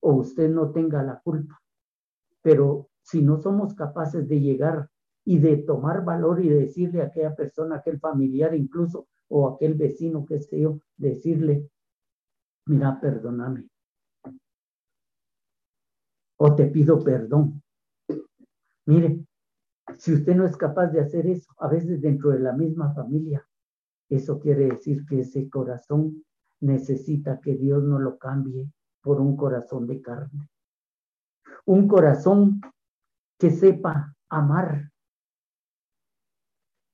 o 0.01 0.13
usted 0.13 0.49
no 0.49 0.71
tenga 0.71 1.03
la 1.03 1.19
culpa. 1.19 1.61
Pero 2.41 2.89
si 3.01 3.21
no 3.21 3.37
somos 3.37 3.73
capaces 3.73 4.27
de 4.27 4.39
llegar 4.39 4.89
y 5.25 5.39
de 5.39 5.57
tomar 5.57 6.03
valor 6.03 6.43
y 6.43 6.49
decirle 6.49 7.01
a 7.01 7.05
aquella 7.05 7.35
persona, 7.35 7.77
aquel 7.77 7.99
familiar 7.99 8.55
incluso, 8.55 9.07
o 9.27 9.47
aquel 9.47 9.75
vecino, 9.75 10.25
que 10.25 10.39
sé 10.41 10.61
yo, 10.61 10.79
decirle, 10.97 11.69
mira, 12.65 12.99
perdóname. 12.99 13.69
O 16.37 16.55
te 16.55 16.65
pido 16.67 17.03
perdón. 17.03 17.61
Mire, 18.85 19.25
si 19.97 20.13
usted 20.13 20.35
no 20.35 20.45
es 20.45 20.55
capaz 20.55 20.87
de 20.87 21.01
hacer 21.01 21.27
eso, 21.27 21.51
a 21.59 21.67
veces 21.67 22.01
dentro 22.01 22.31
de 22.31 22.39
la 22.39 22.53
misma 22.53 22.93
familia, 22.93 23.45
eso 24.09 24.39
quiere 24.39 24.67
decir 24.67 25.05
que 25.05 25.19
ese 25.19 25.49
corazón 25.49 26.23
necesita 26.61 27.39
que 27.39 27.55
Dios 27.55 27.83
no 27.83 27.99
lo 27.99 28.17
cambie 28.17 28.71
por 29.01 29.21
un 29.21 29.35
corazón 29.35 29.85
de 29.85 30.01
carne. 30.01 30.49
Un 31.65 31.87
corazón 31.87 32.61
que 33.37 33.51
sepa 33.51 34.15
amar. 34.29 34.91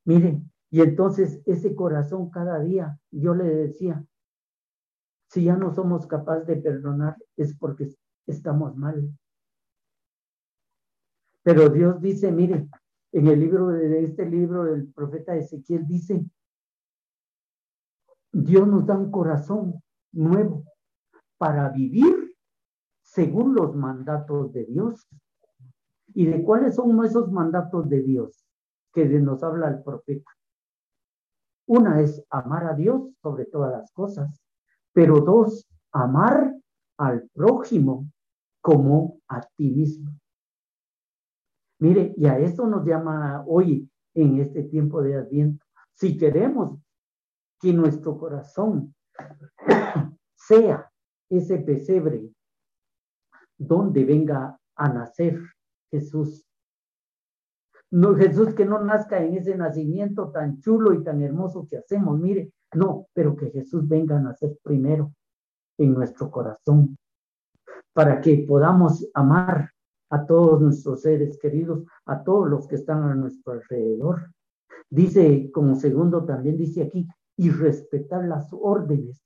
Miren, 0.06 0.52
y 0.70 0.82
entonces 0.82 1.42
ese 1.46 1.76
corazón 1.76 2.30
cada 2.30 2.60
día, 2.60 3.00
yo 3.12 3.34
le 3.34 3.46
decía, 3.46 4.06
si 5.30 5.46
ya 5.46 5.56
no 5.56 5.74
somos 5.74 6.06
capaces 6.08 6.48
de 6.48 6.58
perdonar 6.58 7.18
es 7.36 7.56
porque 7.58 7.90
estamos 8.28 8.76
mal. 8.76 9.10
Pero 11.44 11.70
Dios 11.70 12.02
dice, 12.02 12.32
mire, 12.32 12.68
en 13.12 13.28
el 13.28 13.40
libro 13.40 13.68
de 13.68 14.04
este 14.04 14.26
libro 14.26 14.66
del 14.66 14.92
profeta 14.92 15.36
Ezequiel 15.36 15.86
dice, 15.88 16.26
Dios 18.32 18.68
nos 18.68 18.86
da 18.86 18.98
un 18.98 19.12
corazón 19.12 19.82
nuevo 20.12 20.66
para 21.38 21.70
vivir 21.70 22.35
según 23.16 23.56
los 23.56 23.74
mandatos 23.74 24.52
de 24.52 24.66
Dios. 24.66 25.08
¿Y 26.14 26.26
de 26.26 26.44
cuáles 26.44 26.76
son 26.76 27.04
esos 27.04 27.32
mandatos 27.32 27.90
de 27.90 28.02
Dios 28.02 28.46
que 28.94 29.06
nos 29.06 29.42
habla 29.42 29.70
el 29.70 29.82
profeta? 29.84 30.30
Una 31.66 32.02
es 32.02 32.24
amar 32.30 32.66
a 32.66 32.76
Dios 32.76 33.10
sobre 33.22 33.46
todas 33.46 33.72
las 33.72 33.92
cosas, 33.92 34.40
pero 34.94 35.22
dos, 35.22 35.66
amar 35.92 36.54
al 36.98 37.28
prójimo 37.34 38.06
como 38.62 39.20
a 39.30 39.42
ti 39.56 39.72
mismo. 39.72 40.12
Mire, 41.80 42.14
y 42.18 42.28
a 42.28 42.38
esto 42.38 42.68
nos 42.68 42.86
llama 42.86 43.44
hoy 43.48 43.90
en 44.14 44.40
este 44.40 44.64
tiempo 44.64 45.02
de 45.02 45.16
Adviento. 45.16 45.66
Si 45.94 46.18
queremos 46.18 46.80
que 47.60 47.74
nuestro 47.74 48.18
corazón 48.18 48.94
sea 50.36 50.92
ese 51.30 51.58
pesebre 51.58 52.30
donde 53.58 54.06
venga 54.06 54.60
a 54.76 54.90
nacer 54.90 55.40
Jesús. 55.92 56.46
No, 57.92 58.16
Jesús 58.16 58.54
que 58.54 58.66
no 58.66 58.84
nazca 58.84 59.24
en 59.24 59.36
ese 59.36 59.56
nacimiento 59.56 60.32
tan 60.32 60.60
chulo 60.60 60.94
y 60.94 61.04
tan 61.04 61.22
hermoso 61.22 61.68
que 61.68 61.78
hacemos, 61.78 62.20
mire, 62.20 62.52
no, 62.74 63.08
pero 63.14 63.36
que 63.36 63.52
Jesús 63.52 63.88
venga 63.88 64.18
a 64.18 64.22
nacer 64.22 64.58
primero 64.62 65.14
en 65.78 65.94
nuestro 65.94 66.30
corazón, 66.30 66.98
para 67.94 68.20
que 68.22 68.46
podamos 68.48 69.08
amar 69.14 69.72
a 70.10 70.26
todos 70.26 70.62
nuestros 70.62 71.02
seres 71.02 71.38
queridos, 71.38 71.84
a 72.06 72.24
todos 72.24 72.50
los 72.50 72.68
que 72.68 72.76
están 72.76 73.04
a 73.04 73.16
nuestro 73.16 73.54
alrededor. 73.54 74.32
Dice, 74.90 75.50
como 75.52 75.76
segundo 75.76 76.26
también 76.26 76.58
dice 76.58 76.84
aquí, 76.84 77.08
y 77.38 77.50
respetar 77.50 78.26
las 78.26 78.50
órdenes, 78.52 79.22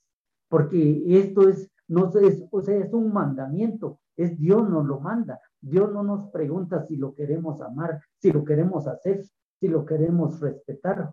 porque 0.49 1.03
esto 1.19 1.47
es, 1.47 1.69
no 1.87 2.11
es, 2.19 2.43
o 2.51 2.61
sea, 2.61 2.77
es 2.77 2.93
un 2.93 3.13
mandamiento, 3.13 3.99
es 4.19 4.37
Dios 4.37 4.69
nos 4.69 4.85
lo 4.85 4.99
manda. 4.99 5.39
Dios 5.61 5.91
no 5.93 6.03
nos 6.03 6.29
pregunta 6.29 6.85
si 6.85 6.97
lo 6.97 7.15
queremos 7.15 7.61
amar, 7.61 8.01
si 8.17 8.31
lo 8.31 8.43
queremos 8.43 8.85
hacer, 8.85 9.23
si 9.59 9.67
lo 9.69 9.85
queremos 9.85 10.39
respetar, 10.41 11.11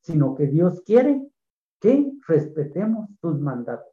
sino 0.00 0.34
que 0.34 0.46
Dios 0.46 0.82
quiere 0.84 1.26
que 1.80 2.12
respetemos 2.28 3.08
sus 3.20 3.40
mandatos. 3.40 3.92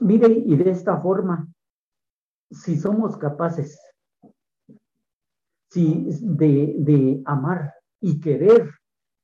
Mire, 0.00 0.28
y 0.28 0.56
de 0.56 0.70
esta 0.70 1.00
forma, 1.00 1.48
si 2.50 2.76
somos 2.76 3.16
capaces 3.16 3.80
si, 5.70 6.06
de, 6.22 6.76
de 6.78 7.22
amar 7.26 7.74
y 8.00 8.20
querer 8.20 8.70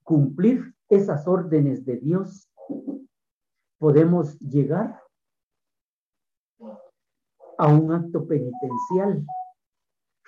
cumplir 0.03 0.74
esas 0.89 1.27
órdenes 1.28 1.85
de 1.85 1.99
Dios, 1.99 2.51
podemos 3.78 4.39
llegar 4.41 5.03
a 7.59 7.68
un 7.68 7.93
acto 7.93 8.26
penitencial. 8.26 9.24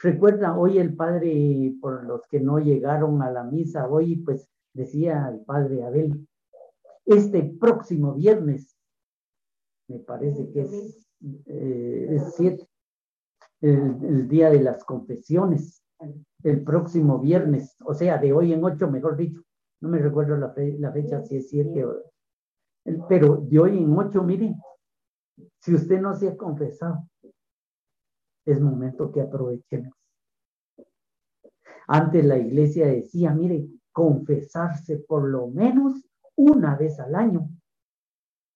Recuerda, 0.03 0.59
hoy 0.59 0.78
el 0.78 0.94
padre, 0.94 1.74
por 1.81 2.05
los 2.05 2.27
que 2.28 2.40
no 2.40 2.59
llegaron 2.59 3.23
a 3.23 3.31
la 3.31 3.44
misa, 3.44 3.89
hoy 3.89 4.16
pues 4.16 4.48
decía 4.74 5.28
el 5.32 5.40
padre 5.40 5.85
Abel, 5.85 6.27
este 7.07 7.43
próximo 7.43 8.15
viernes, 8.15 8.77
me 9.89 10.01
parece 10.01 10.51
que 10.51 10.62
es, 10.62 11.09
eh, 11.47 12.19
siete, 12.35 12.69
el, 13.61 14.28
día 14.28 14.51
de 14.51 14.61
las 14.61 14.85
confesiones, 14.85 15.82
el 16.43 16.62
próximo 16.62 17.19
viernes, 17.19 17.77
o 17.85 17.94
sea, 17.94 18.19
de 18.19 18.32
hoy 18.32 18.53
en 18.53 18.62
ocho, 18.65 18.90
mejor 18.90 19.16
dicho, 19.16 19.40
no 19.81 19.89
me 19.89 19.98
recuerdo 19.98 20.36
la, 20.36 20.53
fecha, 20.93 21.23
si 21.23 21.36
es 21.36 21.48
siete. 21.48 21.85
Pero 23.09 23.36
de 23.36 23.59
hoy 23.59 23.78
en 23.78 23.97
ocho, 23.97 24.23
miren, 24.23 24.57
si 25.61 25.74
usted 25.74 26.01
no 26.01 26.15
se 26.15 26.28
ha 26.28 26.36
confesado, 26.36 27.09
es 28.47 28.60
momento 28.60 29.12
que 29.12 29.20
aprovechemos. 29.20 29.93
Antes 31.89 32.24
la 32.24 32.39
iglesia 32.39 32.86
decía, 32.86 33.32
mire, 33.32 33.68
confesarse 33.93 34.98
por 34.98 35.28
lo 35.28 35.48
menos 35.48 36.05
una 36.36 36.77
vez 36.77 36.98
al 37.01 37.14
año. 37.14 37.48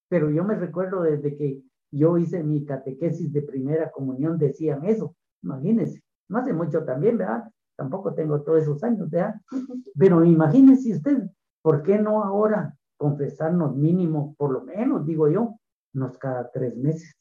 Pero 0.09 0.29
yo 0.29 0.43
me 0.43 0.55
recuerdo 0.55 1.03
desde 1.03 1.35
que 1.37 1.61
yo 1.91 2.17
hice 2.17 2.43
mi 2.43 2.65
catequesis 2.65 3.31
de 3.31 3.41
primera 3.41 3.91
comunión, 3.91 4.37
decían 4.37 4.85
eso. 4.85 5.15
Imagínense, 5.43 6.01
no 6.29 6.39
hace 6.39 6.53
mucho 6.53 6.83
también, 6.83 7.17
¿verdad? 7.17 7.43
Tampoco 7.75 8.13
tengo 8.13 8.41
todos 8.41 8.63
esos 8.63 8.83
años, 8.83 9.09
¿verdad? 9.09 9.35
Pero 9.97 10.23
imagínense 10.23 10.93
usted, 10.93 11.29
¿por 11.61 11.83
qué 11.83 11.97
no 11.97 12.23
ahora 12.23 12.77
confesarnos 12.97 13.75
mínimo, 13.75 14.35
por 14.37 14.51
lo 14.51 14.61
menos, 14.61 15.05
digo 15.05 15.27
yo, 15.29 15.55
unos 15.93 16.17
cada 16.17 16.49
tres 16.51 16.75
meses? 16.77 17.13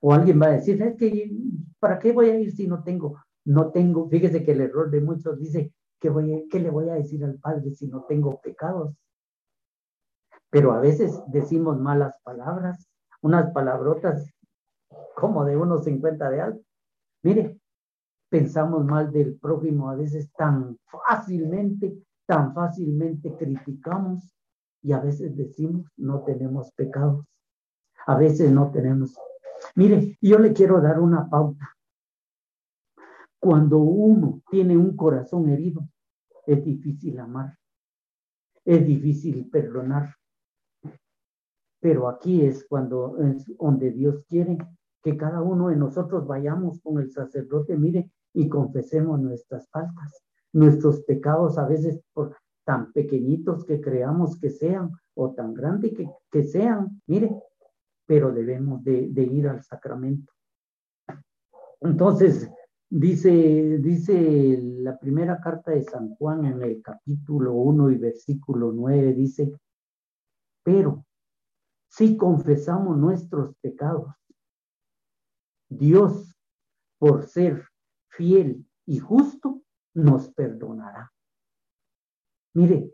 O 0.00 0.12
alguien 0.12 0.40
va 0.40 0.46
a 0.46 0.52
decir, 0.52 0.80
es 0.82 0.96
que, 0.96 1.30
¿para 1.78 1.98
qué 1.98 2.12
voy 2.12 2.30
a 2.30 2.38
ir 2.38 2.52
si 2.52 2.66
no 2.66 2.82
tengo? 2.82 3.20
No 3.44 3.70
tengo, 3.70 4.08
fíjese 4.08 4.44
que 4.44 4.52
el 4.52 4.60
error 4.60 4.90
de 4.90 5.00
muchos 5.00 5.38
dice, 5.38 5.72
¿qué, 6.00 6.10
voy 6.10 6.46
¿qué 6.50 6.60
le 6.60 6.70
voy 6.70 6.88
a 6.88 6.94
decir 6.94 7.24
al 7.24 7.38
Padre 7.38 7.70
si 7.72 7.86
no 7.88 8.04
tengo 8.04 8.40
pecados? 8.40 8.94
Pero 10.50 10.72
a 10.72 10.80
veces 10.80 11.20
decimos 11.28 11.78
malas 11.78 12.14
palabras, 12.22 12.88
unas 13.22 13.52
palabrotas 13.52 14.32
como 15.14 15.44
de 15.44 15.56
unos 15.56 15.84
50 15.84 16.30
de 16.30 16.40
alto. 16.40 16.62
Mire, 17.22 17.58
pensamos 18.28 18.84
mal 18.84 19.10
del 19.10 19.38
prójimo 19.38 19.90
a 19.90 19.96
veces 19.96 20.30
tan 20.32 20.78
fácilmente, 20.86 21.96
tan 22.26 22.54
fácilmente 22.54 23.34
criticamos 23.36 24.34
y 24.82 24.92
a 24.92 25.00
veces 25.00 25.36
decimos 25.36 25.86
no 25.96 26.22
tenemos 26.22 26.70
pecados. 26.72 27.24
A 28.06 28.16
veces 28.16 28.52
no 28.52 28.70
tenemos 28.70 29.16
Mire, 29.76 30.16
yo 30.22 30.38
le 30.38 30.54
quiero 30.54 30.80
dar 30.80 30.98
una 31.00 31.28
pauta. 31.28 31.76
Cuando 33.38 33.78
uno 33.78 34.42
tiene 34.50 34.76
un 34.76 34.96
corazón 34.96 35.50
herido, 35.50 35.86
es 36.46 36.64
difícil 36.64 37.20
amar, 37.20 37.58
es 38.64 38.86
difícil 38.86 39.48
perdonar. 39.50 40.14
Pero 41.78 42.08
aquí 42.08 42.42
es 42.42 42.66
cuando 42.66 43.18
es 43.18 43.46
donde 43.58 43.90
Dios 43.90 44.24
quiere 44.26 44.56
que 45.02 45.16
cada 45.16 45.42
uno 45.42 45.68
de 45.68 45.76
nosotros 45.76 46.26
vayamos 46.26 46.80
con 46.80 46.98
el 46.98 47.10
sacerdote, 47.12 47.76
mire, 47.76 48.10
y 48.32 48.48
confesemos 48.48 49.20
nuestras 49.20 49.68
faltas, 49.68 50.22
nuestros 50.54 51.02
pecados 51.02 51.58
a 51.58 51.68
veces 51.68 52.00
tan 52.64 52.92
pequeñitos 52.92 53.64
que 53.66 53.80
creamos 53.80 54.40
que 54.40 54.50
sean 54.50 54.90
o 55.14 55.32
tan 55.34 55.52
grandes 55.52 55.92
que, 55.94 56.08
que 56.30 56.44
sean, 56.44 57.02
mire, 57.06 57.30
pero 58.06 58.32
debemos 58.32 58.82
de, 58.84 59.10
ir 59.14 59.48
al 59.48 59.62
sacramento. 59.62 60.32
Entonces, 61.80 62.48
dice, 62.88 63.78
dice 63.78 64.58
la 64.62 64.98
primera 64.98 65.40
carta 65.40 65.72
de 65.72 65.82
San 65.82 66.14
Juan 66.14 66.46
en 66.46 66.62
el 66.62 66.80
capítulo 66.82 67.52
1 67.54 67.90
y 67.90 67.98
versículo 67.98 68.72
9, 68.72 69.12
dice, 69.12 69.52
pero 70.62 71.04
si 71.88 72.16
confesamos 72.16 72.96
nuestros 72.96 73.54
pecados, 73.60 74.14
Dios, 75.68 76.38
por 76.98 77.24
ser 77.26 77.66
fiel 78.08 78.64
y 78.86 78.98
justo, 78.98 79.62
nos 79.94 80.30
perdonará. 80.32 81.12
Mire, 82.54 82.92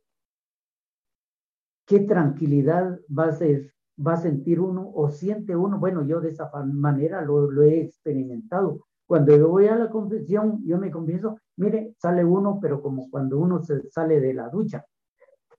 qué 1.87 2.01
tranquilidad 2.01 2.99
va 3.17 3.27
a 3.27 3.33
ser 3.33 3.75
va 3.99 4.15
a 4.15 4.17
sentir 4.17 4.61
uno 4.61 4.91
o 4.95 5.11
siente 5.11 5.55
uno, 5.57 5.79
bueno, 5.79 6.05
yo 6.07 6.21
de 6.21 6.31
esa 6.31 6.51
manera 6.65 7.23
lo, 7.23 7.63
he 7.63 7.81
experimentado. 7.81 8.87
Cuando 9.07 9.37
yo 9.37 9.49
voy 9.49 9.67
a 9.67 9.77
la 9.77 9.91
confesión, 9.91 10.63
yo 10.65 10.79
me 10.79 10.91
confieso, 10.91 11.39
mire, 11.57 11.95
sale 11.99 12.25
uno, 12.25 12.59
pero 12.61 12.81
como 12.81 13.11
cuando 13.11 13.39
uno 13.39 13.63
se 13.63 13.89
sale 13.91 14.21
de 14.21 14.35
la 14.35 14.49
ducha, 14.49 14.85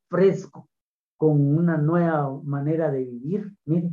fresco, 0.10 0.70
con 1.18 1.58
una 1.58 1.78
nueva 1.78 2.40
manera 2.44 2.92
de 2.92 3.04
vivir, 3.06 3.54
mire, 3.66 3.92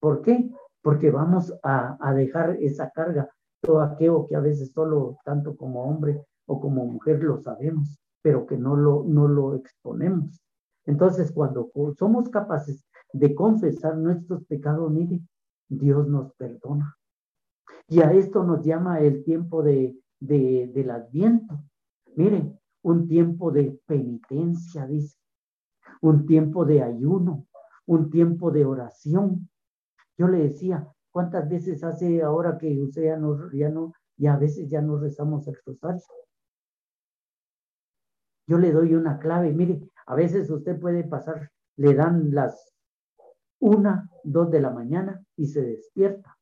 ¿por 0.00 0.22
qué? 0.22 0.50
Porque 0.82 1.10
vamos 1.10 1.54
a, 1.62 1.96
a 2.00 2.14
dejar 2.14 2.56
esa 2.60 2.90
carga, 2.90 3.28
todo 3.60 3.80
aquello 3.80 4.26
que 4.28 4.36
a 4.36 4.40
veces 4.40 4.70
solo 4.72 5.18
tanto 5.24 5.56
como 5.56 5.84
hombre 5.84 6.22
o 6.46 6.60
como 6.60 6.84
mujer 6.84 7.22
lo 7.22 7.40
sabemos, 7.40 7.98
pero 8.22 8.46
que 8.46 8.56
no 8.56 8.76
lo, 8.76 9.04
no 9.06 9.26
lo 9.26 9.54
exponemos. 9.54 10.40
Entonces, 10.86 11.32
cuando 11.32 11.70
somos 11.98 12.28
capaces 12.30 12.82
de 13.12 13.34
confesar 13.34 13.96
nuestros 13.96 14.44
pecados, 14.44 14.90
mire, 14.90 15.20
Dios 15.68 16.06
nos 16.08 16.32
perdona. 16.34 16.96
Y 17.88 18.00
a 18.00 18.12
esto 18.12 18.44
nos 18.44 18.64
llama 18.64 19.00
el 19.00 19.24
tiempo 19.24 19.62
de, 19.62 19.98
de, 20.20 20.70
del 20.74 20.90
adviento. 20.90 21.62
Mire, 22.16 22.58
un 22.82 23.08
tiempo 23.08 23.50
de 23.50 23.80
penitencia, 23.86 24.86
dice, 24.86 25.18
un 26.00 26.26
tiempo 26.26 26.64
de 26.64 26.82
ayuno, 26.82 27.46
un 27.86 28.10
tiempo 28.10 28.50
de 28.50 28.64
oración. 28.64 29.48
Yo 30.16 30.28
le 30.28 30.38
decía, 30.38 30.86
¿cuántas 31.10 31.48
veces 31.48 31.82
hace 31.84 32.22
ahora 32.22 32.58
que 32.58 32.80
usted 32.80 33.04
ya 33.04 33.16
no, 33.16 33.50
ya 33.52 33.68
no, 33.68 33.92
y 34.16 34.26
a 34.26 34.36
veces 34.36 34.68
ya 34.68 34.82
no 34.82 34.98
rezamos 34.98 35.46
el 35.48 35.56
rosario? 35.64 36.02
Yo 38.46 38.58
le 38.58 38.72
doy 38.72 38.94
una 38.94 39.18
clave, 39.18 39.52
mire, 39.52 39.90
a 40.06 40.14
veces 40.14 40.50
usted 40.50 40.78
puede 40.80 41.04
pasar, 41.04 41.50
le 41.76 41.94
dan 41.94 42.34
las 42.34 42.74
una, 43.60 44.08
dos 44.24 44.50
de 44.50 44.60
la 44.60 44.70
mañana 44.70 45.20
y 45.36 45.46
se 45.46 45.62
despierta. 45.62 46.36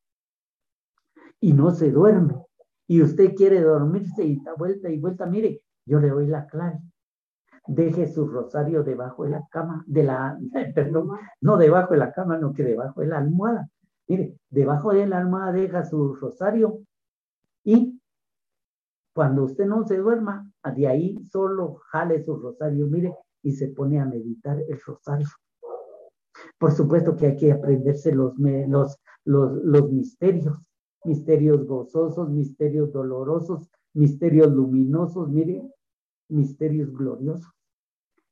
y 1.41 1.53
no 1.53 1.71
se 1.71 1.91
duerme, 1.91 2.35
y 2.89 3.03
usted 3.03 3.35
quiere 3.35 3.61
dormirse 3.61 4.25
y 4.25 4.41
da 4.43 4.55
vuelta 4.55 4.89
y 4.89 4.99
vuelta, 4.99 5.27
mire, 5.27 5.63
yo 5.85 6.01
le 6.01 6.09
doy 6.09 6.27
la 6.27 6.47
clave. 6.47 6.81
Deje 7.67 8.07
su 8.07 8.29
rosario 8.29 8.85
debajo 8.85 9.25
de 9.25 9.31
la 9.31 9.47
cama, 9.51 9.85
de 9.87 10.05
la, 10.05 10.39
perdón, 10.75 11.11
no 11.41 11.57
debajo 11.57 11.95
de 11.95 11.99
la 12.01 12.13
cama, 12.13 12.39
no 12.39 12.53
que 12.53 12.63
debajo 12.63 13.01
de 13.01 13.09
la 13.09 13.19
almohada. 13.19 13.69
Mire, 14.09 14.39
debajo 14.51 14.93
de 14.93 15.07
la 15.07 15.19
almohada 15.19 15.53
deja 15.53 15.85
su 15.85 16.15
rosario 16.15 16.81
y 17.65 18.01
cuando 19.13 19.45
usted 19.45 19.67
no 19.67 19.85
se 19.85 19.97
duerma, 19.97 20.49
de 20.77 20.87
ahí 20.87 21.25
solo 21.25 21.77
jale 21.91 22.23
su 22.23 22.37
rosario, 22.37 22.87
mire, 22.87 23.15
y 23.43 23.53
se 23.53 23.69
pone 23.69 23.99
a 23.99 24.05
meditar 24.05 24.59
el 24.69 24.81
rosario. 24.81 25.27
Por 26.59 26.73
supuesto 26.73 27.17
que 27.17 27.27
hay 27.27 27.37
que 27.37 27.53
aprenderse 27.53 28.13
los, 28.15 28.35
los, 28.39 28.99
los, 29.25 29.93
misterios, 29.93 30.57
misterios 31.05 31.67
gozosos, 31.67 32.31
misterios 32.31 32.93
dolorosos, 32.93 33.69
misterios 33.95 34.51
luminosos, 34.53 35.29
mire, 35.29 35.63
misterios 36.29 36.93
gloriosos. 36.93 37.53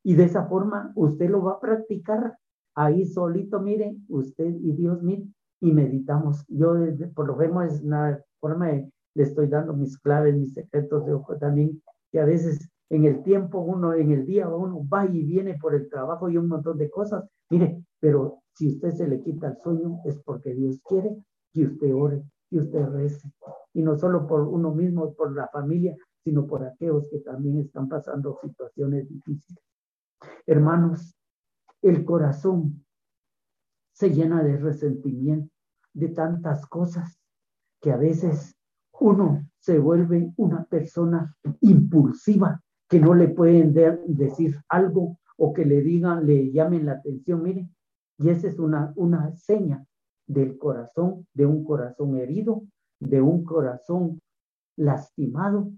Y 0.03 0.15
de 0.15 0.25
esa 0.25 0.47
forma 0.47 0.93
usted 0.95 1.31
lo 1.31 1.43
va 1.43 1.53
a 1.53 1.61
practicar 1.61 2.37
ahí 2.75 3.05
solito, 3.07 3.61
mire, 3.61 3.97
usted 4.09 4.55
y 4.61 4.73
Dios, 4.73 5.03
mire, 5.03 5.27
y 5.61 5.73
meditamos. 5.73 6.45
Yo, 6.49 6.75
por 7.15 7.27
lo 7.27 7.37
menos, 7.37 7.73
es 7.73 7.83
una 7.83 8.21
forma 8.41 8.69
de, 8.69 8.91
le 9.15 9.23
estoy 9.23 9.49
dando 9.49 9.75
mis 9.75 9.99
claves, 9.99 10.37
mis 10.37 10.55
secretos 10.55 11.07
de 11.07 11.15
ojo 11.15 11.37
también, 11.37 11.83
que 12.11 12.21
a 12.21 12.25
veces 12.25 12.69
en 12.91 13.05
el 13.05 13.23
tiempo 13.23 13.61
uno, 13.61 13.95
en 13.95 14.11
el 14.11 14.27
día 14.27 14.49
uno 14.49 14.87
va 14.89 15.07
y 15.07 15.25
viene 15.25 15.57
por 15.59 15.75
el 15.75 15.89
trabajo 15.89 16.29
y 16.29 16.37
un 16.37 16.49
montón 16.49 16.79
de 16.79 16.91
cosas. 16.91 17.25
Mire, 17.51 17.83
pero 18.05 18.43
si 18.53 18.69
usted 18.69 18.91
se 18.91 19.09
le 19.09 19.23
quita 19.23 19.49
el 19.49 19.57
sueño 19.57 20.03
es 20.05 20.23
porque 20.25 20.53
Dios 20.53 20.79
quiere 20.87 21.17
que 21.55 21.65
usted 21.65 21.95
ore, 21.95 22.23
que 22.51 22.59
usted 22.59 22.87
rece. 22.89 23.33
Y 23.73 23.81
no 23.81 23.97
solo 23.97 24.27
por 24.27 24.43
uno 24.43 24.75
mismo, 24.75 25.15
por 25.15 25.35
la 25.35 25.49
familia, 25.49 25.97
sino 26.23 26.47
por 26.47 26.63
aquellos 26.67 27.09
que 27.11 27.21
también 27.21 27.61
están 27.61 27.89
pasando 27.89 28.39
situaciones 28.43 29.09
difíciles. 29.09 29.65
Hermanos, 30.45 31.17
el 31.81 32.05
corazón 32.05 32.85
se 33.95 34.11
llena 34.11 34.43
de 34.43 34.59
resentimiento, 34.59 35.51
de 35.95 36.09
tantas 36.11 36.67
cosas, 36.67 37.19
que 37.81 37.91
a 37.91 37.97
veces 37.97 38.55
uno 39.01 39.49
se 39.59 39.79
vuelve 39.79 40.31
una 40.37 40.67
persona 40.67 41.35
impulsiva, 41.63 42.61
que 42.87 43.01
no 43.01 43.15
le 43.15 43.29
pueden 43.29 43.73
decir 43.73 44.61
algo 44.69 45.19
o 45.39 45.55
que 45.55 45.65
le 45.65 45.81
digan, 45.81 46.27
le 46.27 46.53
llamen 46.53 46.85
la 46.85 46.93
atención, 46.93 47.43
miren, 47.43 47.75
y 48.19 48.29
esa 48.29 48.49
es 48.49 48.59
una, 48.59 48.93
una 48.97 49.35
seña 49.37 49.85
del 50.27 50.59
corazón, 50.59 51.27
de 51.35 51.47
un 51.47 51.65
corazón 51.65 52.17
herido, 52.17 52.63
de 53.01 53.21
un 53.21 53.45
corazón 53.45 54.21
lastimado, 54.77 55.71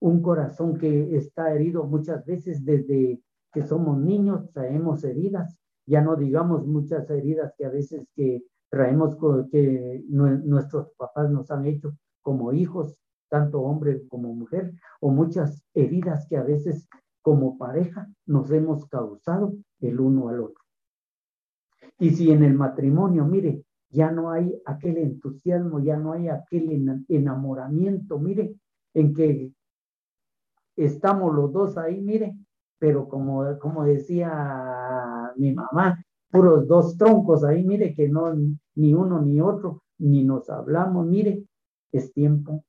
un 0.00 0.22
corazón 0.22 0.78
que 0.78 1.16
está 1.16 1.52
herido 1.54 1.84
muchas 1.84 2.24
veces 2.24 2.64
desde 2.64 3.20
que 3.52 3.62
somos 3.62 3.98
niños, 3.98 4.50
traemos 4.52 5.04
heridas, 5.04 5.58
ya 5.86 6.02
no 6.02 6.16
digamos 6.16 6.66
muchas 6.66 7.08
heridas 7.10 7.54
que 7.56 7.64
a 7.64 7.70
veces 7.70 8.06
que 8.14 8.44
traemos 8.70 9.16
que 9.50 10.04
nuestros 10.08 10.92
papás 10.96 11.30
nos 11.30 11.50
han 11.50 11.64
hecho 11.66 11.96
como 12.20 12.52
hijos, 12.52 12.98
tanto 13.30 13.62
hombre 13.62 14.06
como 14.08 14.34
mujer, 14.34 14.74
o 15.00 15.10
muchas 15.10 15.62
heridas 15.74 16.26
que 16.28 16.36
a 16.36 16.42
veces 16.42 16.88
como 17.22 17.56
pareja 17.56 18.06
nos 18.26 18.50
hemos 18.50 18.86
causado 18.86 19.54
el 19.80 20.00
uno 20.00 20.28
al 20.28 20.40
otro. 20.40 20.67
Y 21.98 22.10
si 22.10 22.30
en 22.30 22.44
el 22.44 22.54
matrimonio, 22.54 23.24
mire, 23.24 23.64
ya 23.90 24.10
no 24.10 24.30
hay 24.30 24.54
aquel 24.66 24.98
entusiasmo, 24.98 25.80
ya 25.80 25.96
no 25.96 26.12
hay 26.12 26.28
aquel 26.28 27.04
enamoramiento, 27.08 28.18
mire, 28.18 28.54
en 28.94 29.14
que 29.14 29.52
estamos 30.76 31.34
los 31.34 31.52
dos 31.52 31.76
ahí, 31.76 32.00
mire, 32.00 32.36
pero 32.78 33.08
como, 33.08 33.58
como 33.58 33.84
decía 33.84 35.32
mi 35.36 35.52
mamá, 35.52 36.02
puros 36.30 36.68
dos 36.68 36.96
troncos 36.96 37.44
ahí, 37.44 37.64
mire, 37.64 37.94
que 37.94 38.08
no, 38.08 38.34
ni 38.74 38.94
uno 38.94 39.20
ni 39.20 39.40
otro, 39.40 39.82
ni 39.98 40.24
nos 40.24 40.48
hablamos, 40.50 41.06
mire, 41.06 41.44
es 41.90 42.12
tiempo 42.12 42.64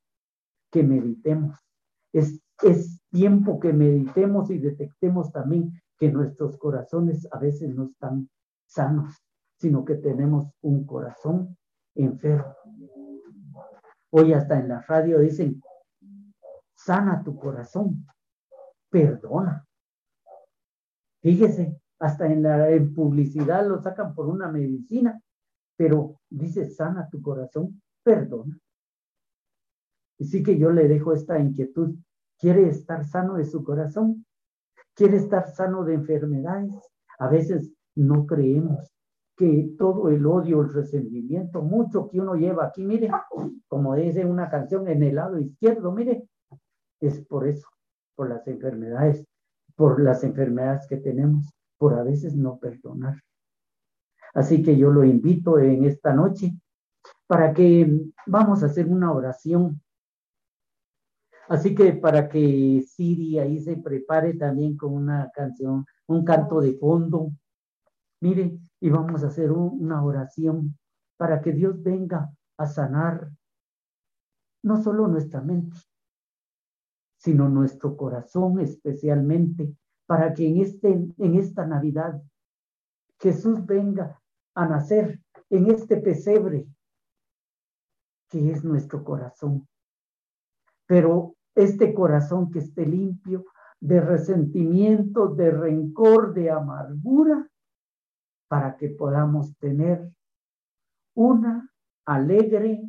que 0.72 0.84
meditemos, 0.84 1.58
es, 2.14 2.42
es 2.64 3.02
tiempo 3.12 3.60
que 3.60 3.74
meditemos 3.74 4.50
y 4.50 4.58
detectemos 4.58 5.32
también 5.32 5.74
que 5.98 6.12
nuestros 6.12 6.58
corazones 6.58 7.28
a 7.32 7.40
veces 7.40 7.76
no 7.76 7.86
están 7.86 8.30
sanos, 8.70 9.16
sino 9.58 9.84
que 9.84 9.96
tenemos 9.96 10.48
un 10.62 10.86
corazón 10.86 11.58
enfermo. 11.96 12.56
Hoy 14.12 14.34
hasta 14.34 14.60
en 14.60 14.70
la 14.70 14.82
radio 14.82 15.20
dicen, 15.20 15.62
sana 16.76 17.24
tu 17.24 17.36
corazón, 17.36 18.06
perdona. 18.90 19.66
Fíjese, 21.22 21.80
hasta 22.00 22.28
en 22.28 22.44
la 22.44 22.68
publicidad 22.96 23.68
lo 23.68 23.82
sacan 23.82 24.16
por 24.16 24.28
una 24.28 24.50
medicina, 24.50 25.20
pero 25.76 26.20
dice, 26.30 26.70
sana 26.70 27.10
tu 27.10 27.22
corazón, 27.22 27.82
perdona. 28.04 28.58
Y 30.18 30.26
sí 30.26 30.44
que 30.44 30.58
yo 30.58 30.72
le 30.72 30.88
dejo 30.88 31.14
esta 31.14 31.40
inquietud. 31.40 31.96
¿Quiere 32.38 32.70
estar 32.70 33.04
sano 33.04 33.36
de 33.36 33.46
su 33.46 33.64
corazón? 33.64 34.26
¿Quiere 34.94 35.18
estar 35.18 35.50
sano 35.50 35.84
de 35.84 35.96
enfermedades? 35.96 36.74
A 37.20 37.30
veces 37.30 37.74
no 38.00 38.26
creemos 38.26 38.92
que 39.36 39.74
todo 39.78 40.10
el 40.10 40.26
odio, 40.26 40.62
el 40.62 40.74
resentimiento, 40.74 41.62
mucho 41.62 42.10
que 42.10 42.20
uno 42.20 42.36
lleva 42.36 42.66
aquí, 42.66 42.84
mire, 42.84 43.10
como 43.68 43.96
dice 43.96 44.26
una 44.26 44.50
canción 44.50 44.88
en 44.88 45.02
el 45.04 45.16
lado 45.16 45.40
izquierdo, 45.40 45.92
mire, 45.92 46.28
es 47.00 47.26
por 47.26 47.48
eso, 47.48 47.68
por 48.16 48.30
las 48.30 48.46
enfermedades, 48.48 49.26
por 49.76 50.02
las 50.02 50.24
enfermedades 50.24 50.88
que 50.88 50.98
tenemos, 50.98 51.54
por 51.78 51.94
a 51.94 52.04
veces 52.04 52.36
no 52.36 52.58
perdonar. 52.58 53.22
Así 54.34 54.62
que 54.62 54.78
yo 54.78 54.92
lo 54.92 55.04
invito 55.04 55.58
en 55.58 55.86
esta 55.86 56.14
noche 56.14 56.54
para 57.26 57.54
que 57.54 58.12
vamos 58.28 58.62
a 58.62 58.68
hacer 58.68 58.88
una 58.88 59.14
oración. 59.14 59.82
Así 61.48 61.74
que 61.74 61.94
para 61.94 62.30
que 62.30 62.84
Siri 62.86 63.40
ahí 63.40 63.60
se 63.60 63.78
prepare 63.78 64.34
también 64.36 64.78
con 64.78 64.94
una 64.94 65.32
canción, 65.34 65.86
un 66.08 66.24
canto 66.24 66.60
de 66.60 66.74
fondo. 66.74 67.32
Mire, 68.22 68.60
y 68.82 68.90
vamos 68.90 69.24
a 69.24 69.28
hacer 69.28 69.52
una 69.52 70.04
oración 70.04 70.78
para 71.18 71.41
que 71.41 71.54
Dios 71.54 71.82
venga 71.82 72.30
a 72.58 72.66
sanar 72.66 73.30
no 74.64 74.82
solo 74.82 75.08
nuestra 75.08 75.41
mente, 75.41 75.78
sino 77.18 77.48
nuestro 77.48 77.96
corazón 77.96 78.60
especialmente, 78.60 79.74
para 80.06 80.34
que 80.34 80.48
en, 80.48 80.58
este, 80.62 80.90
en 80.90 81.36
esta 81.36 81.66
Navidad 81.66 82.22
Jesús 83.20 83.66
venga 83.66 84.20
a 84.56 84.66
nacer 84.66 85.22
en 85.50 85.70
este 85.70 85.98
pesebre 85.98 86.68
que 88.30 88.52
es 88.52 88.64
nuestro 88.64 89.04
corazón. 89.04 89.68
Pero 90.86 91.36
este 91.56 91.94
corazón 91.94 92.52
que 92.52 92.60
esté 92.60 92.86
limpio 92.86 93.46
de 93.80 94.02
resentimiento, 94.02 95.28
de 95.28 95.52
rencor, 95.52 96.34
de 96.34 96.50
amargura, 96.52 97.50
para 98.50 98.76
que 98.76 98.90
podamos 98.90 99.56
tener 99.58 100.12
una 101.14 101.72
alegre 102.06 102.84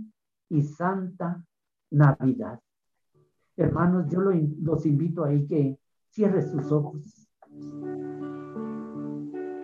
y 0.49 0.63
santa 0.63 1.45
Navidad. 1.91 2.61
Hermanos, 3.57 4.07
yo 4.11 4.21
los 4.21 4.87
invito 4.87 5.23
ahí 5.23 5.47
que 5.47 5.79
cierre 6.09 6.43
sus 6.43 6.73
ojos. 6.73 7.29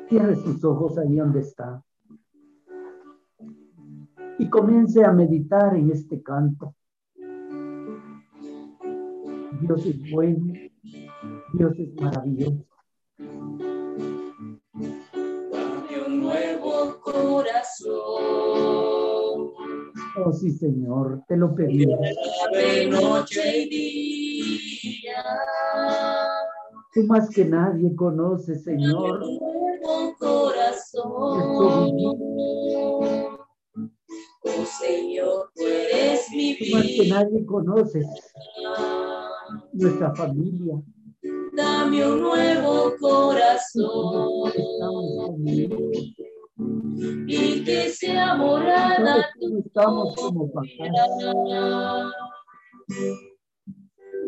Cierre 0.08 0.36
sus 0.36 0.62
ojos 0.64 0.98
ahí 0.98 1.16
donde 1.16 1.40
está. 1.40 1.82
Y 4.38 4.50
comience 4.50 5.02
a 5.02 5.12
meditar 5.12 5.74
en 5.76 5.90
este 5.90 6.22
canto. 6.22 6.74
Dios 9.62 9.86
es 9.86 10.10
bueno, 10.10 10.52
Dios 11.54 11.78
es 11.78 11.94
maravilloso. 11.98 12.66
Corazón. 17.22 18.02
Oh, 20.18 20.32
sí, 20.32 20.50
Señor, 20.50 21.22
te 21.28 21.36
lo 21.36 21.54
pedimos. 21.54 21.98
De 22.52 22.86
noche 22.86 23.58
y 23.62 23.68
día. 23.68 25.24
Tú 26.94 27.02
más 27.04 27.28
que 27.30 27.44
nadie 27.44 27.94
conoces, 27.94 28.64
Señor. 28.64 29.20
Corazón. 30.18 31.04
Oh 34.48 34.64
Señor, 34.80 35.50
tú 35.54 35.62
eres 35.64 36.30
mi 36.30 36.56
Tú 36.56 36.64
más 36.76 36.82
que 36.86 37.02
vida. 37.02 37.20
nadie 37.20 37.44
conoces 37.46 38.06
nuestra 39.72 40.14
familia. 40.14 40.80
Dame 41.52 42.06
un 42.06 42.22
nuevo 42.22 42.94
corazón. 43.00 44.52
Y 46.58 47.64
que 47.64 47.90
sea 47.90 48.34
morada 48.34 49.28
tu 49.38 49.62
gloria. 49.74 50.16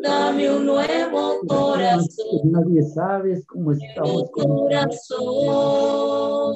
Dame 0.02 0.50
un 0.50 0.66
nuevo 0.66 1.40
corazón, 1.46 2.40
Nadie 2.44 2.82
sabe 2.82 3.42
cómo 3.46 3.72
estamos 3.72 4.30
con 4.30 4.44
corazón. 4.44 6.54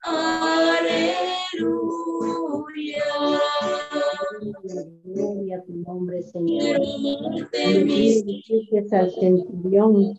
Aleluya. 0.00 1.12
Gloria 5.04 5.58
a 5.58 5.62
tu 5.62 5.74
nombre, 5.74 6.22
Señor. 6.22 6.58
Quiero 6.58 6.82
amarte, 6.82 7.84
mi 7.84 8.22
Dijiste 8.22 8.96
al 8.96 9.12
centurión. 9.12 10.18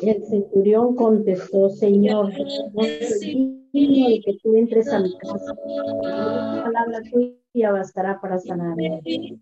El 0.00 0.24
centurión 0.24 0.94
contestó, 0.94 1.68
Señor, 1.70 2.32
no 2.72 2.82
soy 2.82 3.66
digno 3.72 4.08
de 4.08 4.20
que 4.20 4.38
tú 4.42 4.54
entres 4.56 4.88
a 4.88 5.00
mi 5.00 5.16
casa. 5.18 5.54
La 6.02 6.62
palabra 6.64 7.02
tuya 7.10 7.72
bastará 7.72 8.20
para 8.20 8.38
sanarme. 8.38 9.00
de. 9.04 9.38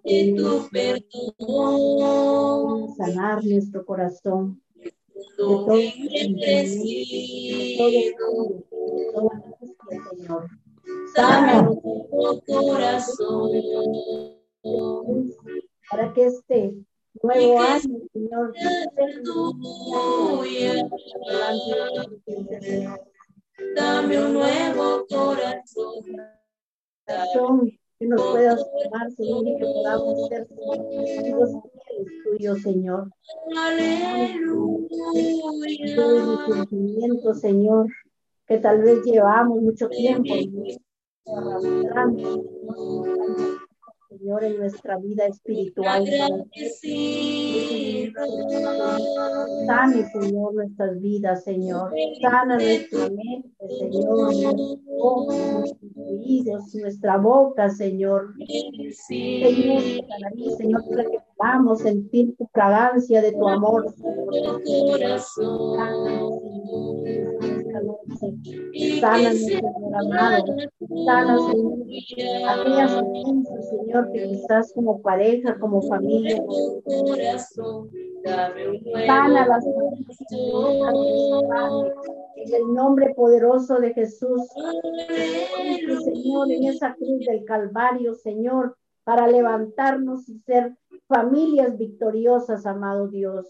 Sanar 2.96 3.44
nuestro 3.44 3.84
corazón. 3.84 4.60
De 4.74 4.92
Todo 5.36 5.66
todo 5.66 5.78
engrandecido. 5.78 7.84
toda 9.12 9.34
angustia, 9.34 9.98
Señor. 10.10 10.48
Un 11.16 12.44
nuevo 12.46 12.46
corazón. 12.46 13.50
Para 15.90 16.12
que 16.12 16.26
este 16.26 16.74
nuevo 17.22 17.60
año, 17.60 17.98
Señor, 18.12 18.52
Tuya. 19.24 20.88
Dame 23.76 24.18
un 24.18 24.32
nuevo 24.34 25.06
corazón. 25.08 26.04
que 27.98 28.06
nos 28.06 28.22
puedas 28.22 28.64
tomar, 28.82 29.10
Señor, 29.12 29.46
y 29.46 29.56
que 29.58 29.64
podamos 29.64 30.28
ser 30.28 30.48
hijos 31.26 31.50
fieles 31.84 32.12
tuyos, 32.24 32.62
Señor. 32.62 33.10
Todo 33.50 33.60
Aleluya. 33.60 35.04
el 35.14 36.54
sentimiento, 36.54 37.34
Señor, 37.34 37.86
que 38.46 38.58
tal 38.58 38.82
vez 38.82 39.04
llevamos 39.04 39.60
mucho 39.60 39.88
tiempo 39.88 40.34
arrastrando, 41.26 42.44
Señor, 44.20 44.44
en 44.44 44.58
nuestra 44.58 44.98
vida 44.98 45.24
espiritual. 45.24 46.04
Sane, 49.66 50.10
Señor, 50.12 50.54
nuestras 50.54 51.00
vidas, 51.00 51.42
Señor. 51.42 51.90
Sana 52.20 52.56
nuestra 52.56 53.08
mente, 53.08 53.48
Señor. 53.78 54.34
Nuestros 54.34 54.78
ojos, 54.98 55.34
nuestros 55.34 55.90
oídos, 55.96 56.74
nuestra 56.74 57.16
boca, 57.16 57.70
Señor. 57.70 58.34
Señor, 58.90 59.82
nariz, 60.20 60.56
Señor, 60.58 60.84
para 60.90 61.04
que 61.04 61.18
podamos 61.38 61.78
sentir 61.78 62.36
tu 62.36 62.46
fragancia 62.52 63.22
de 63.22 63.32
tu 63.32 63.48
amor. 63.48 63.86
Sana, 69.00 69.32
Señor 69.32 69.64
amado. 69.94 70.44
Señor, 70.90 71.78
aquellas 72.48 72.92
ofensas, 72.92 73.68
Señor, 73.68 74.10
que 74.12 74.26
quizás 74.28 74.72
como 74.72 75.00
pareja, 75.00 75.56
como 75.60 75.82
familia, 75.82 76.42
sana 79.06 79.46
las 79.46 79.64
en 82.36 82.54
el 82.54 82.74
nombre 82.74 83.14
poderoso 83.14 83.78
de 83.78 83.94
Jesús. 83.94 84.42
Señor, 86.04 86.50
en 86.50 86.64
esa 86.64 86.94
cruz 86.94 87.24
del 87.24 87.44
Calvario, 87.44 88.14
Señor, 88.14 88.76
para 89.04 89.28
levantarnos 89.28 90.28
y 90.28 90.40
ser 90.40 90.76
familias 91.06 91.78
victoriosas, 91.78 92.66
amado 92.66 93.06
Dios. 93.06 93.46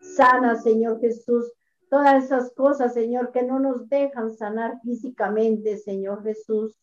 Sana, 0.00 0.56
Señor 0.56 1.00
Jesús, 1.00 1.52
todas 1.94 2.24
esas 2.24 2.52
cosas, 2.54 2.92
Señor, 2.92 3.30
que 3.30 3.44
no 3.44 3.60
nos 3.60 3.88
dejan 3.88 4.34
sanar 4.34 4.80
físicamente, 4.82 5.76
Señor 5.76 6.24
Jesús. 6.24 6.76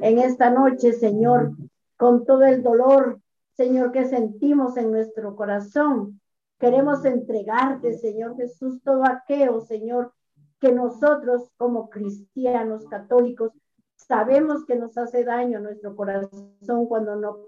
En 0.00 0.18
esta 0.18 0.48
noche, 0.48 0.94
Señor, 0.94 1.52
con 1.98 2.24
todo 2.24 2.44
el 2.44 2.62
dolor, 2.62 3.20
Señor, 3.52 3.92
que 3.92 4.06
sentimos 4.06 4.78
en 4.78 4.92
nuestro 4.92 5.36
corazón, 5.36 6.22
queremos 6.58 7.04
entregarte, 7.04 7.98
Señor 7.98 8.34
Jesús, 8.38 8.80
todo 8.82 9.04
aquello, 9.04 9.60
Señor, 9.60 10.14
que 10.58 10.72
nosotros 10.72 11.50
como 11.58 11.90
cristianos 11.90 12.86
católicos 12.86 13.52
sabemos 13.96 14.64
que 14.64 14.76
nos 14.76 14.96
hace 14.96 15.22
daño 15.22 15.60
nuestro 15.60 15.94
corazón 15.94 16.86
cuando 16.88 17.14
no 17.16 17.40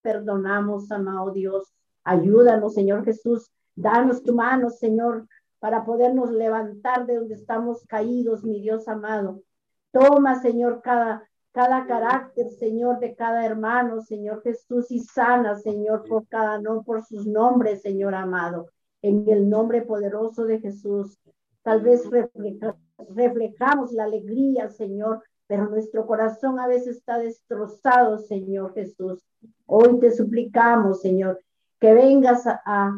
perdonamos, 0.00 0.90
amado 0.90 1.30
Dios. 1.30 1.72
Ayúdanos, 2.02 2.74
Señor 2.74 3.04
Jesús. 3.04 3.48
Danos 3.76 4.24
tu 4.24 4.34
mano, 4.34 4.70
Señor, 4.70 5.28
para 5.62 5.84
podernos 5.84 6.32
levantar 6.32 7.06
de 7.06 7.14
donde 7.14 7.36
estamos 7.36 7.86
caídos, 7.86 8.42
mi 8.42 8.60
Dios 8.60 8.88
amado. 8.88 9.44
Toma, 9.92 10.42
Señor, 10.42 10.82
cada, 10.82 11.30
cada 11.52 11.86
carácter, 11.86 12.50
Señor, 12.50 12.98
de 12.98 13.14
cada 13.14 13.46
hermano, 13.46 14.00
Señor 14.00 14.42
Jesús, 14.42 14.90
y 14.90 14.98
sana, 14.98 15.54
Señor, 15.54 16.02
por 16.08 16.26
cada 16.26 16.60
no, 16.60 16.82
por 16.82 17.04
sus 17.04 17.28
nombres, 17.28 17.80
Señor 17.80 18.12
amado. 18.16 18.70
En 19.02 19.28
el 19.28 19.48
nombre 19.48 19.82
poderoso 19.82 20.46
de 20.46 20.58
Jesús. 20.58 21.16
Tal 21.62 21.80
vez 21.80 22.10
refleja, 22.10 22.74
reflejamos 23.14 23.92
la 23.92 24.02
alegría, 24.02 24.68
Señor, 24.68 25.22
pero 25.46 25.70
nuestro 25.70 26.08
corazón 26.08 26.58
a 26.58 26.66
veces 26.66 26.96
está 26.96 27.18
destrozado, 27.18 28.18
Señor 28.18 28.74
Jesús. 28.74 29.24
Hoy 29.66 30.00
te 30.00 30.10
suplicamos, 30.10 31.02
Señor, 31.02 31.40
que 31.78 31.94
vengas 31.94 32.48
a, 32.48 32.92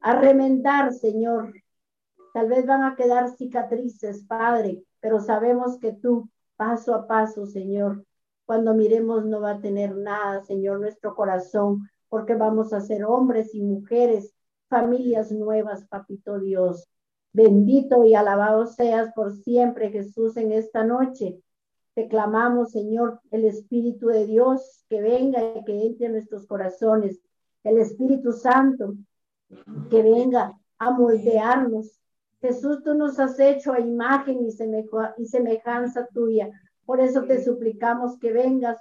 a 0.00 0.20
remendar, 0.20 0.92
Señor. 0.92 1.54
Tal 2.32 2.48
vez 2.48 2.66
van 2.66 2.82
a 2.82 2.96
quedar 2.96 3.28
cicatrices, 3.36 4.24
Padre, 4.24 4.82
pero 5.00 5.20
sabemos 5.20 5.78
que 5.78 5.92
tú, 5.92 6.28
paso 6.56 6.94
a 6.94 7.06
paso, 7.06 7.46
Señor, 7.46 8.04
cuando 8.46 8.74
miremos 8.74 9.24
no 9.24 9.40
va 9.40 9.52
a 9.52 9.60
tener 9.60 9.96
nada, 9.96 10.42
Señor, 10.42 10.80
nuestro 10.80 11.14
corazón, 11.14 11.88
porque 12.08 12.34
vamos 12.34 12.72
a 12.72 12.80
ser 12.80 13.04
hombres 13.04 13.54
y 13.54 13.62
mujeres, 13.62 14.34
familias 14.68 15.32
nuevas, 15.32 15.86
Papito 15.86 16.38
Dios. 16.38 16.88
Bendito 17.32 18.04
y 18.04 18.14
alabado 18.14 18.66
seas 18.66 19.12
por 19.14 19.34
siempre, 19.34 19.90
Jesús, 19.90 20.36
en 20.36 20.52
esta 20.52 20.84
noche. 20.84 21.40
Te 21.94 22.08
clamamos, 22.08 22.72
Señor, 22.72 23.20
el 23.30 23.44
Espíritu 23.44 24.08
de 24.08 24.26
Dios 24.26 24.84
que 24.88 25.00
venga 25.00 25.40
y 25.56 25.64
que 25.64 25.86
entre 25.86 26.06
en 26.06 26.12
nuestros 26.12 26.46
corazones. 26.46 27.20
El 27.64 27.78
Espíritu 27.78 28.32
Santo 28.32 28.94
que 29.90 30.02
venga 30.02 30.58
a 30.78 30.90
moldearnos. 30.90 32.01
Jesús, 32.42 32.82
tú 32.82 32.94
nos 32.94 33.20
has 33.20 33.38
hecho 33.38 33.72
a 33.72 33.80
imagen 33.80 34.44
y, 34.44 34.50
semeja, 34.50 35.14
y 35.16 35.26
semejanza 35.26 36.08
tuya. 36.12 36.50
Por 36.84 37.00
eso 37.00 37.22
te 37.22 37.42
suplicamos 37.42 38.18
que 38.18 38.32
vengas 38.32 38.78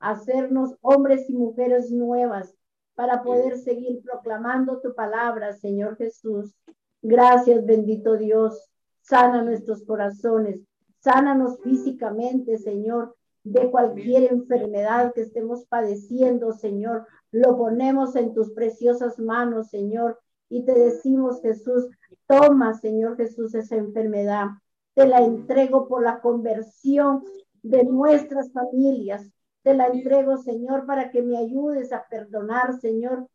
a 0.00 0.10
hacernos 0.10 0.74
hombres 0.82 1.30
y 1.30 1.34
mujeres 1.34 1.92
nuevas 1.92 2.52
para 2.96 3.22
poder 3.22 3.56
seguir 3.56 4.02
proclamando 4.02 4.80
tu 4.80 4.94
palabra, 4.94 5.52
Señor 5.52 5.96
Jesús. 5.96 6.54
Gracias, 7.02 7.64
bendito 7.64 8.16
Dios. 8.16 8.68
Sana 9.00 9.42
nuestros 9.42 9.84
corazones. 9.84 10.60
Sánanos 10.98 11.60
físicamente, 11.62 12.58
Señor, 12.58 13.14
de 13.44 13.70
cualquier 13.70 14.32
enfermedad 14.32 15.12
que 15.14 15.20
estemos 15.20 15.66
padeciendo, 15.66 16.52
Señor. 16.52 17.06
Lo 17.30 17.56
ponemos 17.56 18.16
en 18.16 18.34
tus 18.34 18.50
preciosas 18.52 19.18
manos, 19.20 19.68
Señor. 19.68 20.18
Y 20.54 20.62
te 20.62 20.72
decimos, 20.72 21.42
Jesús, 21.42 21.88
toma, 22.28 22.74
Señor 22.74 23.16
Jesús, 23.16 23.56
esa 23.56 23.74
enfermedad. 23.74 24.50
Te 24.94 25.04
la 25.04 25.18
entrego 25.18 25.88
por 25.88 26.04
la 26.04 26.20
conversión 26.20 27.24
de 27.64 27.82
nuestras 27.82 28.52
familias. 28.52 29.28
Te 29.64 29.74
la 29.74 29.88
entrego, 29.88 30.36
Señor, 30.36 30.86
para 30.86 31.10
que 31.10 31.22
me 31.22 31.36
ayudes 31.36 31.92
a 31.92 32.06
perdonar, 32.08 32.78
Señor, 32.78 33.26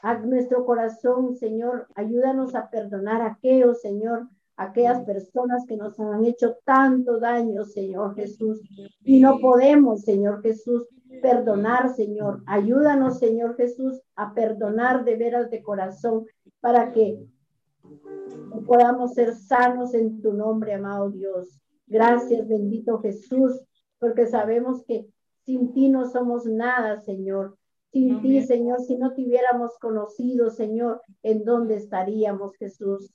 a 0.00 0.14
nuestro 0.14 0.64
corazón, 0.64 1.36
Señor. 1.36 1.88
Ayúdanos 1.94 2.54
a 2.54 2.70
perdonar 2.70 3.20
a 3.20 3.32
aquellos, 3.32 3.82
Señor, 3.82 4.26
aquellas 4.56 5.04
personas 5.04 5.66
que 5.66 5.76
nos 5.76 6.00
han 6.00 6.24
hecho 6.24 6.56
tanto 6.64 7.20
daño, 7.20 7.64
Señor 7.64 8.14
Jesús. 8.14 8.62
Y 9.04 9.20
no 9.20 9.40
podemos, 9.40 10.04
Señor 10.04 10.40
Jesús, 10.40 10.86
perdonar, 11.20 11.94
Señor. 11.94 12.42
Ayúdanos, 12.46 13.18
Señor 13.18 13.56
Jesús, 13.56 14.00
a 14.14 14.32
perdonar 14.32 15.04
de 15.04 15.16
veras 15.16 15.50
de 15.50 15.62
corazón 15.62 16.24
para 16.60 16.92
que 16.92 17.18
podamos 18.66 19.14
ser 19.14 19.34
sanos 19.34 19.94
en 19.94 20.20
tu 20.20 20.32
nombre, 20.32 20.74
amado 20.74 21.10
Dios. 21.10 21.60
Gracias, 21.86 22.46
bendito 22.48 22.98
Jesús, 22.98 23.60
porque 23.98 24.26
sabemos 24.26 24.84
que 24.84 25.06
sin 25.44 25.72
ti 25.72 25.88
no 25.88 26.10
somos 26.10 26.44
nada, 26.46 27.00
Señor. 27.00 27.56
Sin 27.92 28.20
ti, 28.20 28.42
Señor, 28.42 28.80
si 28.80 28.98
no 28.98 29.14
te 29.14 29.24
hubiéramos 29.24 29.78
conocido, 29.78 30.50
Señor, 30.50 31.00
¿en 31.22 31.44
dónde 31.44 31.76
estaríamos, 31.76 32.56
Jesús? 32.56 33.10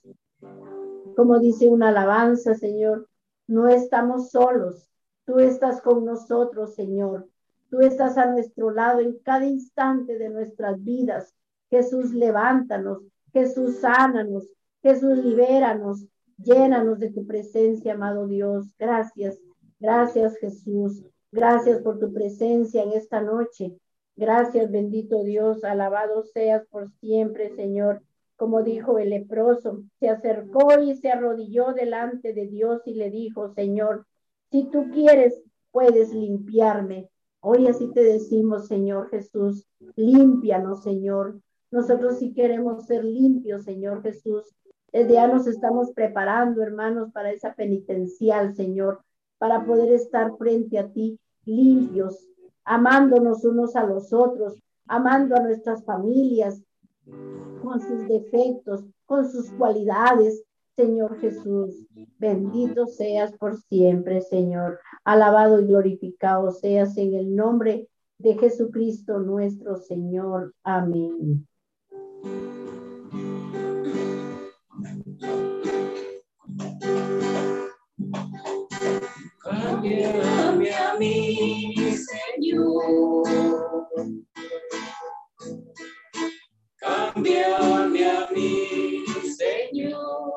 Como 1.14 1.38
dice 1.38 1.68
una 1.68 1.88
alabanza, 1.88 2.54
Señor, 2.54 3.08
No 3.46 3.68
estamos 3.68 4.30
solos. 4.30 4.88
Tú 5.26 5.38
estás 5.38 5.82
con 5.82 6.04
nosotros, 6.04 6.74
Señor. 6.74 7.28
Tú 7.70 7.80
estás 7.80 8.16
a 8.16 8.26
nuestro 8.26 8.70
lado 8.70 9.00
en 9.00 9.18
cada 9.18 9.44
instante 9.44 10.16
de 10.16 10.30
nuestras 10.30 10.82
vidas. 10.82 11.34
Jesús, 11.68 12.12
levántanos. 12.12 13.02
Jesús, 13.32 13.76
sánanos. 13.80 14.48
Jesús, 14.82 15.18
libéranos. 15.18 16.06
Llénanos 16.38 16.98
de 16.98 17.10
tu 17.10 17.26
presencia, 17.26 17.94
amado 17.94 18.26
Dios. 18.26 18.66
Gracias. 18.78 19.38
Gracias, 19.78 20.36
Jesús. 20.38 21.02
Gracias 21.30 21.80
por 21.82 21.98
tu 21.98 22.12
presencia 22.12 22.82
en 22.82 22.92
esta 22.92 23.20
noche. 23.20 23.76
Gracias, 24.16 24.70
bendito 24.70 25.22
Dios. 25.22 25.64
Alabado 25.64 26.24
seas 26.24 26.66
por 26.68 26.90
siempre, 27.00 27.54
Señor. 27.54 28.02
Como 28.36 28.62
dijo 28.62 28.98
el 28.98 29.10
leproso, 29.10 29.84
se 30.00 30.08
acercó 30.08 30.80
y 30.80 30.96
se 30.96 31.10
arrodilló 31.10 31.72
delante 31.72 32.32
de 32.32 32.46
Dios 32.48 32.82
y 32.86 32.94
le 32.94 33.10
dijo, 33.10 33.54
Señor, 33.54 34.06
si 34.50 34.68
tú 34.70 34.90
quieres, 34.92 35.42
puedes 35.70 36.12
limpiarme. 36.12 37.08
Hoy 37.40 37.66
así 37.66 37.90
te 37.92 38.02
decimos, 38.02 38.66
Señor 38.66 39.10
Jesús, 39.10 39.66
límpianos, 39.96 40.82
Señor. 40.82 41.40
Nosotros 41.72 42.18
sí 42.18 42.34
queremos 42.34 42.84
ser 42.84 43.02
limpios, 43.02 43.64
Señor 43.64 44.02
Jesús. 44.02 44.44
Desde 44.92 45.14
ya 45.14 45.26
nos 45.26 45.46
estamos 45.46 45.90
preparando, 45.92 46.62
hermanos, 46.62 47.10
para 47.12 47.32
esa 47.32 47.54
penitencial, 47.54 48.54
Señor, 48.54 49.00
para 49.38 49.64
poder 49.64 49.90
estar 49.94 50.36
frente 50.36 50.78
a 50.78 50.88
ti 50.88 51.18
limpios, 51.46 52.28
amándonos 52.64 53.42
unos 53.46 53.74
a 53.74 53.86
los 53.86 54.12
otros, 54.12 54.54
amando 54.86 55.34
a 55.34 55.40
nuestras 55.40 55.82
familias, 55.86 56.62
con 57.62 57.80
sus 57.80 58.06
defectos, 58.06 58.84
con 59.06 59.30
sus 59.30 59.50
cualidades, 59.52 60.44
Señor 60.76 61.18
Jesús. 61.20 61.86
Bendito 62.18 62.86
seas 62.86 63.32
por 63.38 63.56
siempre, 63.56 64.20
Señor. 64.20 64.78
Alabado 65.04 65.58
y 65.58 65.66
glorificado 65.68 66.50
seas 66.50 66.98
en 66.98 67.14
el 67.14 67.34
nombre 67.34 67.88
de 68.18 68.34
Jesucristo 68.36 69.20
nuestro 69.20 69.76
Señor. 69.76 70.54
Amén. 70.62 71.46
Cámbiame 79.82 80.70
a 80.72 80.94
mí, 80.98 81.74
Señor. 81.96 83.24
Cámbiame 86.76 88.04
a 88.06 88.28
mí, 88.32 89.04
Señor. 89.36 90.32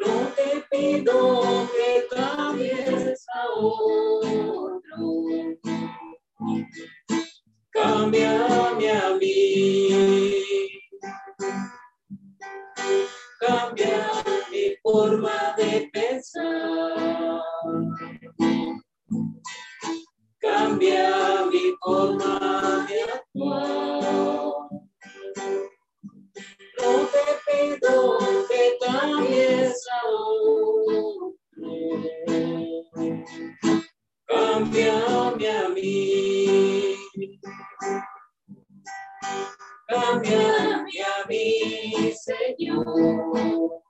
No 0.00 0.14
te 0.36 0.64
pido 0.70 1.68
que 1.72 2.06
cambies 2.14 3.26
a 3.34 3.46
otro. 3.58 5.45
Cámbiame 7.86 8.90
a. 8.90 10.34
Cambia 13.38 14.10
mi 14.50 14.74
forma 14.82 15.54
de 15.56 15.88
pensar. 15.92 17.42
Cambia 20.40 21.46
mi 21.52 21.64
forma 21.80 22.86
de 22.88 23.02
actuar. 23.02 24.42
No 26.78 26.90
te 27.12 27.24
pido 27.46 28.18
que 28.48 28.62
cambies 28.84 29.78
a 29.92 30.06
a 35.48 35.68
mí. 35.68 36.85
Cámbiame 40.16 41.02
a 41.02 41.26
mí, 41.28 42.12
Señor. 42.14 43.82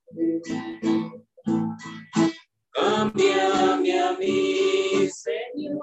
Cámbiame 2.72 4.00
a 4.00 4.12
mí, 4.18 5.08
Señor. 5.08 5.78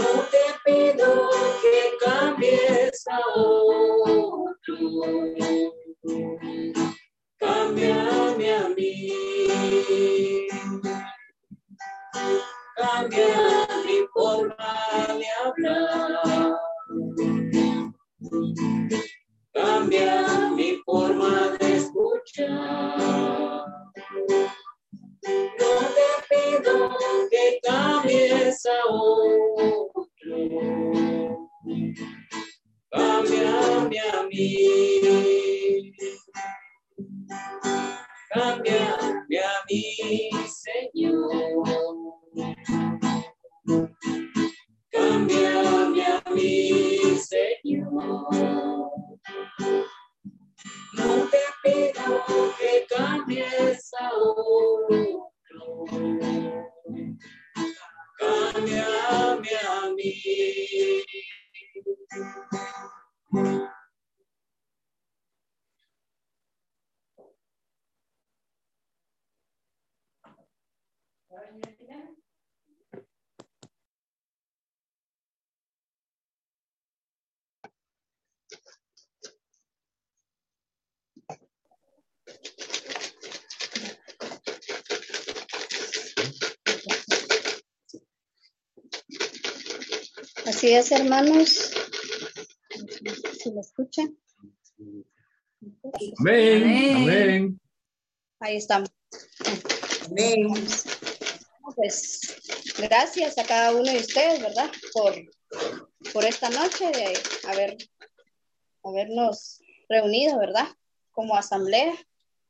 No 0.00 0.10
te 0.32 0.44
pido 0.64 1.30
que 1.62 1.76
cambies 2.04 3.06
a 3.08 3.20
que 27.52 27.60
cambies 27.60 28.64
a 28.66 28.92
Hermanos. 90.92 91.72
¿Se 93.42 93.50
me 93.50 93.60
escucha? 93.62 94.02
Amén. 96.18 96.96
Amén. 96.96 97.60
Ahí 98.40 98.56
estamos. 98.58 98.90
Pues 101.76 102.20
gracias 102.78 103.38
a 103.38 103.44
cada 103.44 103.72
uno 103.72 103.90
de 103.90 103.96
ustedes, 103.96 104.42
¿verdad? 104.42 104.70
Por, 104.92 105.14
por 106.12 106.26
esta 106.26 106.50
noche 106.50 106.90
de 106.90 107.18
haber, 107.48 107.78
habernos 108.84 109.62
reunido, 109.88 110.38
¿verdad? 110.38 110.68
Como 111.10 111.34
asamblea 111.34 111.94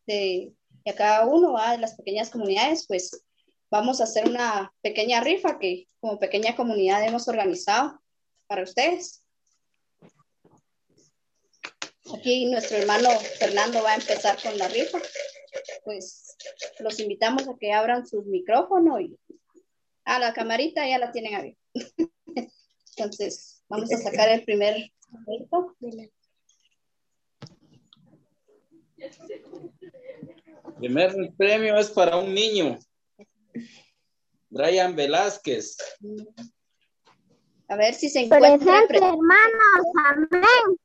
de, 0.09 0.53
y 0.85 0.91
a 0.91 0.97
cada 0.97 1.27
uno 1.27 1.53
¿verdad? 1.53 1.73
de 1.73 1.79
las 1.79 1.95
pequeñas 1.95 2.31
comunidades, 2.31 2.87
pues 2.89 3.25
vamos 3.71 4.01
a 4.01 4.05
hacer 4.05 4.29
una 4.29 4.75
pequeña 4.83 5.21
rifa 5.21 5.61
que 5.61 5.87
como 6.01 6.19
pequeña 6.19 6.57
comunidad 6.57 7.07
hemos 7.07 7.29
organizado 7.29 8.02
para 8.47 8.63
ustedes. 8.63 9.25
Aquí 12.15 12.47
nuestro 12.47 12.77
hermano 12.77 13.09
Fernando 13.39 13.83
va 13.83 13.93
a 13.93 13.97
empezar 13.97 14.41
con 14.43 14.57
la 14.59 14.69
rifa. 14.69 14.99
Pues 15.85 16.37
los 16.81 16.99
invitamos 17.01 17.49
a 17.49 17.57
que 17.59 17.73
abran 17.73 18.07
sus 18.07 18.27
micrófonos 18.27 19.01
y 19.01 19.19
a 20.05 20.19
la 20.19 20.33
camarita 20.33 20.87
ya 20.87 20.99
la 20.99 21.13
tienen 21.13 21.35
abierta. 21.35 21.61
Entonces, 22.97 23.63
vamos 23.69 23.93
a 23.93 23.99
sacar 23.99 24.29
el 24.29 24.45
primer. 24.45 24.91
Primer 30.79 31.15
premio 31.37 31.79
es 31.79 31.91
para 31.91 32.17
un 32.17 32.35
niño. 32.35 32.79
Brian 34.51 34.95
Velázquez. 34.95 35.77
A 37.73 37.77
ver 37.77 37.95
si 37.95 38.11
se 38.11 38.21
encuentra. 38.21 38.55
ejemplo, 38.55 38.99
hermanos, 38.99 39.87
amén. 40.05 40.77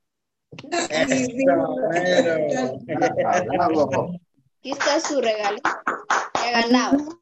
Aquí 4.59 4.71
está 4.71 5.01
su 5.01 5.19
que 5.19 5.31
ha 5.33 6.61
ganado. 6.61 7.19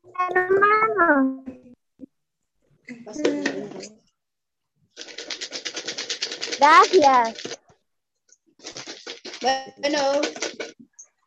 Gracias. 6.59 7.57
Bueno, 9.79 9.99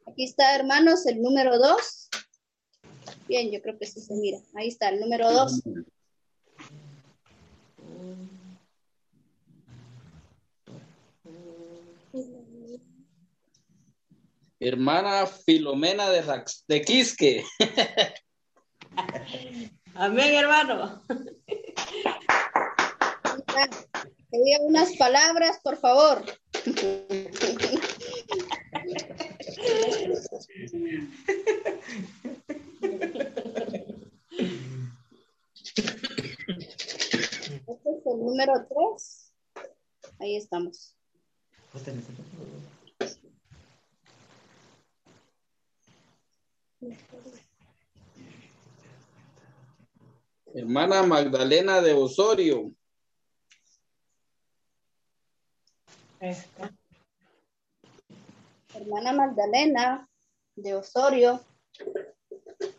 aquí 0.07 0.25
está, 0.25 0.55
hermanos, 0.55 1.07
el 1.07 1.21
número 1.21 1.59
dos. 1.59 2.09
Bien, 3.27 3.51
yo 3.51 3.61
creo 3.61 3.77
que 3.81 3.87
sí 3.87 4.01
se 4.01 4.15
mira. 4.15 4.39
Ahí 4.55 4.69
está, 4.69 4.91
el 4.91 5.01
número 5.01 5.29
dos. 5.33 5.61
Hermana 14.61 15.27
Filomena 15.27 16.09
de, 16.11 16.23
Rax- 16.23 16.65
de 16.67 16.83
Quisque. 16.83 17.45
Amén, 19.95 20.35
hermano. 20.35 21.03
Que 24.31 24.39
diga 24.45 24.59
unas 24.63 24.97
palabras, 24.97 25.59
por 25.63 25.77
favor. 25.79 26.25
Este 37.67 37.91
es 37.91 38.07
el 38.07 38.19
número 38.21 38.53
tres. 38.69 39.33
Ahí 40.19 40.37
estamos. 40.37 40.95
Hermana 50.55 51.03
Magdalena 51.03 51.81
de 51.81 51.93
Osorio. 51.95 52.73
Hermana 58.75 59.13
Magdalena 59.13 60.09
de 60.57 60.75
Osorio. 60.75 61.41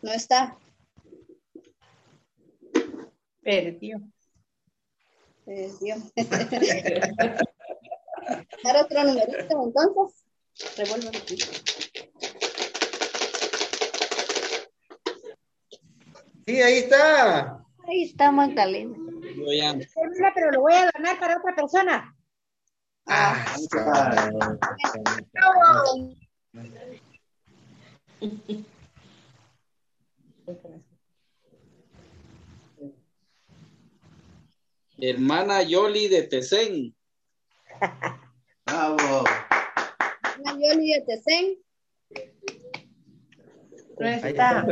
No 0.01 0.11
está. 0.11 0.57
Perdió. 3.41 4.01
Perdió. 5.45 5.95
Dar 8.63 8.77
otro 8.83 9.03
numerito, 9.03 9.63
entonces. 9.63 10.23
Revuelvo 10.77 11.09
aquí. 11.09 11.37
Sí, 16.49 16.59
ahí 16.63 16.77
está. 16.79 17.63
Ahí 17.87 18.03
está 18.05 18.31
Magdalena. 18.31 18.97
Hermana, 18.97 20.31
pero 20.33 20.49
lo 20.49 20.61
voy 20.61 20.73
a 20.73 20.89
donar 20.95 21.19
para 21.19 21.37
otra 21.37 21.55
persona. 21.55 22.15
Hermana 34.97 35.61
Yoli 35.61 36.07
de 36.07 36.23
Tesén. 36.23 36.95
Bravo. 38.65 39.23
Ana 40.23 40.57
Yoli 40.59 40.93
de 40.93 41.01
Tesén. 41.01 41.59
No 43.99 44.07
Ahí 44.07 44.31
está. 44.31 44.65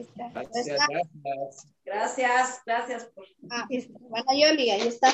Está. 0.00 0.28
Gracias, 0.30 0.66
gracias. 0.66 1.66
Gracias, 1.84 2.60
gracias 2.66 3.04
por 3.14 3.24
Ah, 3.50 3.66
Ana 4.12 4.34
Yoli, 4.34 4.70
ahí 4.70 4.88
está. 4.88 5.12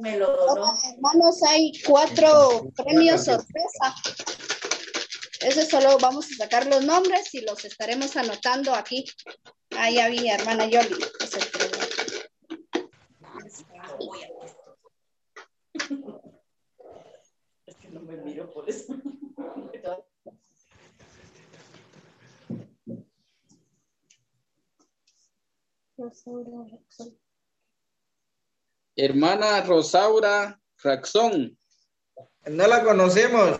me 0.00 0.18
lo 0.18 0.36
donó. 0.36 0.74
Hermanos, 0.92 1.42
hay 1.48 1.72
cuatro 1.86 2.70
premios 2.76 3.24
sorpresa. 3.24 3.94
Ese 5.40 5.66
solo 5.66 5.98
vamos 6.00 6.26
a 6.32 6.36
sacar 6.44 6.66
los 6.66 6.84
nombres 6.84 7.34
y 7.34 7.40
los 7.42 7.64
estaremos 7.64 8.16
anotando 8.16 8.74
aquí. 8.74 9.04
Ahí 9.76 9.98
había, 9.98 10.36
hermana 10.36 10.66
Yoli. 10.66 10.96
Es 11.20 11.34
el 11.34 11.46
premio. 11.50 11.74
Es 17.66 17.76
que 17.76 17.88
no 17.88 18.00
me 18.00 18.16
miro 18.18 18.52
por 18.52 18.68
eso. 18.68 18.94
Hermana 28.96 29.62
Rosaura 29.62 30.60
Raxón. 30.82 31.58
No 32.46 32.66
la 32.66 32.82
conocemos. 32.84 33.58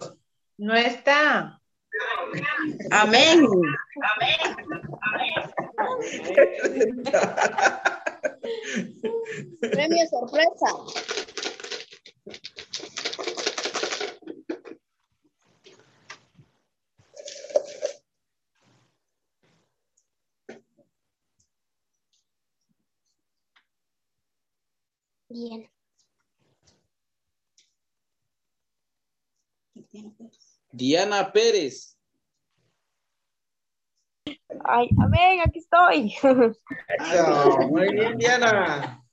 No 0.59 0.75
está. 0.75 1.61
Amén. 2.91 3.47
Premio 9.61 10.07
sorpresa. 10.09 10.67
Bien. 25.35 25.69
Diana 30.71 31.33
Pérez. 31.33 31.99
Ay, 34.65 34.89
amén, 35.03 35.41
aquí 35.45 35.59
estoy. 35.59 36.15
Eso, 37.01 37.69
Muy 37.69 37.93
bien, 37.93 38.17
Diana. 38.17 39.05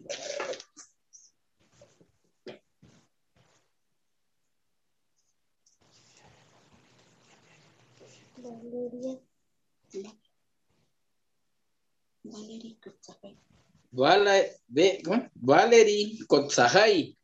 Valerie 15.33 16.19
Kotzajay. 16.27 17.17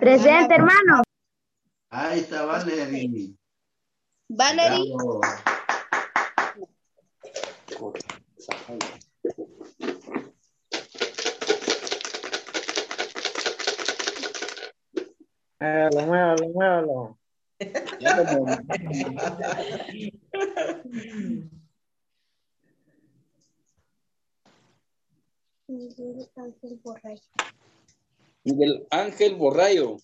Presente, 0.00 0.54
hermano. 0.54 1.02
Ahí 1.90 2.20
está 2.20 2.46
Valerie. 2.46 3.34
Valerie. 4.30 4.94
Bravo. 4.94 5.20
Muévalo, 15.60 16.06
muévalo, 16.06 16.48
muévalo. 16.48 17.18
Moví. 25.74 25.74
Miguel 25.74 26.30
Ángel 26.36 26.78
Borray. 26.82 27.20
Miguel 28.44 28.86
Ángel 28.90 29.34
Borrayo. 29.34 29.96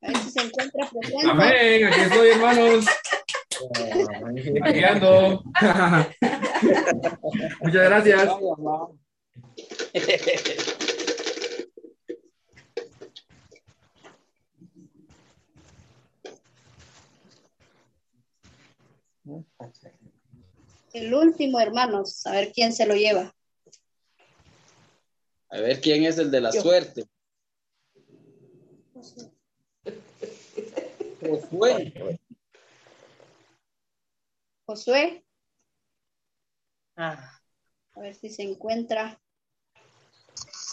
A 0.00 0.08
ver 0.08 0.16
si 0.18 0.30
se 0.30 0.40
encuentra 0.40 0.90
presente. 0.90 1.30
Amén, 1.30 1.84
aquí 1.84 2.00
estoy, 2.00 2.30
hermanos. 2.30 2.86
Aquí 4.62 4.84
ando. 4.84 5.42
Muchas 7.60 7.84
gracias. 7.84 8.28
El 20.92 21.14
último, 21.14 21.60
hermanos. 21.60 22.26
A 22.26 22.32
ver 22.32 22.50
quién 22.52 22.72
se 22.72 22.84
lo 22.86 22.94
lleva. 22.94 23.32
A 25.50 25.60
ver 25.60 25.80
quién 25.80 26.04
es 26.04 26.18
el 26.18 26.30
de 26.30 26.40
la 26.40 26.52
suerte. 26.52 27.04
Josué. 31.20 31.92
Josué. 34.66 35.24
Ah. 36.96 37.40
A 37.94 38.00
ver 38.00 38.14
si 38.14 38.28
se 38.30 38.42
encuentra. 38.42 39.20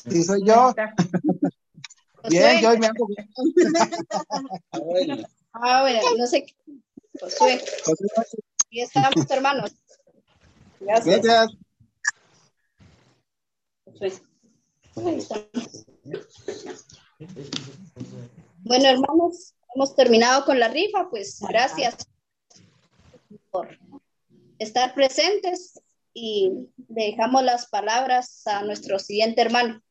Sí, 0.10 0.24
soy 0.24 0.46
yo. 0.46 0.74
Bien, 2.30 2.62
yo 2.62 2.78
me 2.78 2.88
hago 2.88 3.08
bien. 3.08 3.30
Ah, 5.54 5.82
bueno, 5.82 6.02
no 6.18 6.28
sé. 6.28 6.46
qué- 6.46 6.56
Josué. 7.20 7.64
Y 8.70 8.82
estamos, 8.82 9.30
hermanos. 9.30 9.72
Gracias. 10.82 11.22
Gracias. 11.24 11.58
Josué. 13.86 14.12
Bueno, 18.64 18.86
hermanos, 18.86 19.56
hemos 19.76 19.96
terminado 19.96 20.46
con 20.46 20.60
la 20.60 20.70
rifa, 20.70 21.10
pues 21.10 21.40
gracias 21.42 22.10
por 23.52 23.78
estar 24.58 24.94
presentes 24.94 25.82
y 26.14 26.70
dejamos 26.78 27.44
las 27.44 27.68
palabras 27.68 28.48
a 28.48 28.64
nuestro 28.64 28.98
siguiente 29.00 29.42
hermano. 29.42 29.82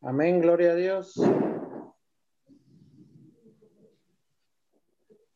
Amén, 0.00 0.40
gloria 0.40 0.72
a 0.72 0.74
Dios. 0.74 1.14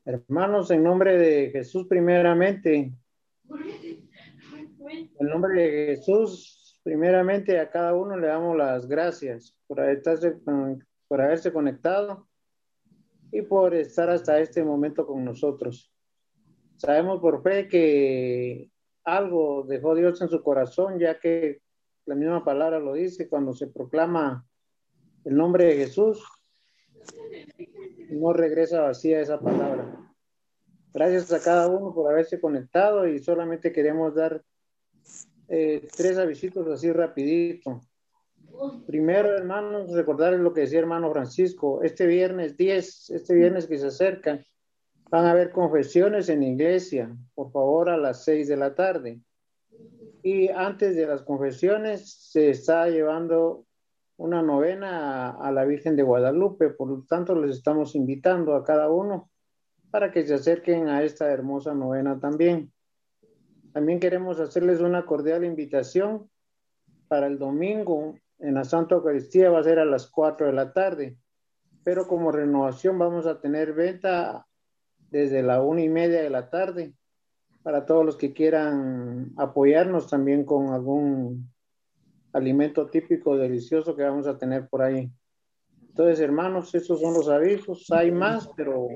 Hermanos, 0.05 0.71
en 0.71 0.83
nombre 0.83 1.17
de 1.17 1.51
Jesús 1.51 1.87
primeramente, 1.89 2.93
en 4.91 5.27
nombre 5.27 5.63
de 5.63 5.87
Jesús, 5.97 6.81
primeramente 6.83 7.59
a 7.59 7.71
cada 7.71 7.95
uno 7.95 8.17
le 8.17 8.27
damos 8.27 8.57
las 8.57 8.87
gracias 8.87 9.57
por, 9.67 9.81
estarse, 9.81 10.37
por 11.09 11.21
haberse 11.21 11.53
conectado 11.53 12.29
y 13.33 13.43
por 13.43 13.75
estar 13.75 14.11
hasta 14.11 14.41
este 14.41 14.65
momento 14.65 15.07
con 15.07 15.25
nosotros. 15.25 15.93
Sabemos 16.77 17.21
por 17.21 17.43
fe 17.43 17.69
que 17.69 18.71
algo 19.05 19.65
dejó 19.69 19.95
Dios 19.95 20.21
en 20.23 20.29
su 20.29 20.43
corazón, 20.43 20.99
ya 20.99 21.19
que 21.19 21.61
la 22.07 22.15
misma 22.15 22.45
palabra 22.45 22.79
lo 22.79 22.95
dice 22.95 23.29
cuando 23.29 23.53
se 23.53 23.69
proclama 23.69 24.47
el 25.25 25.37
nombre 25.37 25.67
de 25.67 25.77
Jesús, 25.77 26.25
no 28.11 28.33
regresa 28.33 28.81
vacía 28.81 29.21
esa 29.21 29.39
palabra. 29.39 29.97
Gracias 30.93 31.33
a 31.33 31.41
cada 31.41 31.69
uno 31.69 31.95
por 31.95 32.11
haberse 32.11 32.41
conectado 32.41 33.07
y 33.07 33.21
solamente 33.21 33.73
queremos 33.73 34.15
dar 34.15 34.43
eh, 35.49 35.89
tres 35.97 36.17
avisitos 36.17 36.67
así 36.69 36.93
rapidito. 36.93 37.81
Primero, 38.87 39.37
hermanos, 39.37 39.91
recordarles 39.93 40.41
lo 40.41 40.53
que 40.53 40.63
decía 40.63 40.81
hermano 40.81 41.11
Francisco. 41.11 41.83
Este 41.83 42.07
viernes 42.07 42.57
10, 42.57 43.11
este 43.11 43.35
viernes 43.35 43.67
que 43.67 43.79
se 43.79 43.87
acerca, 43.87 44.45
van 45.11 45.25
a 45.25 45.33
haber 45.33 45.51
confesiones 45.51 46.29
en 46.29 46.43
iglesia, 46.43 47.17
por 47.35 47.51
favor, 47.51 47.91
a 47.91 47.97
las 47.97 48.25
6 48.25 48.49
de 48.49 48.57
la 48.57 48.75
tarde. 48.75 49.21
Y 50.23 50.49
antes 50.49 50.95
de 50.95 51.07
las 51.07 51.23
confesiones 51.23 52.13
se 52.31 52.51
está 52.51 52.89
llevando 52.89 53.67
una 54.19 54.43
novena 54.43 55.31
a, 55.31 55.49
a 55.49 55.51
la 55.51 55.65
Virgen 55.65 55.97
de 55.97 56.03
Guadalupe, 56.03 56.71
por 56.71 56.89
lo 56.89 57.05
tanto 57.09 57.35
les 57.35 57.57
estamos 57.57 57.95
invitando 57.95 58.55
a 58.55 58.63
cada 58.63 58.91
uno 58.91 59.31
para 59.91 60.13
que 60.13 60.25
se 60.27 60.35
acerquen 60.35 60.89
a 60.89 61.03
esta 61.03 61.31
hermosa 61.31 61.75
novena 61.75 62.21
también. 62.21 62.73
También 63.73 64.01
queremos 64.01 64.41
hacerles 64.41 64.81
una 64.81 65.07
cordial 65.07 65.45
invitación 65.45 66.29
para 67.09 67.27
el 67.27 67.39
domingo 67.39 68.15
en 68.39 68.55
la 68.55 68.65
Santa 68.65 68.95
Eucaristía, 68.95 69.51
va 69.51 69.61
a 69.61 69.65
ser 69.65 69.79
a 69.79 69.85
las 69.85 70.09
4 70.09 70.47
de 70.47 70.53
la 70.53 70.73
tarde, 70.73 71.17
pero 71.85 72.07
como 72.07 72.33
renovación 72.33 72.99
vamos 72.99 73.27
a 73.27 73.41
tener 73.41 73.73
venta 73.73 74.47
desde 75.11 75.43
la 75.43 75.63
una 75.63 75.83
y 75.83 75.89
media 75.89 76.23
de 76.23 76.31
la 76.31 76.49
tarde 76.51 76.95
para 77.63 77.85
todos 77.85 78.05
los 78.05 78.17
que 78.17 78.33
quieran 78.33 79.33
apoyarnos 79.37 80.09
también 80.09 80.45
con 80.45 80.69
algún 80.69 81.51
alimento 82.33 82.87
típico 82.87 83.37
delicioso 83.37 83.95
que 83.95 84.05
vamos 84.05 84.27
a 84.27 84.39
tener 84.39 84.69
por 84.69 84.83
ahí. 84.83 85.11
Entonces, 85.89 86.21
hermanos, 86.21 86.75
estos 86.75 87.01
son 87.01 87.13
los 87.13 87.29
avisos. 87.29 87.91
Hay 87.91 88.11
más, 88.13 88.49
pero 88.57 88.87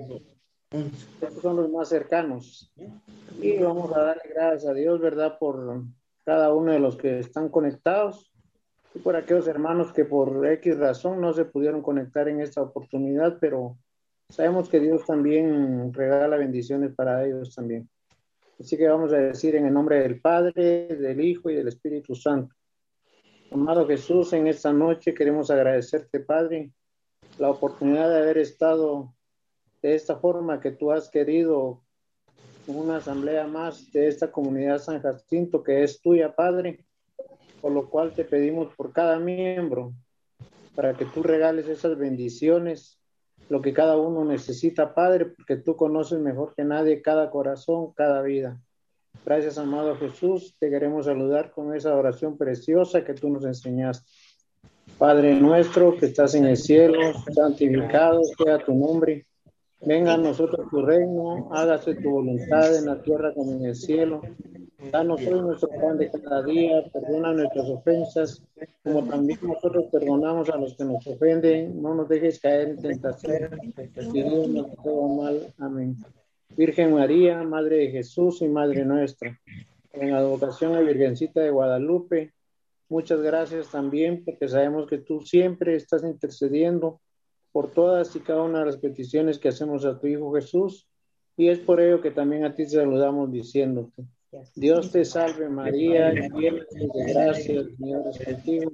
estos 0.75 1.43
son 1.43 1.57
los 1.57 1.71
más 1.71 1.89
cercanos. 1.89 2.73
Y 3.41 3.59
vamos 3.59 3.93
a 3.93 4.01
darle 4.01 4.23
gracias 4.35 4.67
a 4.67 4.75
Dios, 4.75 5.01
¿verdad? 5.01 5.39
Por 5.39 5.85
cada 6.25 6.53
uno 6.53 6.73
de 6.73 6.81
los 6.81 6.97
que 6.97 7.19
están 7.21 7.49
conectados 7.49 8.33
y 8.95 8.99
por 8.99 9.17
aquellos 9.17 9.47
hermanos 9.47 9.93
que 9.93 10.05
por 10.05 10.47
X 10.47 10.79
razón 10.79 11.21
no 11.21 11.33
se 11.33 11.45
pudieron 11.45 11.83
conectar 11.83 12.29
en 12.29 12.41
esta 12.41 12.63
oportunidad, 12.63 13.39
pero 13.41 13.77
sabemos 14.29 14.69
que 14.69 14.81
Dios 14.81 15.05
también 15.05 15.93
regala 15.93 16.37
bendiciones 16.37 16.95
para 16.95 17.25
ellos 17.25 17.55
también. 17.55 17.89
Así 18.59 18.77
que 18.77 18.89
vamos 18.89 19.13
a 19.13 19.19
decir 19.19 19.57
en 19.57 19.67
el 19.67 19.75
nombre 19.75 20.01
del 20.01 20.21
Padre, 20.21 20.87
del 20.89 21.21
Hijo 21.21 21.51
y 21.51 21.57
del 21.57 21.69
Espíritu 21.69 22.15
Santo. 22.15 22.55
Amado 23.51 23.87
Jesús, 23.87 24.33
en 24.33 24.47
esta 24.47 24.73
noche 24.73 25.15
queremos 25.15 25.51
agradecerte, 25.51 26.21
Padre, 26.21 26.73
la 27.39 27.51
oportunidad 27.51 28.09
de 28.11 28.19
haber 28.19 28.39
estado 28.39 29.15
de 29.85 29.95
esta 29.95 30.17
forma 30.17 30.61
que 30.61 30.71
tú 30.71 30.93
has 30.93 31.11
querido 31.11 31.83
una 32.67 32.97
asamblea 32.97 33.47
más 33.47 33.93
de 33.93 34.09
esta 34.09 34.33
comunidad 34.33 34.79
San 34.79 35.03
Jacinto 35.03 35.63
que 35.63 35.85
es 35.85 36.01
tuya, 36.01 36.35
Padre, 36.35 36.87
por 37.61 37.71
lo 37.71 37.91
cual 37.91 38.15
te 38.15 38.25
pedimos 38.25 38.75
por 38.77 38.95
cada 38.95 39.19
miembro 39.19 39.93
para 40.75 40.95
que 40.95 41.05
tú 41.05 41.23
regales 41.23 41.69
esas 41.69 41.99
bendiciones, 41.99 42.99
lo 43.51 43.61
que 43.61 43.75
cada 43.75 43.99
uno 43.99 44.25
necesita, 44.25 44.95
Padre, 44.95 45.27
porque 45.27 45.57
tú 45.57 45.77
conoces 45.77 46.19
mejor 46.19 46.55
que 46.55 46.65
nadie 46.65 47.03
cada 47.03 47.29
corazón, 47.29 47.93
cada 47.93 48.23
vida. 48.23 48.59
Gracias, 49.27 49.59
amado 49.59 49.97
Jesús. 49.97 50.57
Te 50.59 50.71
queremos 50.71 51.05
saludar 51.05 51.51
con 51.51 51.75
esa 51.77 51.95
oración 51.95 52.39
preciosa 52.39 53.05
que 53.05 53.13
tú 53.13 53.29
nos 53.29 53.45
enseñaste. 53.45 54.11
Padre 54.97 55.35
nuestro 55.35 55.95
que 55.99 56.07
estás 56.07 56.35
en 56.35 56.47
el 56.47 56.57
cielo, 56.57 57.13
santificado 57.35 58.23
sea 58.25 58.65
tu 58.65 58.73
nombre. 58.73 59.27
Venga 59.87 60.15
a 60.15 60.17
nosotros 60.17 60.69
tu 60.71 60.83
reino, 60.83 61.49
hágase 61.53 61.95
tu 61.97 62.11
voluntad 62.11 62.77
en 62.77 62.87
la 62.87 63.03
tierra 63.03 63.35
como 63.35 63.53
en 63.53 63.67
el 63.67 63.77
cielo. 63.77 64.23
Danos 64.91 65.21
hoy 65.27 65.41
nuestro 65.41 65.69
pan 65.69 65.99
de 65.99 66.11
cada 66.11 66.43
día, 66.43 66.85
perdona 66.93 67.33
nuestras 67.33 67.69
ofensas, 67.69 68.43
como 68.83 69.05
también 69.05 69.39
nosotros 69.43 69.87
perdonamos 69.93 70.49
a 70.51 70.57
los 70.57 70.77
que 70.77 70.85
nos 70.85 71.07
ofenden. 71.07 71.83
No 71.83 71.95
nos 71.95 72.09
dejes 72.09 72.41
caer 72.41 72.69
en 72.69 72.79
tentación, 72.79 73.51
y 74.15 74.83
todo 74.83 75.09
mal. 75.09 75.53
Amén. 75.59 75.97
Virgen 76.57 76.95
María, 76.95 77.43
Madre 77.43 77.77
de 77.77 77.91
Jesús 77.91 78.41
y 78.43 78.49
Madre 78.49 78.85
nuestra, 78.85 79.39
en 79.93 80.15
advocación 80.15 80.75
a 80.75 80.81
Virgencita 80.81 81.41
de 81.41 81.51
Guadalupe, 81.51 82.33
muchas 82.89 83.21
gracias 83.21 83.71
también 83.71 84.25
porque 84.25 84.49
sabemos 84.49 84.87
que 84.87 84.99
tú 84.99 85.21
siempre 85.21 85.75
estás 85.75 86.05
intercediendo 86.05 87.01
por 87.55 87.71
todas 87.71 88.17
y 88.17 88.21
cada 88.21 88.43
una 88.43 88.59
de 88.59 88.67
las 88.67 88.79
peticiones 88.79 89.39
que 89.39 89.47
hacemos 89.47 89.85
a 89.85 89.97
tu 90.01 90.09
Hijo 90.09 90.35
Jesús 90.35 90.89
y 91.37 91.51
es 91.51 91.61
por 91.61 91.81
ello 91.81 92.01
que 92.01 92.11
también 92.11 92.45
a 92.45 92.57
ti 92.57 92.65
te 92.65 92.71
saludamos 92.71 93.31
diciéndote. 93.31 94.03
Dios 94.57 94.91
te 94.91 95.05
salve 95.05 95.49
María, 95.49 96.11
llena 96.11 96.65
de 96.73 97.13
gracia, 97.13 97.61
el 97.61 97.77
Señor 97.77 98.03
es 98.11 98.25
contigo. 98.25 98.73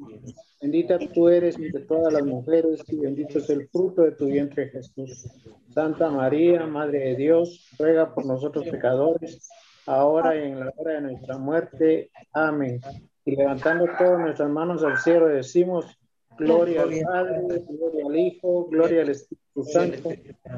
Bendita 0.62 0.98
tú 1.12 1.28
eres 1.28 1.58
entre 1.58 1.82
todas 1.82 2.10
las 2.10 2.24
mujeres 2.24 2.82
y 2.88 2.96
bendito 2.96 3.36
es 3.36 3.50
el 3.50 3.68
fruto 3.68 4.00
de 4.00 4.12
tu 4.12 4.28
vientre 4.28 4.70
Jesús. 4.70 5.28
Santa 5.74 6.08
María, 6.08 6.66
Madre 6.66 7.00
de 7.00 7.16
Dios, 7.16 7.68
ruega 7.78 8.14
por 8.14 8.24
nosotros 8.24 8.66
pecadores, 8.66 9.46
ahora 9.84 10.34
y 10.36 10.52
en 10.52 10.58
la 10.58 10.72
hora 10.74 10.94
de 10.94 11.00
nuestra 11.02 11.36
muerte. 11.36 12.10
Amén. 12.32 12.80
Y 13.26 13.36
levantando 13.36 13.84
todas 13.98 14.18
nuestras 14.20 14.48
manos 14.48 14.82
al 14.82 14.96
cielo 14.96 15.26
decimos, 15.26 15.99
gloria 16.38 16.82
al 16.82 17.00
Padre, 17.00 17.64
gloria 17.68 18.06
al 18.06 18.16
Hijo, 18.16 18.66
gloria 18.66 19.02
al 19.02 19.10
Espíritu 19.10 19.64
Santo, 19.64 20.10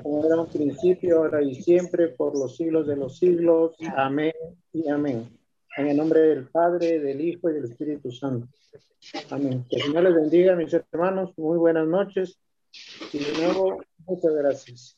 como 0.02 0.26
era 0.26 0.40
un 0.40 0.48
principio, 0.48 1.18
ahora 1.18 1.42
y 1.42 1.54
siempre, 1.54 2.08
por 2.08 2.36
los 2.36 2.56
siglos 2.56 2.86
de 2.86 2.96
los 2.96 3.18
siglos. 3.18 3.74
Amén 3.96 4.32
y 4.72 4.88
amén. 4.88 5.28
En 5.76 5.88
el 5.88 5.96
nombre 5.96 6.20
del 6.20 6.48
Padre, 6.48 7.00
del 7.00 7.20
Hijo 7.20 7.50
y 7.50 7.54
del 7.54 7.64
Espíritu 7.64 8.10
Santo. 8.12 8.48
Amén. 9.30 9.64
Que 9.68 9.76
el 9.76 9.82
Señor 9.82 10.04
les 10.04 10.14
bendiga, 10.14 10.54
mis 10.54 10.72
hermanos. 10.72 11.32
Muy 11.36 11.58
buenas 11.58 11.86
noches. 11.86 12.38
Y 13.12 13.18
de 13.18 13.32
nuevo, 13.38 13.82
muchas 14.06 14.34
gracias. 14.34 14.96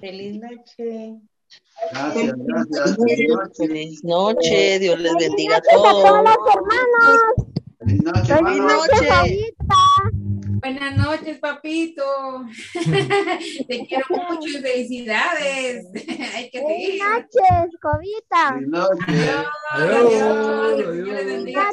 Feliz 0.00 0.40
noche. 0.40 1.20
Gracias, 1.92 2.34
gracias. 2.36 3.56
Feliz 3.56 4.04
noche. 4.04 4.78
Dios 4.78 5.00
les 5.00 5.14
bendiga 5.16 5.56
a 5.56 5.62
todos. 5.62 6.02
Feliz 6.02 6.22
noche, 6.24 6.52
Feliz 6.54 6.54
hermanos. 6.54 7.55
Noche. 7.80 9.52
Buenas 10.60 10.96
noches, 10.96 11.38
papito. 11.38 12.02
Te 13.68 13.86
quiero 13.86 14.06
mucho 14.08 14.48
y 14.48 14.62
felicidades. 14.62 15.86
Hay 16.34 16.50
que 16.50 16.60
seguir. 16.60 16.98
Buenas 16.98 17.22
noches, 17.22 17.78
Cobita. 17.80 18.48
Adiós, 19.72 20.08
adiós. 20.10 20.92
Dios 20.94 21.08
les 21.08 21.26
bendiga. 21.26 21.70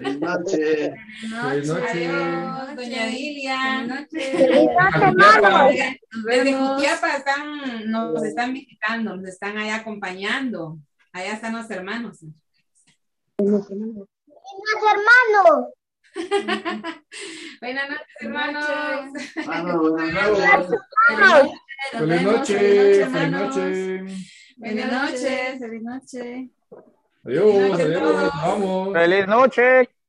Buenas 0.00 0.20
noches. 0.20 0.90
Buenas 1.30 1.66
noches. 1.66 2.10
Adiós, 2.10 2.76
doña 2.76 3.06
Dilia. 3.06 3.86
Buenas 3.86 4.00
noches. 4.00 4.36
Desde 6.24 6.54
Jutiapa 6.54 7.16
están, 7.16 7.90
nos 7.90 8.24
están 8.24 8.52
visitando, 8.54 9.16
nos 9.16 9.28
están 9.28 9.58
ahí 9.58 9.70
acompañando. 9.70 10.78
Allá 11.12 11.34
están 11.34 11.54
los 11.54 11.70
hermanos. 11.70 12.24
Buenas 13.36 13.70
hermanos. 13.70 14.08
Buenas 17.60 17.90
noches, 17.90 18.06
hermanos. 18.20 18.64
Feliz 21.92 22.22
noche, 22.22 23.06
feliz 23.06 23.30
noche. 23.30 24.04
Buenas 24.56 24.92
noches, 24.92 25.58
feliz 25.58 25.82
noche. 25.82 26.50
Adiós, 27.24 27.80
adiós, 27.80 28.32
vamos. 28.42 28.92
Feliz 28.92 29.26
noche. 29.26 29.88